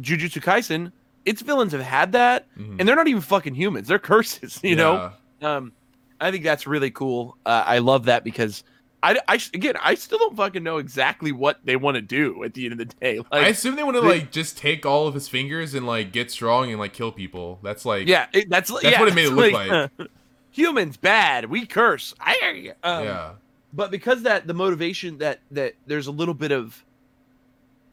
[0.00, 0.90] Jujutsu Kaisen,
[1.26, 2.76] its villains have had that, Mhm.
[2.80, 5.12] and they're not even fucking humans; they're curses, you know.
[5.44, 5.72] Um,
[6.20, 7.36] I think that's really cool.
[7.44, 8.64] Uh, I love that because
[9.02, 12.54] I, I again, I still don't fucking know exactly what they want to do at
[12.54, 13.18] the end of the day.
[13.30, 16.12] Like, I assume they want to like just take all of his fingers and like
[16.12, 17.58] get strong and like kill people.
[17.62, 19.90] That's like yeah, it, that's That's yeah, what it made it look like.
[20.50, 21.46] humans bad.
[21.50, 22.14] We curse.
[22.18, 23.32] I, um, yeah.
[23.72, 26.82] but because that the motivation that that there's a little bit of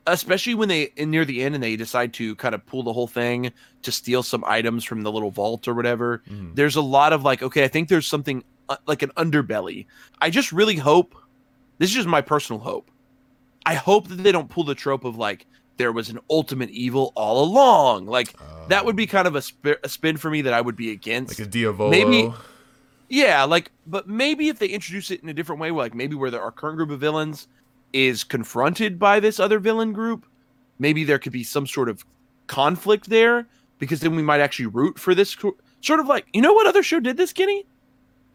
[0.07, 2.94] especially when they in near the end and they decide to kind of pull the
[2.94, 3.52] whole thing
[3.84, 6.56] to steal some items from the little vault or whatever Mhm.
[6.56, 9.86] there's a lot of like okay i think there's something uh, like an underbelly.
[10.22, 11.14] I just really hope
[11.78, 12.90] this is just my personal hope.
[13.65, 15.45] I hope that they don't pull the trope of like
[15.78, 18.06] there was an ultimate evil all along.
[18.06, 18.34] Like
[18.69, 20.91] that would be kind of a, sp- a spin for me that i would be
[20.91, 21.38] against.
[21.38, 21.90] Like a Diavolo.
[21.90, 22.32] maybe-
[23.10, 26.32] yeah, like, but maybe if they introduce it in a different way, like maybe where
[26.32, 27.48] there, our current group of villains
[27.93, 30.26] is confronted by this other villain group,
[30.80, 32.05] maybe there could be some sort of
[32.47, 33.47] conflict there
[33.80, 36.68] because then we might actually root for this co- sort of like, you know what
[36.68, 37.65] other show did this, Kenny?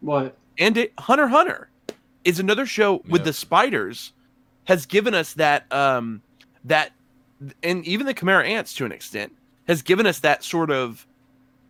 [0.01, 0.37] What?
[0.59, 1.69] And it, Hunter Hunter
[2.25, 4.13] is another show with the spiders
[4.65, 6.23] has given us that um
[6.65, 6.91] that
[7.63, 9.33] and even the Chimera ants to an extent
[9.69, 11.07] has given us that sort of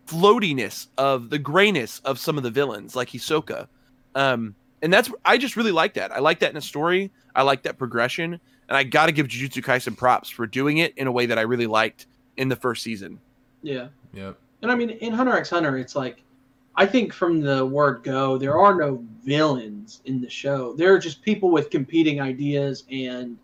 [0.06, 3.68] floatiness of the grayness of some of the villains, like Hisoka.
[4.14, 6.12] Um, and that's I just really like that.
[6.12, 7.10] I like that in a story.
[7.34, 10.94] I like that progression, and I got to give Jujutsu Kaisen props for doing it
[10.96, 13.18] in a way that I really liked in the first season.
[13.62, 13.88] Yeah.
[14.12, 14.32] Yeah.
[14.62, 16.22] And I mean, in Hunter x Hunter, it's like,
[16.76, 20.74] I think from the word go, there are no villains in the show.
[20.74, 23.36] There are just people with competing ideas and,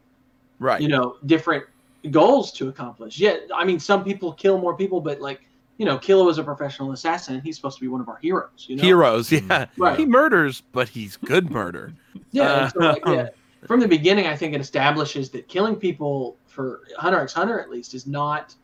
[0.59, 0.81] Right.
[0.81, 1.65] you know, different
[2.11, 3.19] goals to accomplish.
[3.19, 5.41] Yeah, I mean, some people kill more people, but like,
[5.83, 7.41] you know, Killua is a professional assassin.
[7.41, 8.67] He's supposed to be one of our heroes.
[8.69, 9.41] You know, Heroes, yeah.
[9.41, 9.69] Mm.
[9.79, 9.99] Right.
[9.99, 11.93] He murders, but he's good murder.
[12.31, 12.63] Yeah.
[12.65, 13.29] and so, like, Uh, yeah.
[13.67, 17.69] From the beginning, I think it establishes that killing people for Hunter x Hunter, at
[17.69, 18.55] least, is not,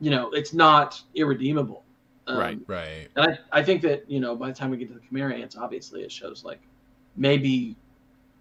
[0.00, 1.84] you know, it's not irredeemable.
[2.26, 2.58] Um, Right.
[2.66, 3.08] Right.
[3.14, 5.36] And I, I think that, you know, by the time we get to the Chimera
[5.36, 6.60] ants, obviously it shows like
[7.16, 7.76] maybe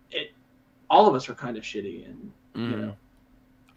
[0.10, 0.32] it
[0.90, 2.82] all of us are kind of shitty and you Mhm.
[2.82, 2.96] know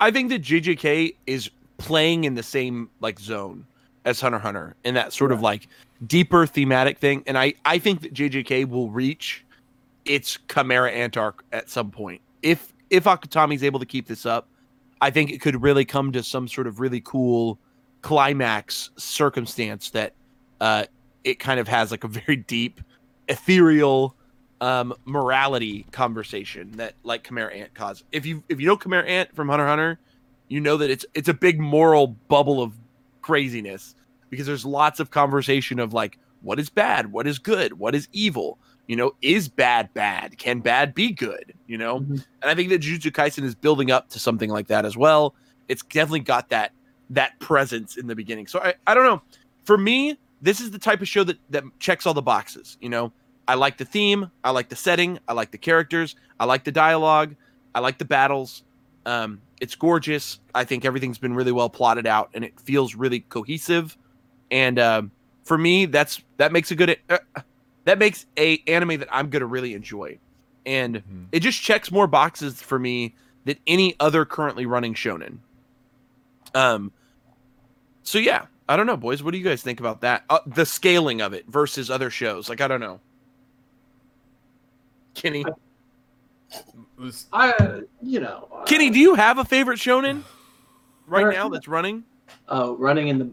[0.01, 3.67] I think that JJK is playing in the same like zone
[4.07, 5.69] as Hunter Hunter in that sort of like
[6.07, 7.23] deeper thematic thing.
[7.27, 9.45] And I, I think that JJK will reach
[10.07, 12.23] its Chimera Ant arc at some point.
[12.43, 14.49] If if Akutami's able to keep this up,
[15.01, 17.59] I think it could really come to some sort of really cool
[18.03, 20.13] climax circumstance that
[20.61, 20.85] uh,
[21.25, 22.81] it kind of has like a very deep,
[23.29, 24.15] ethereal
[24.61, 28.05] um, morality conversation that like Chimera Ant caused.
[28.13, 29.99] If you if you know Chimera Ant from Hunter Hunter,
[30.47, 32.73] you know that it's it's a big moral bubble of
[33.27, 33.95] craziness
[34.31, 38.09] because there's lots of conversation of like what is bad, what is good, what is
[38.13, 38.59] evil.
[38.87, 40.39] You know, is bad bad?
[40.39, 41.53] Can bad be good?
[41.67, 42.25] You know, Mhm.
[42.43, 45.35] and I think that Jujutsu Kaisen is building up to something like that as well.
[45.69, 46.71] It's definitely got that
[47.11, 48.47] that presence in the beginning.
[48.47, 49.23] So I, I don't know.
[49.65, 52.79] For me, this is the type of show that that checks all the boxes.
[52.81, 53.13] You know,
[53.49, 56.73] I like the theme, I like the setting, I like the characters, I like the
[56.73, 57.35] dialogue,
[57.75, 58.63] I like the battles.
[59.05, 60.39] Um, it's gorgeous.
[60.55, 63.97] I think everything's been really well plotted out, and it feels really cohesive.
[64.51, 65.11] And um,
[65.45, 67.19] for me, that's that makes a good uh,
[67.85, 70.19] that makes a anime that I'm gonna really enjoy,
[70.65, 71.27] and Mhm.
[71.33, 73.15] it just checks more boxes for me
[73.45, 75.39] than any other currently running shonen.
[76.55, 76.93] Um,
[78.03, 79.23] so yeah, I don't know, boys.
[79.23, 80.25] What do you guys think about that?
[80.29, 82.49] Uh, the scaling of it versus other shows.
[82.49, 83.01] Like I don't know.
[85.15, 85.55] Kenny, It
[86.99, 90.23] was- I uh, you know uh, Kenny, do you have a favorite shonen
[91.07, 92.05] right now that's running?
[92.49, 93.31] oh running in the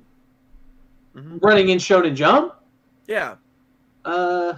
[1.15, 1.39] Mhm.
[1.43, 2.55] running in Shonen Jump.
[3.07, 3.35] Yeah.
[4.03, 4.53] Uh,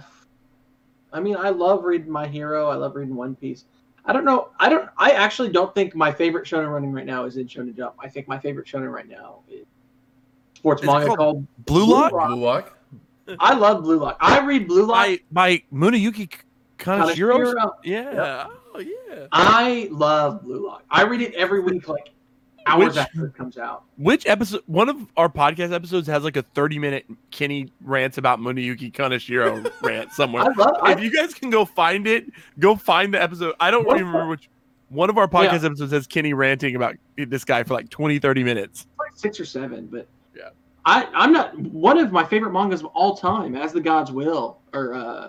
[1.12, 2.68] I mean, I love reading My Hero.
[2.68, 3.66] I love reading One Piece.
[4.06, 4.48] I don't know.
[4.58, 4.88] I don't.
[4.96, 7.94] I actually don't think my favorite shonen running right now is in Shonen Jump.
[7.98, 9.66] I think my favorite shonen right now is
[10.54, 12.28] sports Is manga called called Blue Blue Lock Lock?
[12.28, 12.78] Blue Lock.
[13.40, 14.16] I love Blue Lock.
[14.20, 14.96] I read Blue Lock.
[14.96, 16.30] by by Muneyuki
[16.78, 17.54] Kaneshiro.
[17.54, 17.70] Kaneshiro.
[17.84, 18.46] Yeah.
[18.74, 19.26] Oh yeah.
[19.32, 20.84] I love Blue Lock.
[20.90, 22.10] I read it every week, like
[22.66, 23.84] hours Which- after it comes out.
[23.96, 24.62] Which episode?
[24.66, 30.12] One of our podcast episodes has like a thirty-minute Kenny rants about Muneyuki Kaneshiro rant
[30.12, 30.42] somewhere.
[30.44, 30.76] I love.
[30.88, 32.26] if I, you guys can go find it,
[32.58, 33.54] go find the episode.
[33.60, 34.48] I don't What remember which.
[34.88, 38.44] One of our podcast episodes has Kenny ranting about this guy for like 20, 30
[38.44, 38.86] minutes.
[39.00, 40.50] like six or seven, but Yeah.
[40.84, 43.56] I I'm not one of my favorite mangas of all time.
[43.56, 45.28] As the Gods Will, or uh,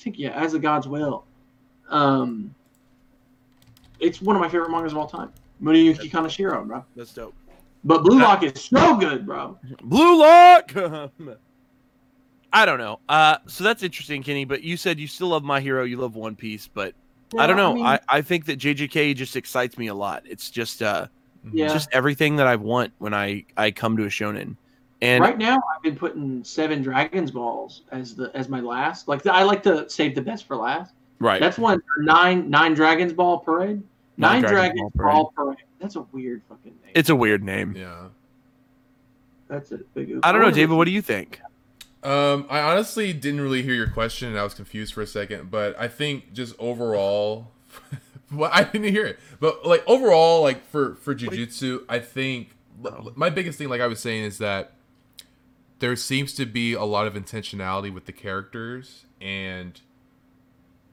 [0.00, 1.24] I think yeah, As the Gods Will.
[1.90, 2.54] Um,
[3.98, 5.30] it's one of my favorite mangas of all time.
[5.62, 6.84] Muneyuki Kaneshiro, bro.
[6.96, 7.34] That's dope.
[7.84, 9.58] But Blue Lock is so good, bro.
[9.82, 10.72] Blue Lock.
[12.52, 12.98] I don't know.
[13.08, 14.44] Uh, so that's interesting, Kenny.
[14.44, 16.94] But you said you still love My Hero, you love One Piece, but
[17.38, 17.74] I don't Yeah, know.
[17.74, 20.22] mean, I, I think that JJK just excites me a lot.
[20.26, 21.06] It's just uh.
[21.52, 21.72] Yeah.
[21.72, 24.56] just everything that I want when I I come to a shonen.
[25.02, 29.08] And right now I've been putting seven Dragons balls as the as my last.
[29.08, 30.92] Like I like to save the best for last.
[31.20, 33.82] right, That's one nine nine Dragons Ball parade.
[34.16, 35.58] Nine Nine, Dragons Dragons, Ball Ball, parade.
[35.80, 36.92] That's a weird fucking name.
[36.94, 37.74] it's a weird name.
[37.74, 38.08] Yeah.
[39.48, 40.18] That's a big.
[40.22, 40.76] I don't know, David.
[40.76, 41.40] What do you think?
[42.02, 45.50] Um, I honestly didn't really hear your question, and I was confused for a second.
[45.50, 47.48] But I think just overall,
[48.32, 49.18] well, I didn't hear it.
[49.40, 53.12] But like overall, like for for jujitsu, I think Oh.
[53.14, 54.72] my biggest thing, like I was saying, is that
[55.80, 59.80] there seems to be a lot of intentionality with the characters and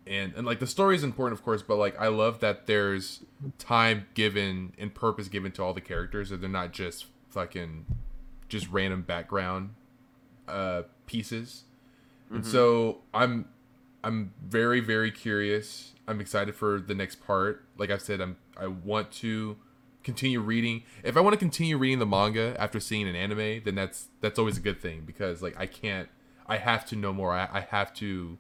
[0.06, 1.62] and and like the story is important, of course.
[1.62, 3.24] But like I love that there's
[3.60, 7.86] time given and purpose given to all the characters, that they're not just fucking
[8.50, 9.72] just random background
[10.48, 11.64] uh pieces
[12.32, 12.46] and Mhm.
[12.46, 13.50] so i'm
[14.02, 18.66] i'm very very curious i'm excited for the next part like i've said i'm i
[18.68, 19.58] want to
[20.08, 20.84] continue reading.
[21.04, 24.40] If i want to continue reading the manga after seeing an anime then that's that's
[24.40, 26.08] always a good thing because like i can't
[26.48, 27.34] i have to know more.
[27.34, 28.38] I, I have to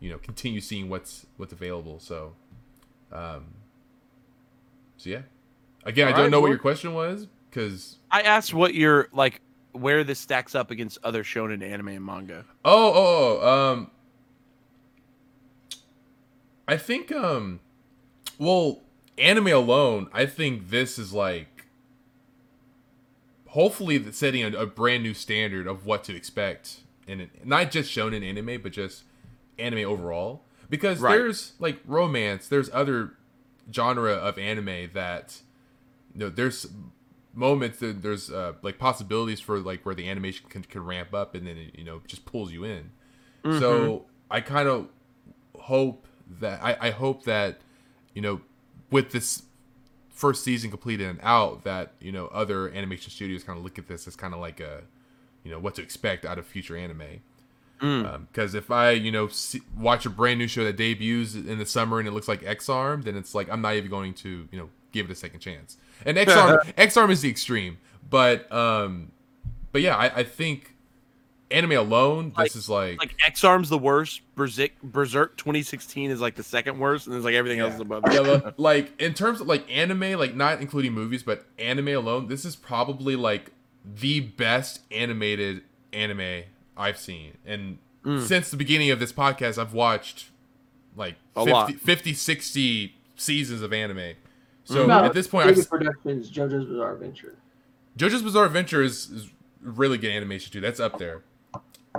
[0.00, 2.00] you know continue seeing what's what's available.
[2.00, 2.32] So
[3.12, 3.44] um
[4.96, 5.22] so yeah.
[5.84, 9.42] Again i don't right, know what your question was because I asked what your like
[9.72, 12.46] where this stacks up against other shonen anime and manga.
[12.64, 13.90] Oh, oh, oh, um,
[16.66, 17.60] I think, um,
[18.38, 18.80] well,
[19.22, 21.66] anime alone, I think this is like,
[23.48, 27.46] hopefully, setting a, a brand new standard of what to expect in it.
[27.46, 29.04] Not just shonen anime, but just
[29.58, 30.42] anime overall.
[30.68, 31.16] Because Right.
[31.16, 33.14] there's like romance, there's other
[33.72, 35.40] genre of anime that,
[36.14, 36.66] you know, there's
[37.34, 41.34] moments that there's uh, like possibilities for like where the animation can, can ramp up
[41.34, 42.90] and then it, you know just pulls you in
[43.58, 44.86] so i kind of
[45.58, 46.06] hope
[46.40, 47.60] that I, I hope that
[48.12, 48.42] you know
[48.92, 49.42] with this
[50.10, 53.88] first season completed and out that you know other animation studios kind of look at
[53.88, 54.82] this as kind of like a
[55.42, 57.20] you know what to expect out of future anime
[57.82, 58.28] Mm.
[58.28, 61.66] because if I, you know, see, watch a brand new show that debuts in the
[61.66, 64.58] summer and it looks like Ex-Arm, then it's like I'm not even going to, you
[64.58, 65.78] know, give it a second chance.
[66.06, 67.78] And Ex-Arm, Ex-Arm is the extreme,
[68.08, 69.10] but um,
[69.72, 70.71] but yeah, I, I think
[71.52, 74.22] anime alone, this is like, Like Ex-Arm's the worst.
[74.34, 78.02] Berserk, Berserk 2016 is like the second worst, and then like everything else is above.
[78.10, 78.58] yeah, it.
[78.58, 82.56] like in terms of like anime, like not including movies, but anime alone, this is
[82.56, 83.50] probably like
[83.84, 85.62] the best animated
[85.92, 86.44] anime
[86.76, 87.36] I've seen.
[87.44, 88.20] And Mm.
[88.26, 90.30] since the beginning of this podcast, I've watched
[90.96, 91.72] like A 50, lot.
[91.74, 94.14] 50 60 seasons of anime.
[94.64, 97.36] So About at this point, I've, David Productions, JoJo's Bizarre Adventure.
[97.96, 99.30] JoJo's Bizarre Adventure is, is
[99.60, 100.60] really good animation too.
[100.60, 101.22] That's up there.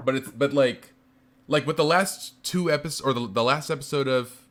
[0.04, 0.94] But it's but like
[1.48, 4.46] like with the last two episodes or the, the last episode of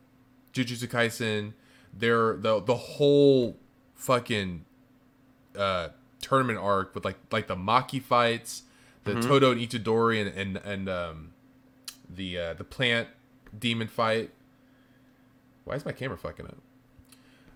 [0.53, 1.53] Jujutsu Kaisen,
[1.93, 3.57] there the the whole
[3.95, 4.65] fucking
[5.57, 5.89] uh
[6.21, 8.63] tournament arc with like like the Maki fights,
[9.03, 9.27] the Mhm.
[9.27, 11.33] Todo and Itadori and and and um
[12.09, 13.07] the uh the plant
[13.57, 14.31] demon fight.
[15.65, 16.57] Why is my camera fucking up?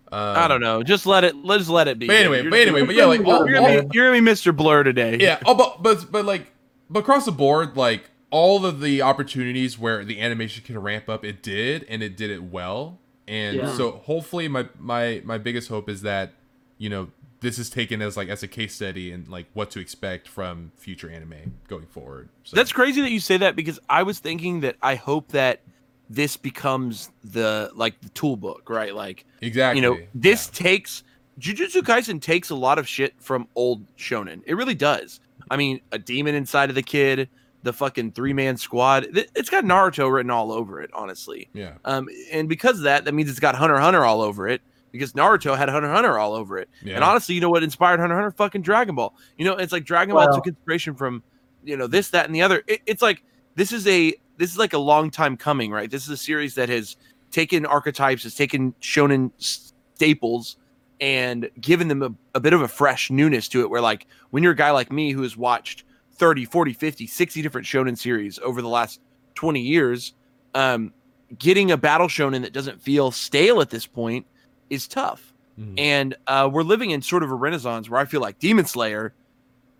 [0.09, 0.84] Um, I don't know.
[0.84, 1.35] Just let it.
[1.35, 2.07] Let's let it be.
[2.07, 4.31] But anyway, You're- but anyway, but yeah, like all, You're gonna, be, you're gonna be
[4.31, 4.55] Mr.
[4.55, 5.18] Blur today.
[5.19, 6.51] yeah oh, but, but but like
[6.89, 11.23] but across the board like all of the opportunities where the animation can ramp up
[11.23, 13.76] it did and it did it well and Yeah.
[13.76, 16.34] so hopefully my my my biggest hope is that
[16.77, 17.09] you know
[17.39, 20.72] this is taken as like as a case study and like what to expect from
[20.76, 24.61] future anime going forward so That's crazy that you say that because I was thinking
[24.61, 25.61] that I hope that
[26.09, 28.95] this becomes the like the tool book, right?
[28.95, 31.03] Like exactly you know, this takes
[31.39, 34.41] Jujutsu Kaisen takes a lot of shit from old shonen.
[34.45, 35.19] It really does.
[35.49, 37.30] I mean, a demon inside of the kid,
[37.64, 39.07] the fucking three man squad.
[39.36, 41.49] It's got Naruto written all over it, honestly.
[41.53, 44.61] yeah Um, and because of that, that means it's got Hunter Hunter all over it.
[44.91, 46.69] Because Naruto had Hunter Hunter all over it.
[46.82, 48.32] yeah And honestly, you know what inspired Hunter Hunter?
[48.32, 49.14] Fucking Dragon Ball.
[49.38, 51.22] You know, it's like Dragon Ball took inspiration from,
[51.64, 52.64] you know, this, that, and the other.
[52.68, 53.24] It, it's like
[53.56, 55.91] this is a this is like a long time coming, right?
[55.91, 56.95] This is a series that has
[57.32, 60.57] taken archetypes, has taken shonen staples,
[60.99, 63.69] and given them a, a bit of a fresh newness to it.
[63.69, 65.84] Where like when you're a guy like me who has watched
[66.14, 68.99] 30, 40, 50, 60 different shonen series over the last
[69.36, 70.14] 20 years,
[70.56, 70.91] um,
[71.38, 74.26] getting a battle shonen that doesn't feel stale at this point
[74.69, 75.74] is tough Mhm.
[75.80, 79.14] and uh, we're living in sort of a renaissance where I feel like Demon Slayer,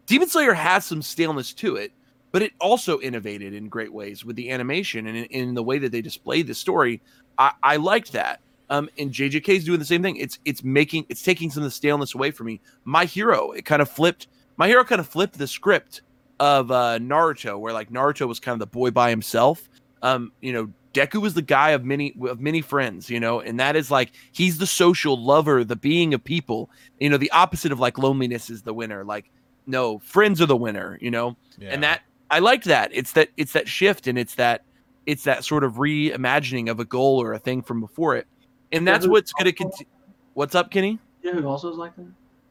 [0.08, 1.92] Demon Slayer has some staleness to it,
[2.32, 5.78] but it also innovated in great ways with the animation and in, in the way
[5.78, 7.00] that they displayed the story.
[7.38, 8.42] I, I liked that.
[8.70, 10.18] Um, and JJK is doing the same thing.
[10.18, 12.60] It's it's making it's taking some of the staleness away from me.
[12.84, 14.28] My hero, it kind of flipped.
[14.58, 16.02] My hero kind of flipped the script
[16.40, 19.70] of uh, Naruto, where like Naruto was kind of the boy by himself.
[20.02, 23.60] Um, you know, Deku was the guy of many of many friends, you know, and
[23.60, 26.70] that is like he's the social lover, the being of people.
[27.00, 29.06] You know, the opposite of like loneliness is the winner.
[29.06, 29.32] Like,
[29.66, 31.38] no, friends are the winner, you know?
[31.60, 31.70] yeah.
[31.70, 32.92] And that I liked that.
[32.94, 34.64] It's that it's that shift and it's that
[35.06, 38.28] it's that sort of reimagining of a goal or a thing from before it.
[38.72, 39.92] And that's who- what's gonna continue.
[40.34, 41.00] What's up, Kenny?
[41.24, 42.06] You know who also is like that?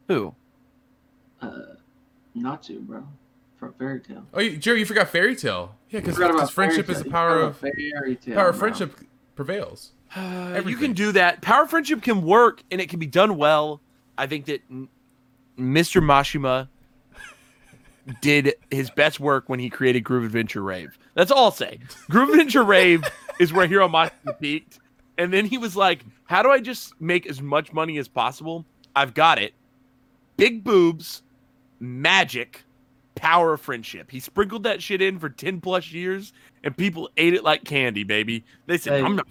[0.07, 0.35] Who?
[1.41, 1.59] Uh,
[2.35, 3.03] Natsu, bro,
[3.57, 4.25] from Fairy Tail.
[4.33, 8.15] oh you, Jerry you forgot fairy tail yeah because friendship is the power of Fairy
[8.15, 8.35] Tail.
[8.35, 8.59] power of bro.
[8.59, 8.99] friendship
[9.35, 11.41] prevails you can do that.
[11.41, 13.81] Power friendship can work and it can be done well.
[14.17, 14.61] I think that
[15.59, 16.01] Mr.
[16.01, 16.69] Mashima
[18.21, 20.97] did his best work when he created Groove Adventure Rave.
[21.13, 21.79] That's all I'll say.
[22.09, 23.03] Groove Adventure Rave
[23.39, 24.79] is where Hiro Mashima peaked.
[25.17, 28.65] And then he was like, how do I just make as much money as possible?
[28.95, 29.53] I've got it.
[30.37, 31.23] Big boobs,
[31.79, 32.63] magic,
[33.15, 34.11] power of friendship.
[34.11, 36.33] He sprinkled that shit in for 10 plus years
[36.63, 38.43] and people ate it like candy, baby.
[38.67, 39.05] They said, Hey.
[39.05, 39.27] I'm not.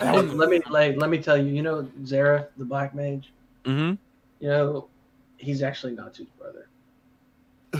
[0.00, 1.52] Hey, let me like, let me tell you.
[1.52, 3.32] You know Zara, the Black Mage.
[3.64, 3.92] hmm
[4.40, 4.88] You know,
[5.36, 6.68] he's actually Natsu's brother.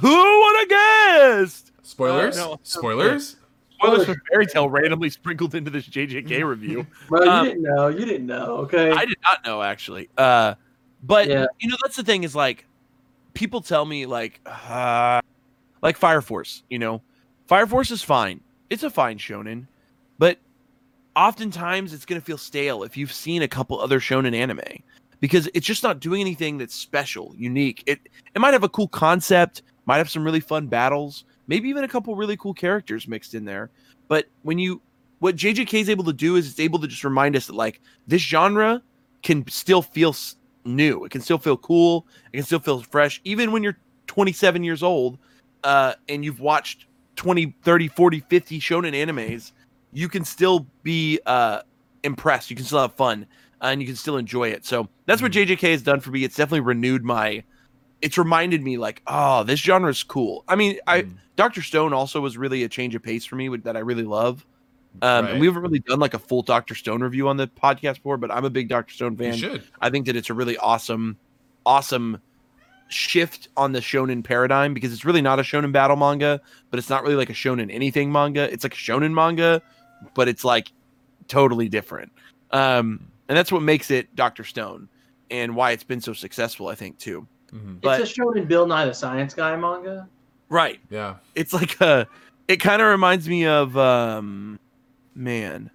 [0.01, 1.73] Who would have guessed?
[1.83, 2.61] spoilers Uh, no.
[2.63, 3.37] spoilers
[3.79, 6.87] Spoilers for Fairy Tail randomly sprinkled into this JJK review.
[7.09, 7.89] Bro, you Um, didn't know.
[7.89, 8.57] You didn't know.
[8.59, 8.91] Okay.
[8.91, 10.09] I did not know actually.
[10.19, 10.55] Uh,
[11.03, 11.47] but Yeah.
[11.61, 12.67] you know that's the thing is like
[13.35, 15.21] people tell me like uh,
[15.83, 16.65] like Fire Force.
[16.71, 17.03] You know,
[17.47, 18.41] Fire Force is fine.
[18.69, 19.67] It's a fine shonen,
[20.19, 20.39] but
[21.15, 24.61] oftentimes it's gonna feel stale if you've seen a couple other shonen anime
[25.21, 27.83] because it's just not doing anything that's special, unique.
[27.87, 28.01] It
[28.35, 31.89] it might have a cool concept, might have some really fun battles, maybe even a
[31.89, 33.71] couple really cool characters mixed in there.
[34.07, 34.81] But when you
[35.19, 37.81] what JJK is able to do is it's able to just remind us that like
[38.07, 38.81] this genre
[39.23, 40.15] can still feel
[40.65, 41.05] new.
[41.05, 42.07] It can still feel cool.
[42.33, 45.19] It can still feel fresh even when you're 27 years old
[45.65, 49.53] uh, and you've watched 20, 30, 40, 50 shonen animes,
[49.93, 51.63] you can still be uh,
[52.05, 52.49] impressed.
[52.49, 53.27] You can still have fun
[53.61, 54.65] uh, and you can still enjoy it.
[54.65, 56.25] So that's what JJK has done for me.
[56.25, 57.43] It's definitely renewed my.
[58.01, 60.45] It's reminded me like, oh, this genre is cool.
[60.49, 61.15] I mean, I Mm.
[61.37, 64.03] Doctor Stone also was really a change of pace for me with- that I really
[64.05, 64.45] love.
[65.03, 65.31] Um, Right.
[65.33, 68.17] and we haven't really done like a full Doctor Stone review on the podcast before,
[68.17, 69.61] but I'm a big Doctor Stone fan.
[69.81, 71.17] I think that it's a really awesome,
[71.67, 72.19] awesome
[72.89, 76.89] shift on the shonen paradigm because it's really not a shonen battle manga, but it's
[76.89, 78.51] not really like a shonen anything manga.
[78.53, 79.61] It's like a shonen manga,
[80.15, 80.73] but it's like
[81.29, 82.11] totally different.
[82.51, 84.89] Um, and that's what makes it Doctor Stone
[85.31, 87.27] and why it's been so successful, I think, too.
[87.53, 87.81] Mhm.
[87.81, 90.09] But it's a shonen Bill Nye the Science Guy manga.
[90.49, 91.17] right, Yeah.
[91.35, 92.07] it's like a.
[92.47, 94.59] It kind of reminds me of um,
[95.15, 95.71] man.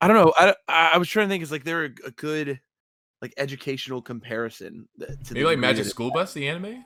[0.00, 0.32] I don't know.
[0.38, 1.42] I I I was trying to think.
[1.42, 2.60] It's like they're a, a good
[3.22, 6.84] like educational comparison to Maybe the like Magic School Bus, the anime.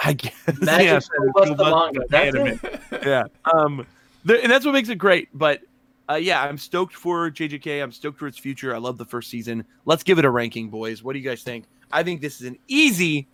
[0.00, 0.34] I guess.
[0.60, 2.00] Magic yeah, School Bus the manga.
[2.10, 2.60] That's anime.
[2.62, 3.06] it.
[3.06, 3.24] yeah.
[3.54, 3.86] Um,
[4.24, 5.28] the, and that's what makes it great.
[5.32, 5.62] But
[6.10, 7.82] uh, yeah, I'm stoked for JJK.
[7.82, 8.74] I'm stoked for its future.
[8.74, 9.64] I love the first season.
[9.84, 11.02] Let's give it a ranking, boys.
[11.02, 11.64] What do you guys think?
[11.90, 13.28] I think this is an easy.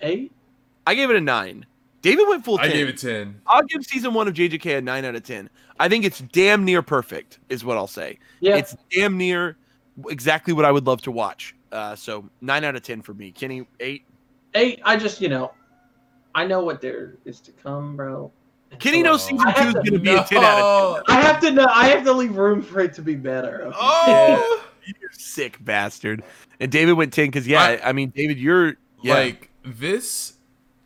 [0.00, 0.32] Eight.
[0.86, 1.66] I gave it a nine.
[2.02, 2.58] David went full.
[2.58, 2.66] 10.
[2.66, 3.40] I gave it ten.
[3.46, 5.48] I'll give season one of JJK a nine out of ten.
[5.80, 8.18] I think it's damn near perfect, is what I'll say.
[8.40, 8.56] Yeah.
[8.56, 9.56] It's damn near
[10.08, 11.54] exactly what I would love to watch.
[11.72, 13.32] Uh, so nine out of ten for me.
[13.32, 14.04] Kenny, eight.
[14.54, 14.80] eight.
[14.84, 15.52] I just you know,
[16.34, 18.30] I know what there is to come, bro.
[18.74, 21.16] And Kenny knows season two is going to be a ten out of ten.
[21.16, 21.66] I have to know.
[21.70, 23.66] I have to leave room for it to be better.
[23.66, 23.76] okay?
[23.80, 26.24] Oh, You sick bastard.
[26.58, 29.14] And David went ten because yeah, I, mean David, you're yeah.
[29.14, 30.34] like this.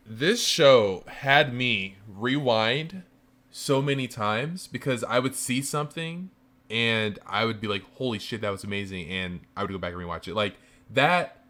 [0.05, 3.03] This show had me rewind
[3.51, 6.29] so many times because I would see something
[6.69, 9.93] and I would be like, "Holy shit, that was amazing!" and I would go back
[9.93, 10.35] and rewatch it.
[10.35, 10.55] Like
[10.91, 11.43] that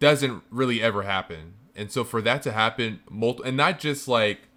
[0.00, 4.48] doesn't really ever happen, and so for that to happen, multi- and not just like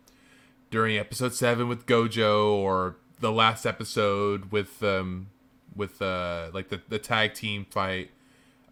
[0.75, 5.27] during episode seven with Gojo or the last episode with um
[5.73, 8.11] with uh like the the tag team fight.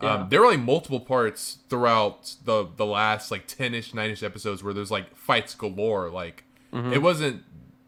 [0.02, 0.16] Yeah.
[0.16, 4.22] Um, there were like multiple parts throughout the the last like ten ish, nine ish
[4.22, 6.10] episodes where there's like fights galore.
[6.10, 6.44] Like
[6.74, 6.92] Mhm.
[6.92, 7.44] it wasn't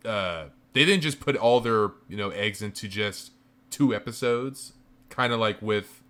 [0.06, 3.32] uh they didn't just put all their you know eggs into just
[3.70, 4.72] two episodes.
[5.10, 6.02] Kind of like with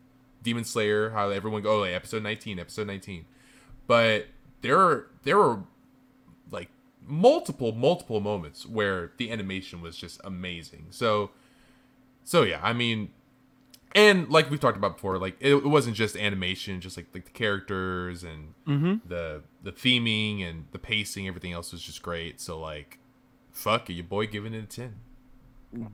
[0.44, 3.26] Demon Slayer, how everyone go oh, like, episode nineteen, episode nineteen.
[3.88, 4.28] But
[4.62, 5.64] there are there were
[7.08, 10.88] multiple multiple moments where the animation was just amazing.
[10.90, 11.32] So
[12.24, 13.10] so yeah, I mean
[13.96, 17.24] and like we've talked about before, like it, it wasn't just animation, just like, like
[17.24, 19.08] the characters and mm-hmm.
[19.08, 22.42] the the theming and the pacing, everything else was just great.
[22.42, 23.00] So like,
[23.54, 24.96] fuck it, your boy giving it a ten.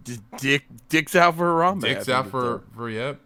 [0.03, 1.81] D- Dick Dick's out for Harambe.
[1.81, 3.19] Dicks out for for yep.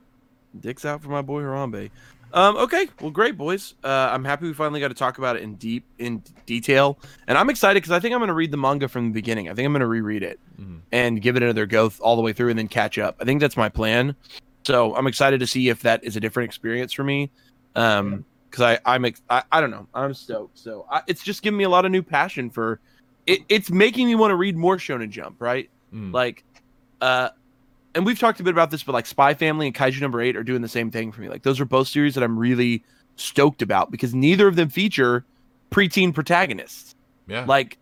[0.59, 1.89] Dick's out for my boy Harambe.
[2.35, 3.75] Um, okay, well, great boys.
[3.81, 7.37] Uh, I'm happy we finally got to talk about it in deep in detail, and
[7.37, 9.49] I'm excited because I think I'm going to read the manga from the beginning.
[9.49, 10.81] I think I'm going to reread it Mhm.
[10.91, 13.15] and give it another go th- all the way through, and then catch up.
[13.21, 14.15] I think that's my plan.
[14.67, 17.31] So I'm excited to see if that is a different experience for me.
[17.75, 20.57] Um, because I I'm ex- I, I don't know I'm stoked.
[20.59, 22.79] So I, it's just giving me a lot of new passion for
[23.27, 23.41] it.
[23.47, 25.69] It's making me want to read more Shonen Jump, right?
[25.93, 26.13] Mm.
[26.13, 26.43] Like,
[27.01, 27.29] uh,
[27.95, 30.35] and we've talked a bit about this, but like Spy Family and Kaiju Number Eight
[30.35, 31.29] are doing the same thing for me.
[31.29, 32.83] Like, those are both series that I'm really
[33.15, 35.25] stoked about because neither of them feature
[35.71, 36.93] preteen protagonists.
[37.27, 37.45] yeah.
[37.45, 37.77] Like,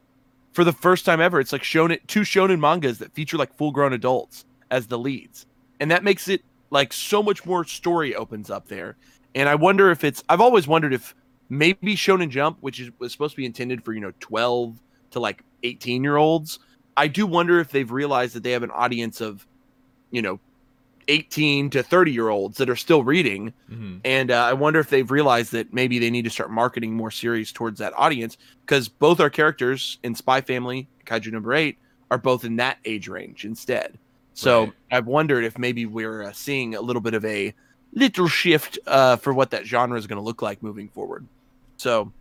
[0.54, 3.72] for the first time ever, it's like shonen two shonen mangas that feature like full
[3.72, 5.48] grown adults as the leads,
[5.80, 8.96] and that makes it like so much more story opens up there.
[9.34, 11.16] And I wonder if it's I've always wondered if
[11.50, 14.80] maybe Shonen Jump, which is was supposed to be intended for you know twelve
[15.10, 16.60] to like eighteen year olds,
[16.96, 19.48] I do wonder if they've realized that they have an audience of
[20.14, 20.40] you know
[21.10, 24.00] 18 to 30 year olds that are still reading Mhm.
[24.06, 27.12] and uh, I wonder if they've realized that maybe they need to start marketing more
[27.12, 31.78] series towards that audience because both our characters in Spy Family, Kaiju Number Eight,
[32.10, 33.98] are both in that age range instead.
[34.34, 34.74] So Right.
[34.92, 37.54] I've wondered if maybe we're uh, seeing a little bit of a
[37.92, 41.28] little shift uh, for what that genre is going to look like moving forward.
[41.76, 42.14] So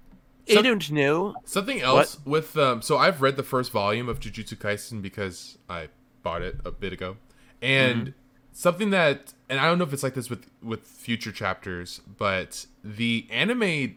[0.50, 1.34] I don't know.
[1.44, 5.88] Something else with um so I've read the first volume of Jujutsu Kaisen because I
[6.24, 7.16] bought it a bit ago.
[7.62, 8.10] And Mm-hmm.
[8.52, 12.66] something that and I don't know if it's like this with with future chapters, but
[12.84, 13.96] the anime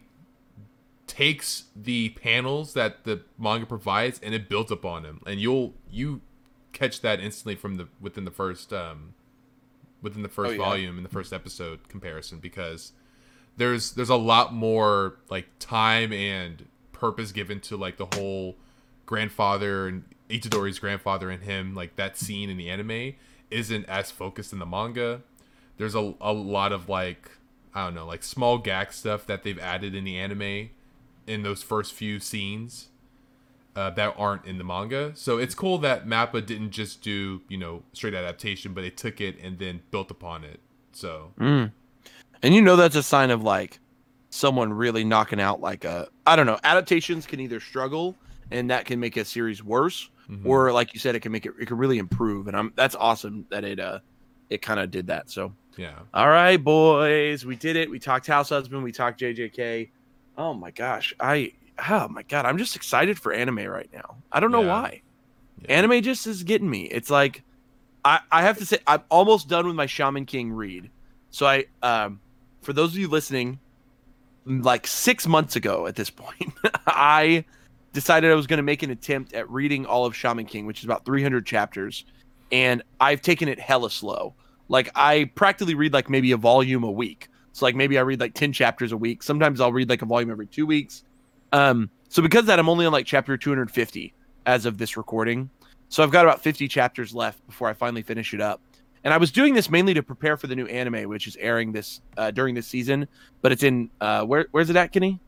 [1.06, 6.20] takes the panels that the manga provides and it builds upon them, and you'll you
[6.72, 9.14] catch that instantly from the within the first um
[10.02, 10.58] within the first Oh, yeah.
[10.58, 12.92] volume in the first episode comparison because
[13.56, 18.56] there's there's a lot more like time and purpose given to like the whole
[19.06, 23.14] grandfather and Itadori's grandfather and him like that scene in the anime
[23.50, 25.22] isn't as focused in the manga.
[25.78, 27.30] There's a, a lot of like
[27.74, 30.70] I don't know like small gag stuff that they've added in the anime
[31.26, 32.88] in those first few scenes
[33.74, 35.12] uh, that aren't in the manga.
[35.14, 39.20] So it's cool that Mappa didn't just do you know straight adaptation, but they took
[39.20, 40.60] it and then built upon it.
[40.92, 41.72] So Mm.
[42.42, 43.78] And you know that's a sign of like
[44.30, 46.58] someone really knocking out like a I don't know.
[46.64, 48.16] Adaptations can either struggle
[48.50, 50.44] and that can make a series worse, mhm.
[50.44, 52.48] or like you said, it can make it it can really improve.
[52.48, 54.00] And I'm that's awesome that it uh
[54.50, 55.30] it kind of did that.
[55.30, 57.90] So yeah, all right, boys, we did it.
[57.90, 58.82] We talked House Husband.
[58.82, 59.90] We talked JJK.
[60.38, 61.52] Oh my gosh, I
[61.88, 64.16] oh my god, I'm just excited for anime right now.
[64.32, 64.68] I don't know Yeah.
[64.82, 65.02] why.
[65.62, 65.72] Yeah.
[65.76, 66.82] Anime just is getting me.
[66.84, 67.42] It's like
[68.04, 70.90] I I have to say I'm almost done with my Shaman King read.
[71.30, 72.20] So I um
[72.62, 73.58] for those of you listening,
[74.46, 76.52] like six months ago at this point,
[76.86, 77.44] I
[77.96, 80.80] decided I was going to make an attempt at reading all of Shaman King, which
[80.80, 82.04] is about 300 chapters,
[82.52, 84.34] and I've taken it hella slow.
[84.68, 87.28] Like I practically read like maybe a volume a week.
[87.52, 89.22] So like maybe I read like 10 chapters a week.
[89.22, 91.04] Sometimes I'll read like a volume every two weeks.
[91.52, 94.12] Um, so because that, I'm only on like chapter 250
[94.44, 95.48] as of this recording.
[95.88, 98.60] So I've got about 50 chapters left before I finally finish it up.
[99.04, 101.72] And I was doing this mainly to prepare for the new anime, which is airing
[101.72, 103.08] this uh, during this season.
[103.40, 105.18] But it's in uh, where where's it at, Kenny?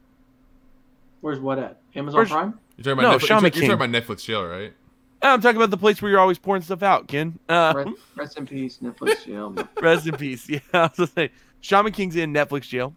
[1.20, 1.80] Where's what at?
[1.94, 2.58] Amazon Where's- Prime?
[2.76, 4.72] you're talking No, about Netflix, Shaman you're, talking- you're talking about Netflix jail, right?
[5.20, 7.38] I'm talking about the place where you're always pouring stuff out, Ken.
[7.48, 9.52] Uh, Rest, rest in peace, Netflix jail.
[9.82, 10.48] Rest in peace.
[10.48, 11.30] Yeah, I was gonna say
[11.60, 12.94] Shaman King's in Netflix jail,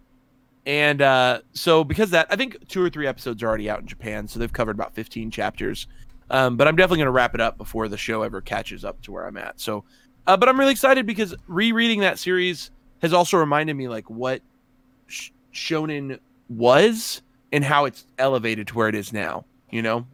[0.68, 3.80] and uh, so because of that, I think two or three episodes are already out
[3.80, 5.88] in Japan, so they've covered about 15 chapters.
[6.30, 9.12] Um, but I'm definitely gonna wrap it up before the show ever catches up to
[9.12, 9.60] where I'm at.
[9.60, 9.84] So,
[10.28, 12.70] uh, but I'm really excited because rereading that series
[13.02, 14.42] has also reminded me like what
[15.08, 16.20] sh- Shonen
[16.50, 19.46] was and how it's elevated to where it is now.
[19.70, 20.06] You know,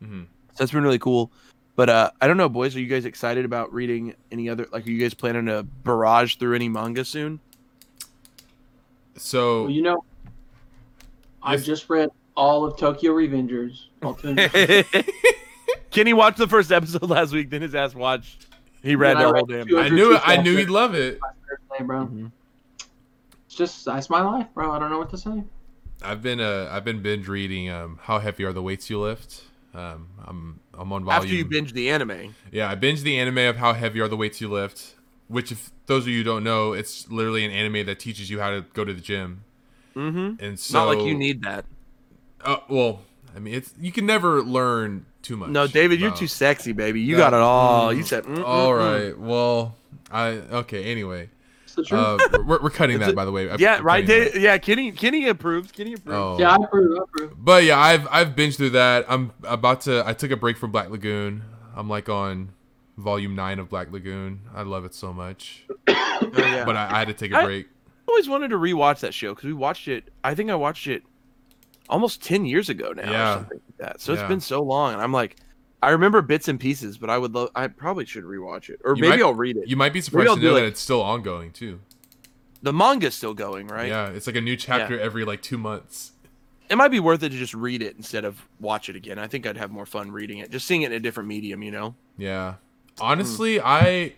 [0.00, 1.30] hmm so that's been really cool.
[1.74, 2.74] But uh, I don't know, boys.
[2.74, 4.66] Are you guys excited about reading any other?
[4.72, 7.38] Like, are you guys planning to barrage through any manga soon?
[9.16, 10.04] So Well, you know,
[11.42, 13.84] I've just read all of Tokyo Revengers.
[14.02, 15.12] all 250.
[15.90, 17.50] Kenny watched the first episode last week.
[17.50, 18.46] Then his ass watched.
[18.82, 19.76] He read Then I the whole damn.
[19.78, 20.20] I knew it.
[20.24, 21.18] I knew he'd love it.
[21.20, 22.06] My Thursday, bro.
[22.06, 22.32] Mhm.
[23.46, 24.70] It's just that's my life, bro.
[24.72, 25.42] I don't know what to say.
[26.02, 29.42] I've been uh I've been binge reading um how heavy are the weights you lift.
[29.74, 31.22] Um I'm I'm on volume.
[31.22, 34.16] After you binge the anime, Yeah, I binge the anime of how heavy are the
[34.16, 34.94] weights you lift,
[35.28, 38.50] which if those of you don't know, it's literally an anime that teaches you how
[38.50, 39.44] to go to the gym.
[39.94, 40.44] mm-hmm.
[40.44, 41.64] And so not like you need that.
[42.44, 43.00] Uh, well,
[43.34, 45.50] I mean, it's you can never learn too much.
[45.50, 47.00] No, David, you're too sexy, baby.
[47.00, 47.18] You Yeah.
[47.18, 47.92] got it all.
[47.92, 47.96] Mm.
[47.96, 48.24] You said.
[48.24, 49.06] mm, All mm, mm.
[49.08, 49.18] right.
[49.18, 49.74] Well,
[50.10, 50.28] I
[50.62, 50.84] okay.
[50.84, 51.28] Anyway,
[51.76, 52.00] the truth.
[52.34, 53.48] uh, we're, we're cutting that by the way.
[53.48, 54.06] I'm- Yeah, right.
[54.06, 54.92] cutting yeah, Kenny.
[54.92, 55.70] Kenny approves.
[55.72, 56.16] Kenny approves.
[56.16, 56.36] Oh.
[56.38, 56.98] yeah, I approve.
[56.98, 57.32] I approve.
[57.38, 59.04] But yeah, I've I've binged through that.
[59.08, 60.02] I'm about to.
[60.06, 61.42] I took a break from Black Lagoon.
[61.74, 62.50] I'm like on
[62.96, 64.40] volume nine of Black Lagoon.
[64.54, 66.64] I love it so much, Oh, yeah.
[66.64, 67.66] but I, I had to take a break.
[67.66, 70.08] I always wanted to rewatch that show because we watched it.
[70.24, 71.02] I think I watched it
[71.88, 73.30] almost ten years ago now, Yeah.
[73.30, 74.00] or something like that.
[74.00, 74.20] So Yeah.
[74.20, 75.36] it's been so long, and I'm like,
[75.82, 77.50] I remember bits and pieces, but I would love.
[77.54, 79.68] I probably should rewatch it, or You maybe might- I'll read it.
[79.68, 81.80] You might be surprised to know like- that it's still ongoing too.
[82.62, 83.88] the manga's still going, right?
[83.88, 86.12] Yeah, it's like a new chapter every like two months.
[86.68, 89.18] It might be worth it to just read it instead of watch it again.
[89.20, 91.62] I think I'd have more fun reading it, just seeing it in a different medium.
[91.62, 91.94] You know?
[92.18, 92.54] Yeah.
[92.98, 93.04] Hmm.
[93.04, 94.14] Honestly, I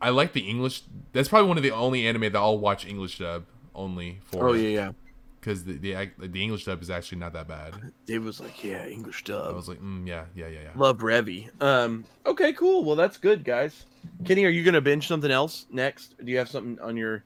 [0.00, 0.82] I like the English.
[1.12, 4.48] That's probably one of the only anime that I'll watch English dub only for.
[4.48, 4.92] Oh yeah, yeah.
[5.40, 7.74] Because the, the the English dub is actually not that bad.
[8.06, 10.70] Dave was like, "Yeah, English dub." I was like, mm, yeah, yeah, yeah, yeah.
[10.74, 11.48] Love Revy.
[11.62, 12.04] Um.
[12.26, 12.84] Okay, cool.
[12.84, 13.86] Well, that's good, guys.
[14.24, 16.14] Kenny, are you gonna binge something else next?
[16.22, 17.24] Do you have something on your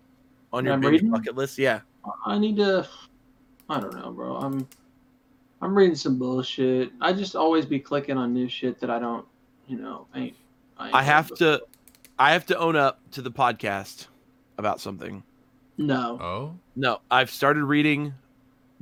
[0.53, 1.11] on your binge reading?
[1.11, 1.59] bucket list?
[1.59, 1.81] Yeah.
[2.24, 2.86] I need to.
[3.69, 4.36] I don't know, bro.
[4.36, 4.69] I'm.
[5.61, 6.93] I'm reading some bullshit.
[7.01, 9.24] I just always be clicking on new shit that I don't,
[9.66, 10.35] you know, ain't.
[10.78, 11.62] ain't I have to
[12.19, 14.07] I have to own up to the podcast
[14.57, 15.23] about something.
[15.77, 15.87] Before.
[15.87, 16.19] No.
[16.21, 18.15] Oh, No, I've started reading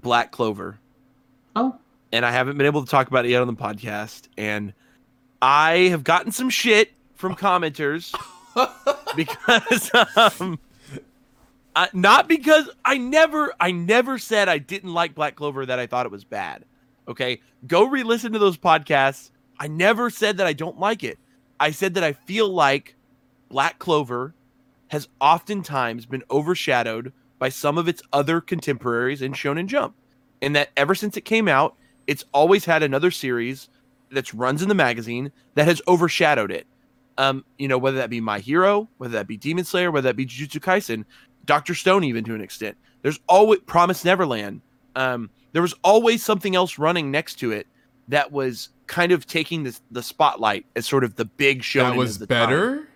[0.01, 0.79] Black Clover
[1.55, 1.77] Oh.
[2.13, 4.73] and I haven't been able to talk about it yet on the podcast and
[5.41, 8.15] I have gotten some shit from commenters
[9.17, 9.91] because
[10.39, 10.59] um
[11.75, 15.87] I, not because I never I never said I didn't like Black Clover that I
[15.87, 16.65] thought it was bad.
[17.09, 17.41] Okay?
[17.67, 19.31] Go re-listen to those podcasts.
[19.59, 21.19] I never said that I don't like it.
[21.61, 22.95] I said that I feel like
[23.49, 24.35] Black Clover
[24.93, 29.95] has oftentimes been overshadowed by some of its other contemporaries in Shonen Jump.
[30.43, 33.71] And that ever since it came out, it's always had another series
[34.11, 36.67] that's runs in the magazine that has overshadowed it.
[37.17, 40.17] Um, you know, whether that be My Hero, whether that be Demon Slayer, whether that
[40.17, 41.07] be Jujutsu Kaisen,
[41.47, 42.77] Doctor Stone, even to an extent.
[43.01, 44.61] There's always Promise Neverland.
[44.95, 47.67] Um, there was always something else running next to it
[48.09, 51.85] that was kind of taking the the spotlight as sort of the big show.
[51.85, 52.89] that was better,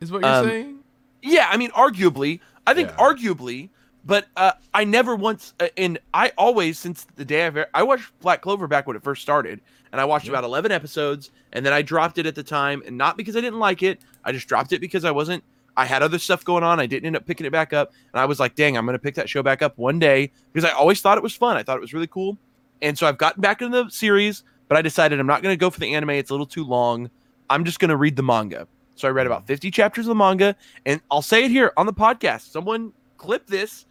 [0.00, 0.78] is what you're Um, saying?
[1.24, 2.96] Yeah, I mean, arguably, I think Yeah.
[2.96, 3.70] arguably,
[4.04, 8.12] but uh, I never once, uh, and I always since the day I've I watched
[8.20, 9.60] Black Clover back when it first started,
[9.90, 10.32] and I watched Yeah.
[10.32, 13.40] about eleven episodes, and then I dropped it at the time, and not because I
[13.40, 15.42] didn't like it, I just dropped it because I wasn't.
[15.76, 16.78] I had other stuff going on.
[16.78, 18.98] I didn't end up picking it back up, and I was like, "Dang, I'm gonna
[18.98, 21.56] pick that show back up one day," because I always thought it was fun.
[21.56, 22.38] I thought it was really cool,
[22.82, 25.70] and so I've gotten back into the series, but I decided I'm not gonna go
[25.70, 26.10] for the anime.
[26.10, 27.10] It's a little too long.
[27.48, 28.68] I'm just gonna read the manga.
[28.94, 30.54] So I read about 50 chapters of the manga,
[30.86, 32.50] and I'll say it here on the podcast.
[32.50, 33.86] Someone clip this.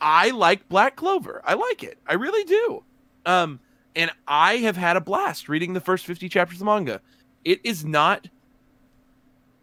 [0.00, 1.40] I like Black Clover.
[1.44, 1.98] I like it.
[2.06, 2.84] I really do.
[3.24, 3.60] Um,
[3.96, 7.00] and I have had a blast reading the first 50 chapters of the manga.
[7.44, 8.28] It is not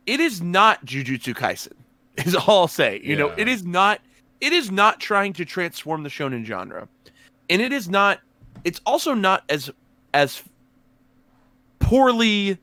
[0.08, 1.74] it is not Jujutsu Kaisen,
[2.26, 3.00] is all I'll say.
[3.04, 4.02] You know, it is not
[4.40, 6.88] it is not trying to transform the shonen genre.
[7.50, 8.20] And it is not
[8.64, 9.70] it's also not as
[10.14, 10.42] as
[11.80, 12.58] poorly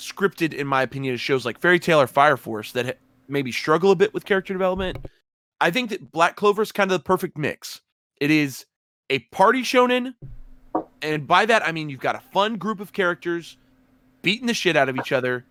[0.00, 2.92] scripted in my opinion shows like Fairy Tail or Fire Force that ha-
[3.28, 4.98] maybe struggle a bit with character development.
[5.60, 7.80] I think that Black Clover is kind of the perfect mix.
[8.20, 8.66] It is
[9.10, 10.14] a party shonen,
[11.02, 13.56] and by that I mean you've got a fun group of characters
[14.22, 15.44] beating the shit out of each other,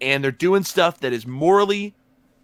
[0.00, 1.94] and they're doing stuff that is morally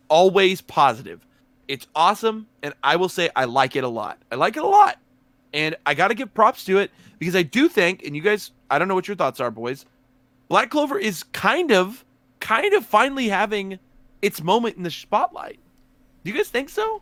[0.08, 1.26] always positive.
[1.68, 4.18] It's awesome, and I will say I like it a lot.
[4.30, 4.98] I like it a lot,
[5.54, 8.50] and I got to give props to it because I do think, and you guys,
[8.70, 9.86] I don't know what your thoughts are, boys.
[10.52, 12.04] Black Clover is kind of,
[12.38, 13.78] kind of finally having
[14.20, 15.58] its moment in the spotlight.
[16.22, 17.00] Do you guys think so?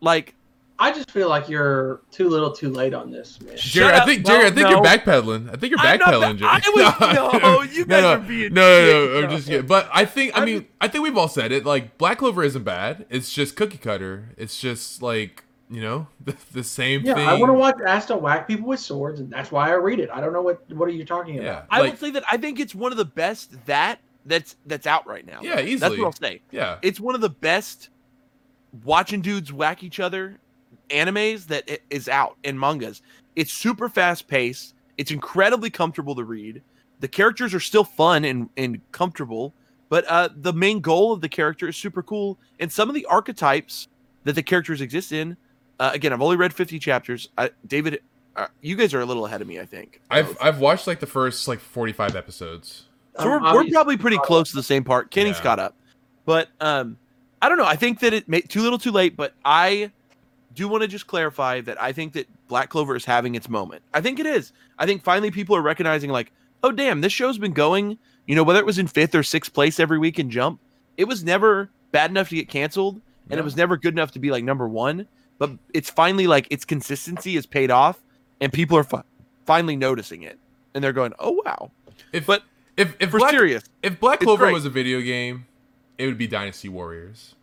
[0.00, 0.34] Like,
[0.76, 3.54] I just feel like you're too little, too late on this, man.
[3.56, 4.70] Jerry, I think No, Jerry, I think no.
[4.70, 5.50] you're backpedaling.
[5.50, 6.50] I think you're I'm backpedaling, Jerry.
[6.50, 9.64] I was- no, you guys no, are being No, no, no, I'm just kidding.
[9.68, 11.64] But I think, I mean, I think we've all said it.
[11.64, 13.06] Like Black Clover isn't bad.
[13.08, 14.30] It's just cookie cutter.
[14.36, 17.26] It's just like you know the, the same Yeah, thing.
[17.26, 20.10] I want to watch Asta whack people with swords, and that's why I read it.
[20.12, 21.46] I don't know what what are you talking about.
[21.46, 24.56] Yeah, I like, will say that I think it's one of the best that that's
[24.66, 25.40] that's out right now.
[25.42, 25.76] Yeah, easily.
[25.76, 26.42] That's what I'll say.
[26.50, 27.88] yeah, It's one of the best
[28.84, 30.38] watching dudes whack each other
[30.90, 33.02] animes that is out in mangas.
[33.36, 34.74] It's super fast paced.
[34.98, 36.62] It's incredibly comfortable to read.
[37.00, 39.54] The characters are still fun and, and comfortable,
[39.88, 42.38] but uh, the main goal of the character is super cool.
[42.60, 43.88] And some of the archetypes
[44.24, 45.36] that the characters exist in,
[45.82, 47.28] uh, again, I've only read 50 chapters.
[47.36, 48.00] I, David,
[48.36, 50.00] uh, you guys are a little ahead of me, I think.
[50.10, 52.84] I've I've watched like the first like 45 episodes.
[53.18, 55.10] So we're, Um, we're probably pretty close to the same part.
[55.10, 55.42] Kenny's Yeah.
[55.42, 55.74] caught up,
[56.24, 56.96] but um,
[57.42, 57.66] I don't know.
[57.66, 59.16] I think that it made too little, too late.
[59.16, 59.90] But I
[60.54, 63.82] do want to just clarify that I think that Black Clover is having its moment.
[63.92, 64.52] I think it is.
[64.78, 66.30] I think finally people are recognizing like,
[66.62, 67.98] oh damn, this show's been going.
[68.26, 70.60] You know, whether it was in fifth or sixth place every week in Jump,
[70.96, 73.38] it was never bad enough to get canceled, and Yeah.
[73.38, 75.06] it was never good enough to be like number one.
[75.42, 78.00] But it's finally like its consistency is paid off,
[78.40, 79.02] and people are fi-
[79.44, 80.38] finally noticing it,
[80.72, 81.72] and they're going, oh wow.
[82.12, 82.44] If But
[82.76, 85.46] if if For Black, serious, if Black Clover was a video game,
[85.98, 87.34] it would be Dynasty Warriors.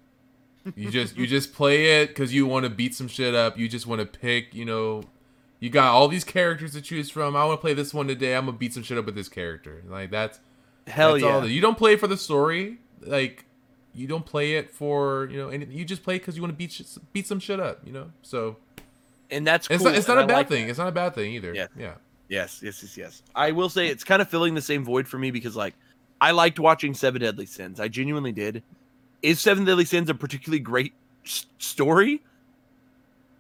[0.78, 3.60] You just you just play it because you want to beat some shit up.
[3.60, 4.56] You just want to pick.
[4.56, 5.04] You know,
[5.60, 7.36] you got all these characters to choose from.
[7.36, 8.34] I want to play this one today.
[8.34, 9.84] I'm gonna beat some shit up with this character.
[9.90, 10.40] Like that's
[10.88, 11.34] hell that's yeah.
[11.34, 11.46] all.
[11.46, 12.78] You don't play for the story.
[13.02, 13.44] Like
[13.94, 15.50] you don't play it for you know.
[15.50, 16.82] And you just play because you want to beat
[17.14, 17.80] beat some shit up.
[17.86, 18.12] You know.
[18.22, 18.58] So
[19.32, 19.76] and that's cool.
[19.76, 20.66] it's not it's not a I bad like thing.
[20.66, 20.70] that.
[20.72, 21.54] It's not a bad thing either.
[21.54, 21.68] Yeah.
[21.78, 21.94] Yeah.
[22.28, 23.24] Yes, yes, yes, yes.
[23.36, 25.74] I will say it's kind of filling the same void for me because like
[26.22, 27.80] I liked watching Seven Deadly Sins.
[27.80, 28.62] I genuinely did.
[29.24, 30.94] Is Seven Deadly Sins a particularly great
[31.26, 32.22] s- story?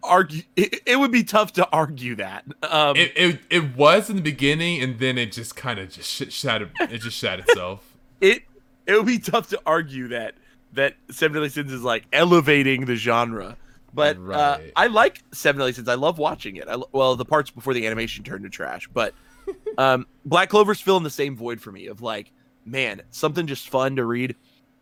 [0.01, 2.45] Argue it, it would be tough to argue that.
[2.63, 6.09] Um, It, it it was in the beginning, and then it just kind of just
[6.09, 6.71] sh- shattered.
[6.79, 7.95] It just shat itself.
[8.21, 8.43] it
[8.89, 10.33] it would be tough to argue that
[10.73, 13.55] that Seven Deadly Sins is like elevating the genre.
[13.93, 15.87] But uh, I like Seven Deadly Sins.
[15.87, 16.67] I love watching it.
[16.67, 18.89] I, well, the parts before the animation turned to trash.
[18.91, 19.13] But
[19.77, 22.31] um, Black Clover's filling the same void for me of like,
[22.65, 24.35] man, something just fun to read.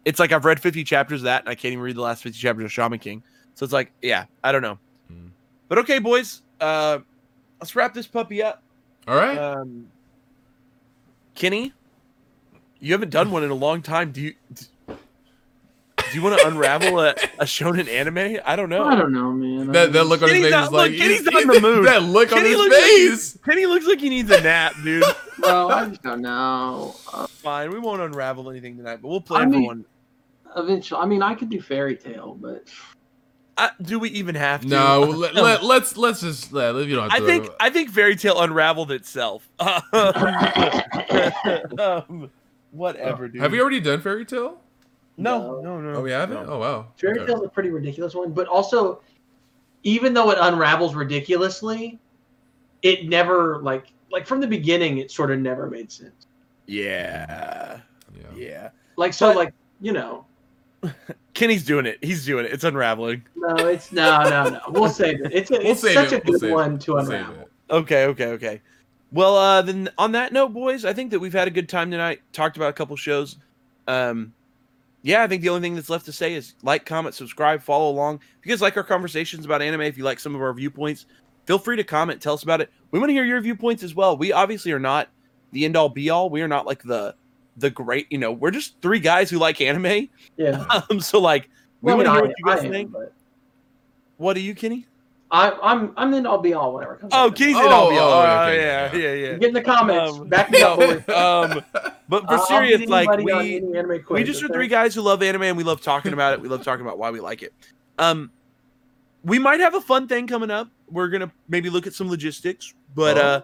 [0.05, 2.23] It's like I've read 50 chapters of that, and I can't even read the last
[2.23, 3.23] 50 chapters of Shaman King.
[3.55, 4.79] So it's like, yeah, I don't know.
[5.09, 5.27] Hmm.
[5.67, 6.99] But okay, boys, uh,
[7.59, 8.63] let's wrap this puppy up.
[9.05, 9.37] All right.
[9.37, 9.89] Um,
[11.35, 11.73] Kenny,
[12.79, 14.11] you haven't done one in a long time.
[14.11, 14.33] Do you?
[14.87, 14.95] Do
[16.13, 18.39] you want to unravel a, a shonen anime?
[18.45, 18.85] I don't know.
[18.85, 19.71] I don't know, man.
[19.73, 21.59] that that look on his face not- is like look, Kenny's he's- not in the
[21.61, 21.85] mood.
[21.85, 23.37] That look Kenny on looks his like face.
[23.43, 25.03] Kenny looks like he needs a nap, dude.
[25.39, 26.95] Well, I just don't know.
[27.13, 29.85] Uh, Fine, we won't unravel anything tonight, but we'll play I mean- everyone.
[30.57, 32.63] eventually, I mean, I could do fairy tail, but
[33.55, 34.67] Uh, do we even have to?
[34.67, 38.41] No, let, let, let's let's just let, you don't I think I think Fairy Tail
[38.41, 39.47] unraveled itself.
[39.59, 39.73] um,
[42.77, 42.81] Oh.
[42.81, 43.41] whatever, dude.
[43.41, 44.59] Have we already done Fairy Tail?
[45.17, 45.95] No, no, no.
[45.95, 46.45] Oh, we haven't.
[46.45, 46.53] no.
[46.53, 46.87] Oh wow.
[46.97, 47.25] Fairy Okay.
[47.27, 49.01] Tail's a pretty ridiculous one, but also,
[49.83, 51.99] even though it unravels ridiculously,
[52.83, 56.27] it never like like from the beginning, it sort of never made sense.
[56.67, 57.79] Yeah,
[58.15, 58.21] Yeah.
[58.35, 58.69] yeah.
[58.95, 60.25] Like so, But- like you know,
[61.33, 61.97] Kenny's doing it.
[62.03, 62.51] He's doing it.
[62.53, 63.23] It's unraveling.
[63.35, 64.61] no, it's no, no, no.
[64.69, 65.33] We'll save it.
[65.33, 66.23] It's a, We'll it's save such it.
[66.27, 66.53] a We'll good it.
[66.53, 67.49] one to We'll unravel.
[67.69, 68.61] Okay, okay, okay.
[69.11, 71.89] Well, uh, then on that note, boys, I think that we've had a good time
[71.91, 72.21] tonight.
[72.33, 73.37] Talked about a couple shows.
[73.87, 74.33] Um,
[75.01, 77.89] yeah, I think the only thing that's left to say is like, comment, subscribe, follow
[77.89, 78.15] along.
[78.39, 81.05] If you guys like our conversations about anime, if you like some of our viewpoints,
[81.45, 82.69] feel free to comment, tell us about it.
[82.91, 84.17] We want to hear your viewpoints as well.
[84.17, 85.07] We obviously are not
[85.53, 86.29] the end all be all.
[86.29, 87.15] We are not like the
[87.55, 90.09] the great, you know, we're just three guys who like anime.
[90.35, 90.65] Yeah.
[90.91, 91.49] Um, so like,
[91.81, 92.91] we Well, want to hear what you guys think.
[92.91, 93.13] but
[94.17, 94.85] What do you, Kenny?
[95.29, 96.95] I, I'm I'm then I'll be all whatever.
[96.95, 97.35] comes Oh, after.
[97.37, 98.11] Kenny's Oh, in all be all.
[98.11, 98.99] oh, okay, yeah, yeah.
[98.99, 99.37] yeah, yeah.
[99.37, 100.17] Get in the comments.
[100.17, 100.79] Um, Back me up,
[101.09, 101.61] um,
[102.07, 105.21] but for I'll- I'll serious, like we anime we just are three guys who love
[105.21, 106.41] anime and we love talking about it.
[106.41, 107.53] We love talking about why we like it.
[107.97, 108.31] Um,
[109.23, 110.69] we might have a fun thing coming up.
[110.89, 113.21] We're gonna maybe look at some logistics, but Oh.
[113.21, 113.41] uh,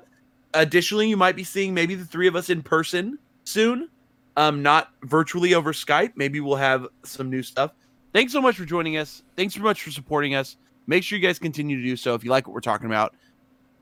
[0.53, 3.89] additionally, you might be seeing maybe the three of us in person soon.
[4.37, 6.13] Um, not virtually over Skype.
[6.15, 7.71] Maybe we'll have some new stuff.
[8.13, 9.21] Thanks so much for joining us.
[9.35, 10.55] Thanks so much for supporting us.
[10.87, 13.15] Make sure you guys continue to do so if you like what we're talking about.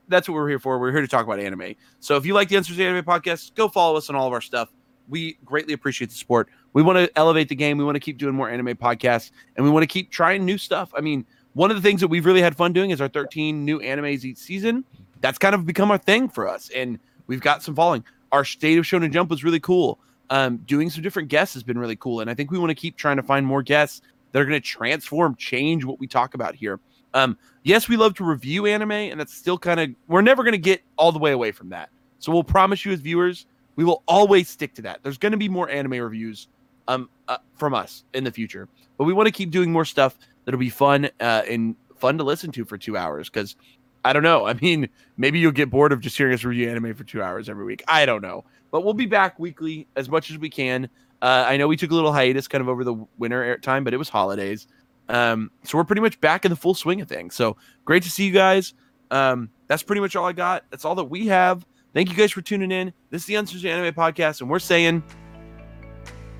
[0.08, 0.78] That's what we're here for.
[0.80, 1.76] We're here to talk about anime.
[2.00, 4.42] So if you like the Uncensored Anime podcast, go follow us on all of our
[4.42, 4.70] stuff.
[5.08, 6.50] We greatly appreciate the support.
[6.74, 7.78] We want to elevate the game.
[7.78, 10.58] We want to keep doing more anime podcasts, and we want to keep trying new
[10.58, 10.92] stuff.
[10.96, 13.66] I mean, one of the things that we've really had fun doing is our 13
[13.66, 14.86] new animes each season.
[15.20, 18.04] That's kind of become our thing for us, and we've got some following.
[18.32, 20.00] Our State of Shonen Jump was really cool.
[20.30, 22.76] Um, doing some different guests has been really cool, and I think we want to
[22.76, 24.02] keep trying to find more guests
[24.32, 26.80] that are going to transform, change what we talk about here.
[27.14, 30.54] Um, yes, we love to review anime, and that's still kind of we're never going
[30.54, 31.90] to get all the way away from that.
[32.20, 35.00] So we'll promise you as viewers, we will always stick to that.
[35.04, 36.48] There's going to be more anime reviews
[36.88, 38.68] um uh, from us in the future,
[38.98, 42.24] but we want to keep doing more stuff that'll be fun uh, and fun to
[42.24, 43.30] listen to for two hours.
[43.30, 43.56] Because
[44.04, 44.46] I don't know.
[44.48, 47.50] I mean, maybe you'll get bored of just hearing us review anime for two hours
[47.50, 47.84] every week.
[47.88, 50.90] I don't know, but we'll be back weekly as much as we can.
[51.22, 53.94] Uh, I know we took a little hiatus kind of over the winter time, but
[53.94, 54.68] it was holidays.
[55.10, 57.36] Um, so we're pretty much back in the full swing of things.
[57.36, 58.74] So great to see you guys.
[59.10, 60.64] Um, that's pretty much all I got.
[60.70, 61.66] That's all that we have.
[61.94, 62.94] Thank you guys for tuning in.
[63.10, 65.04] This is the Uncensored Anime Podcast, and we're saying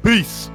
[0.04, 0.50] peace.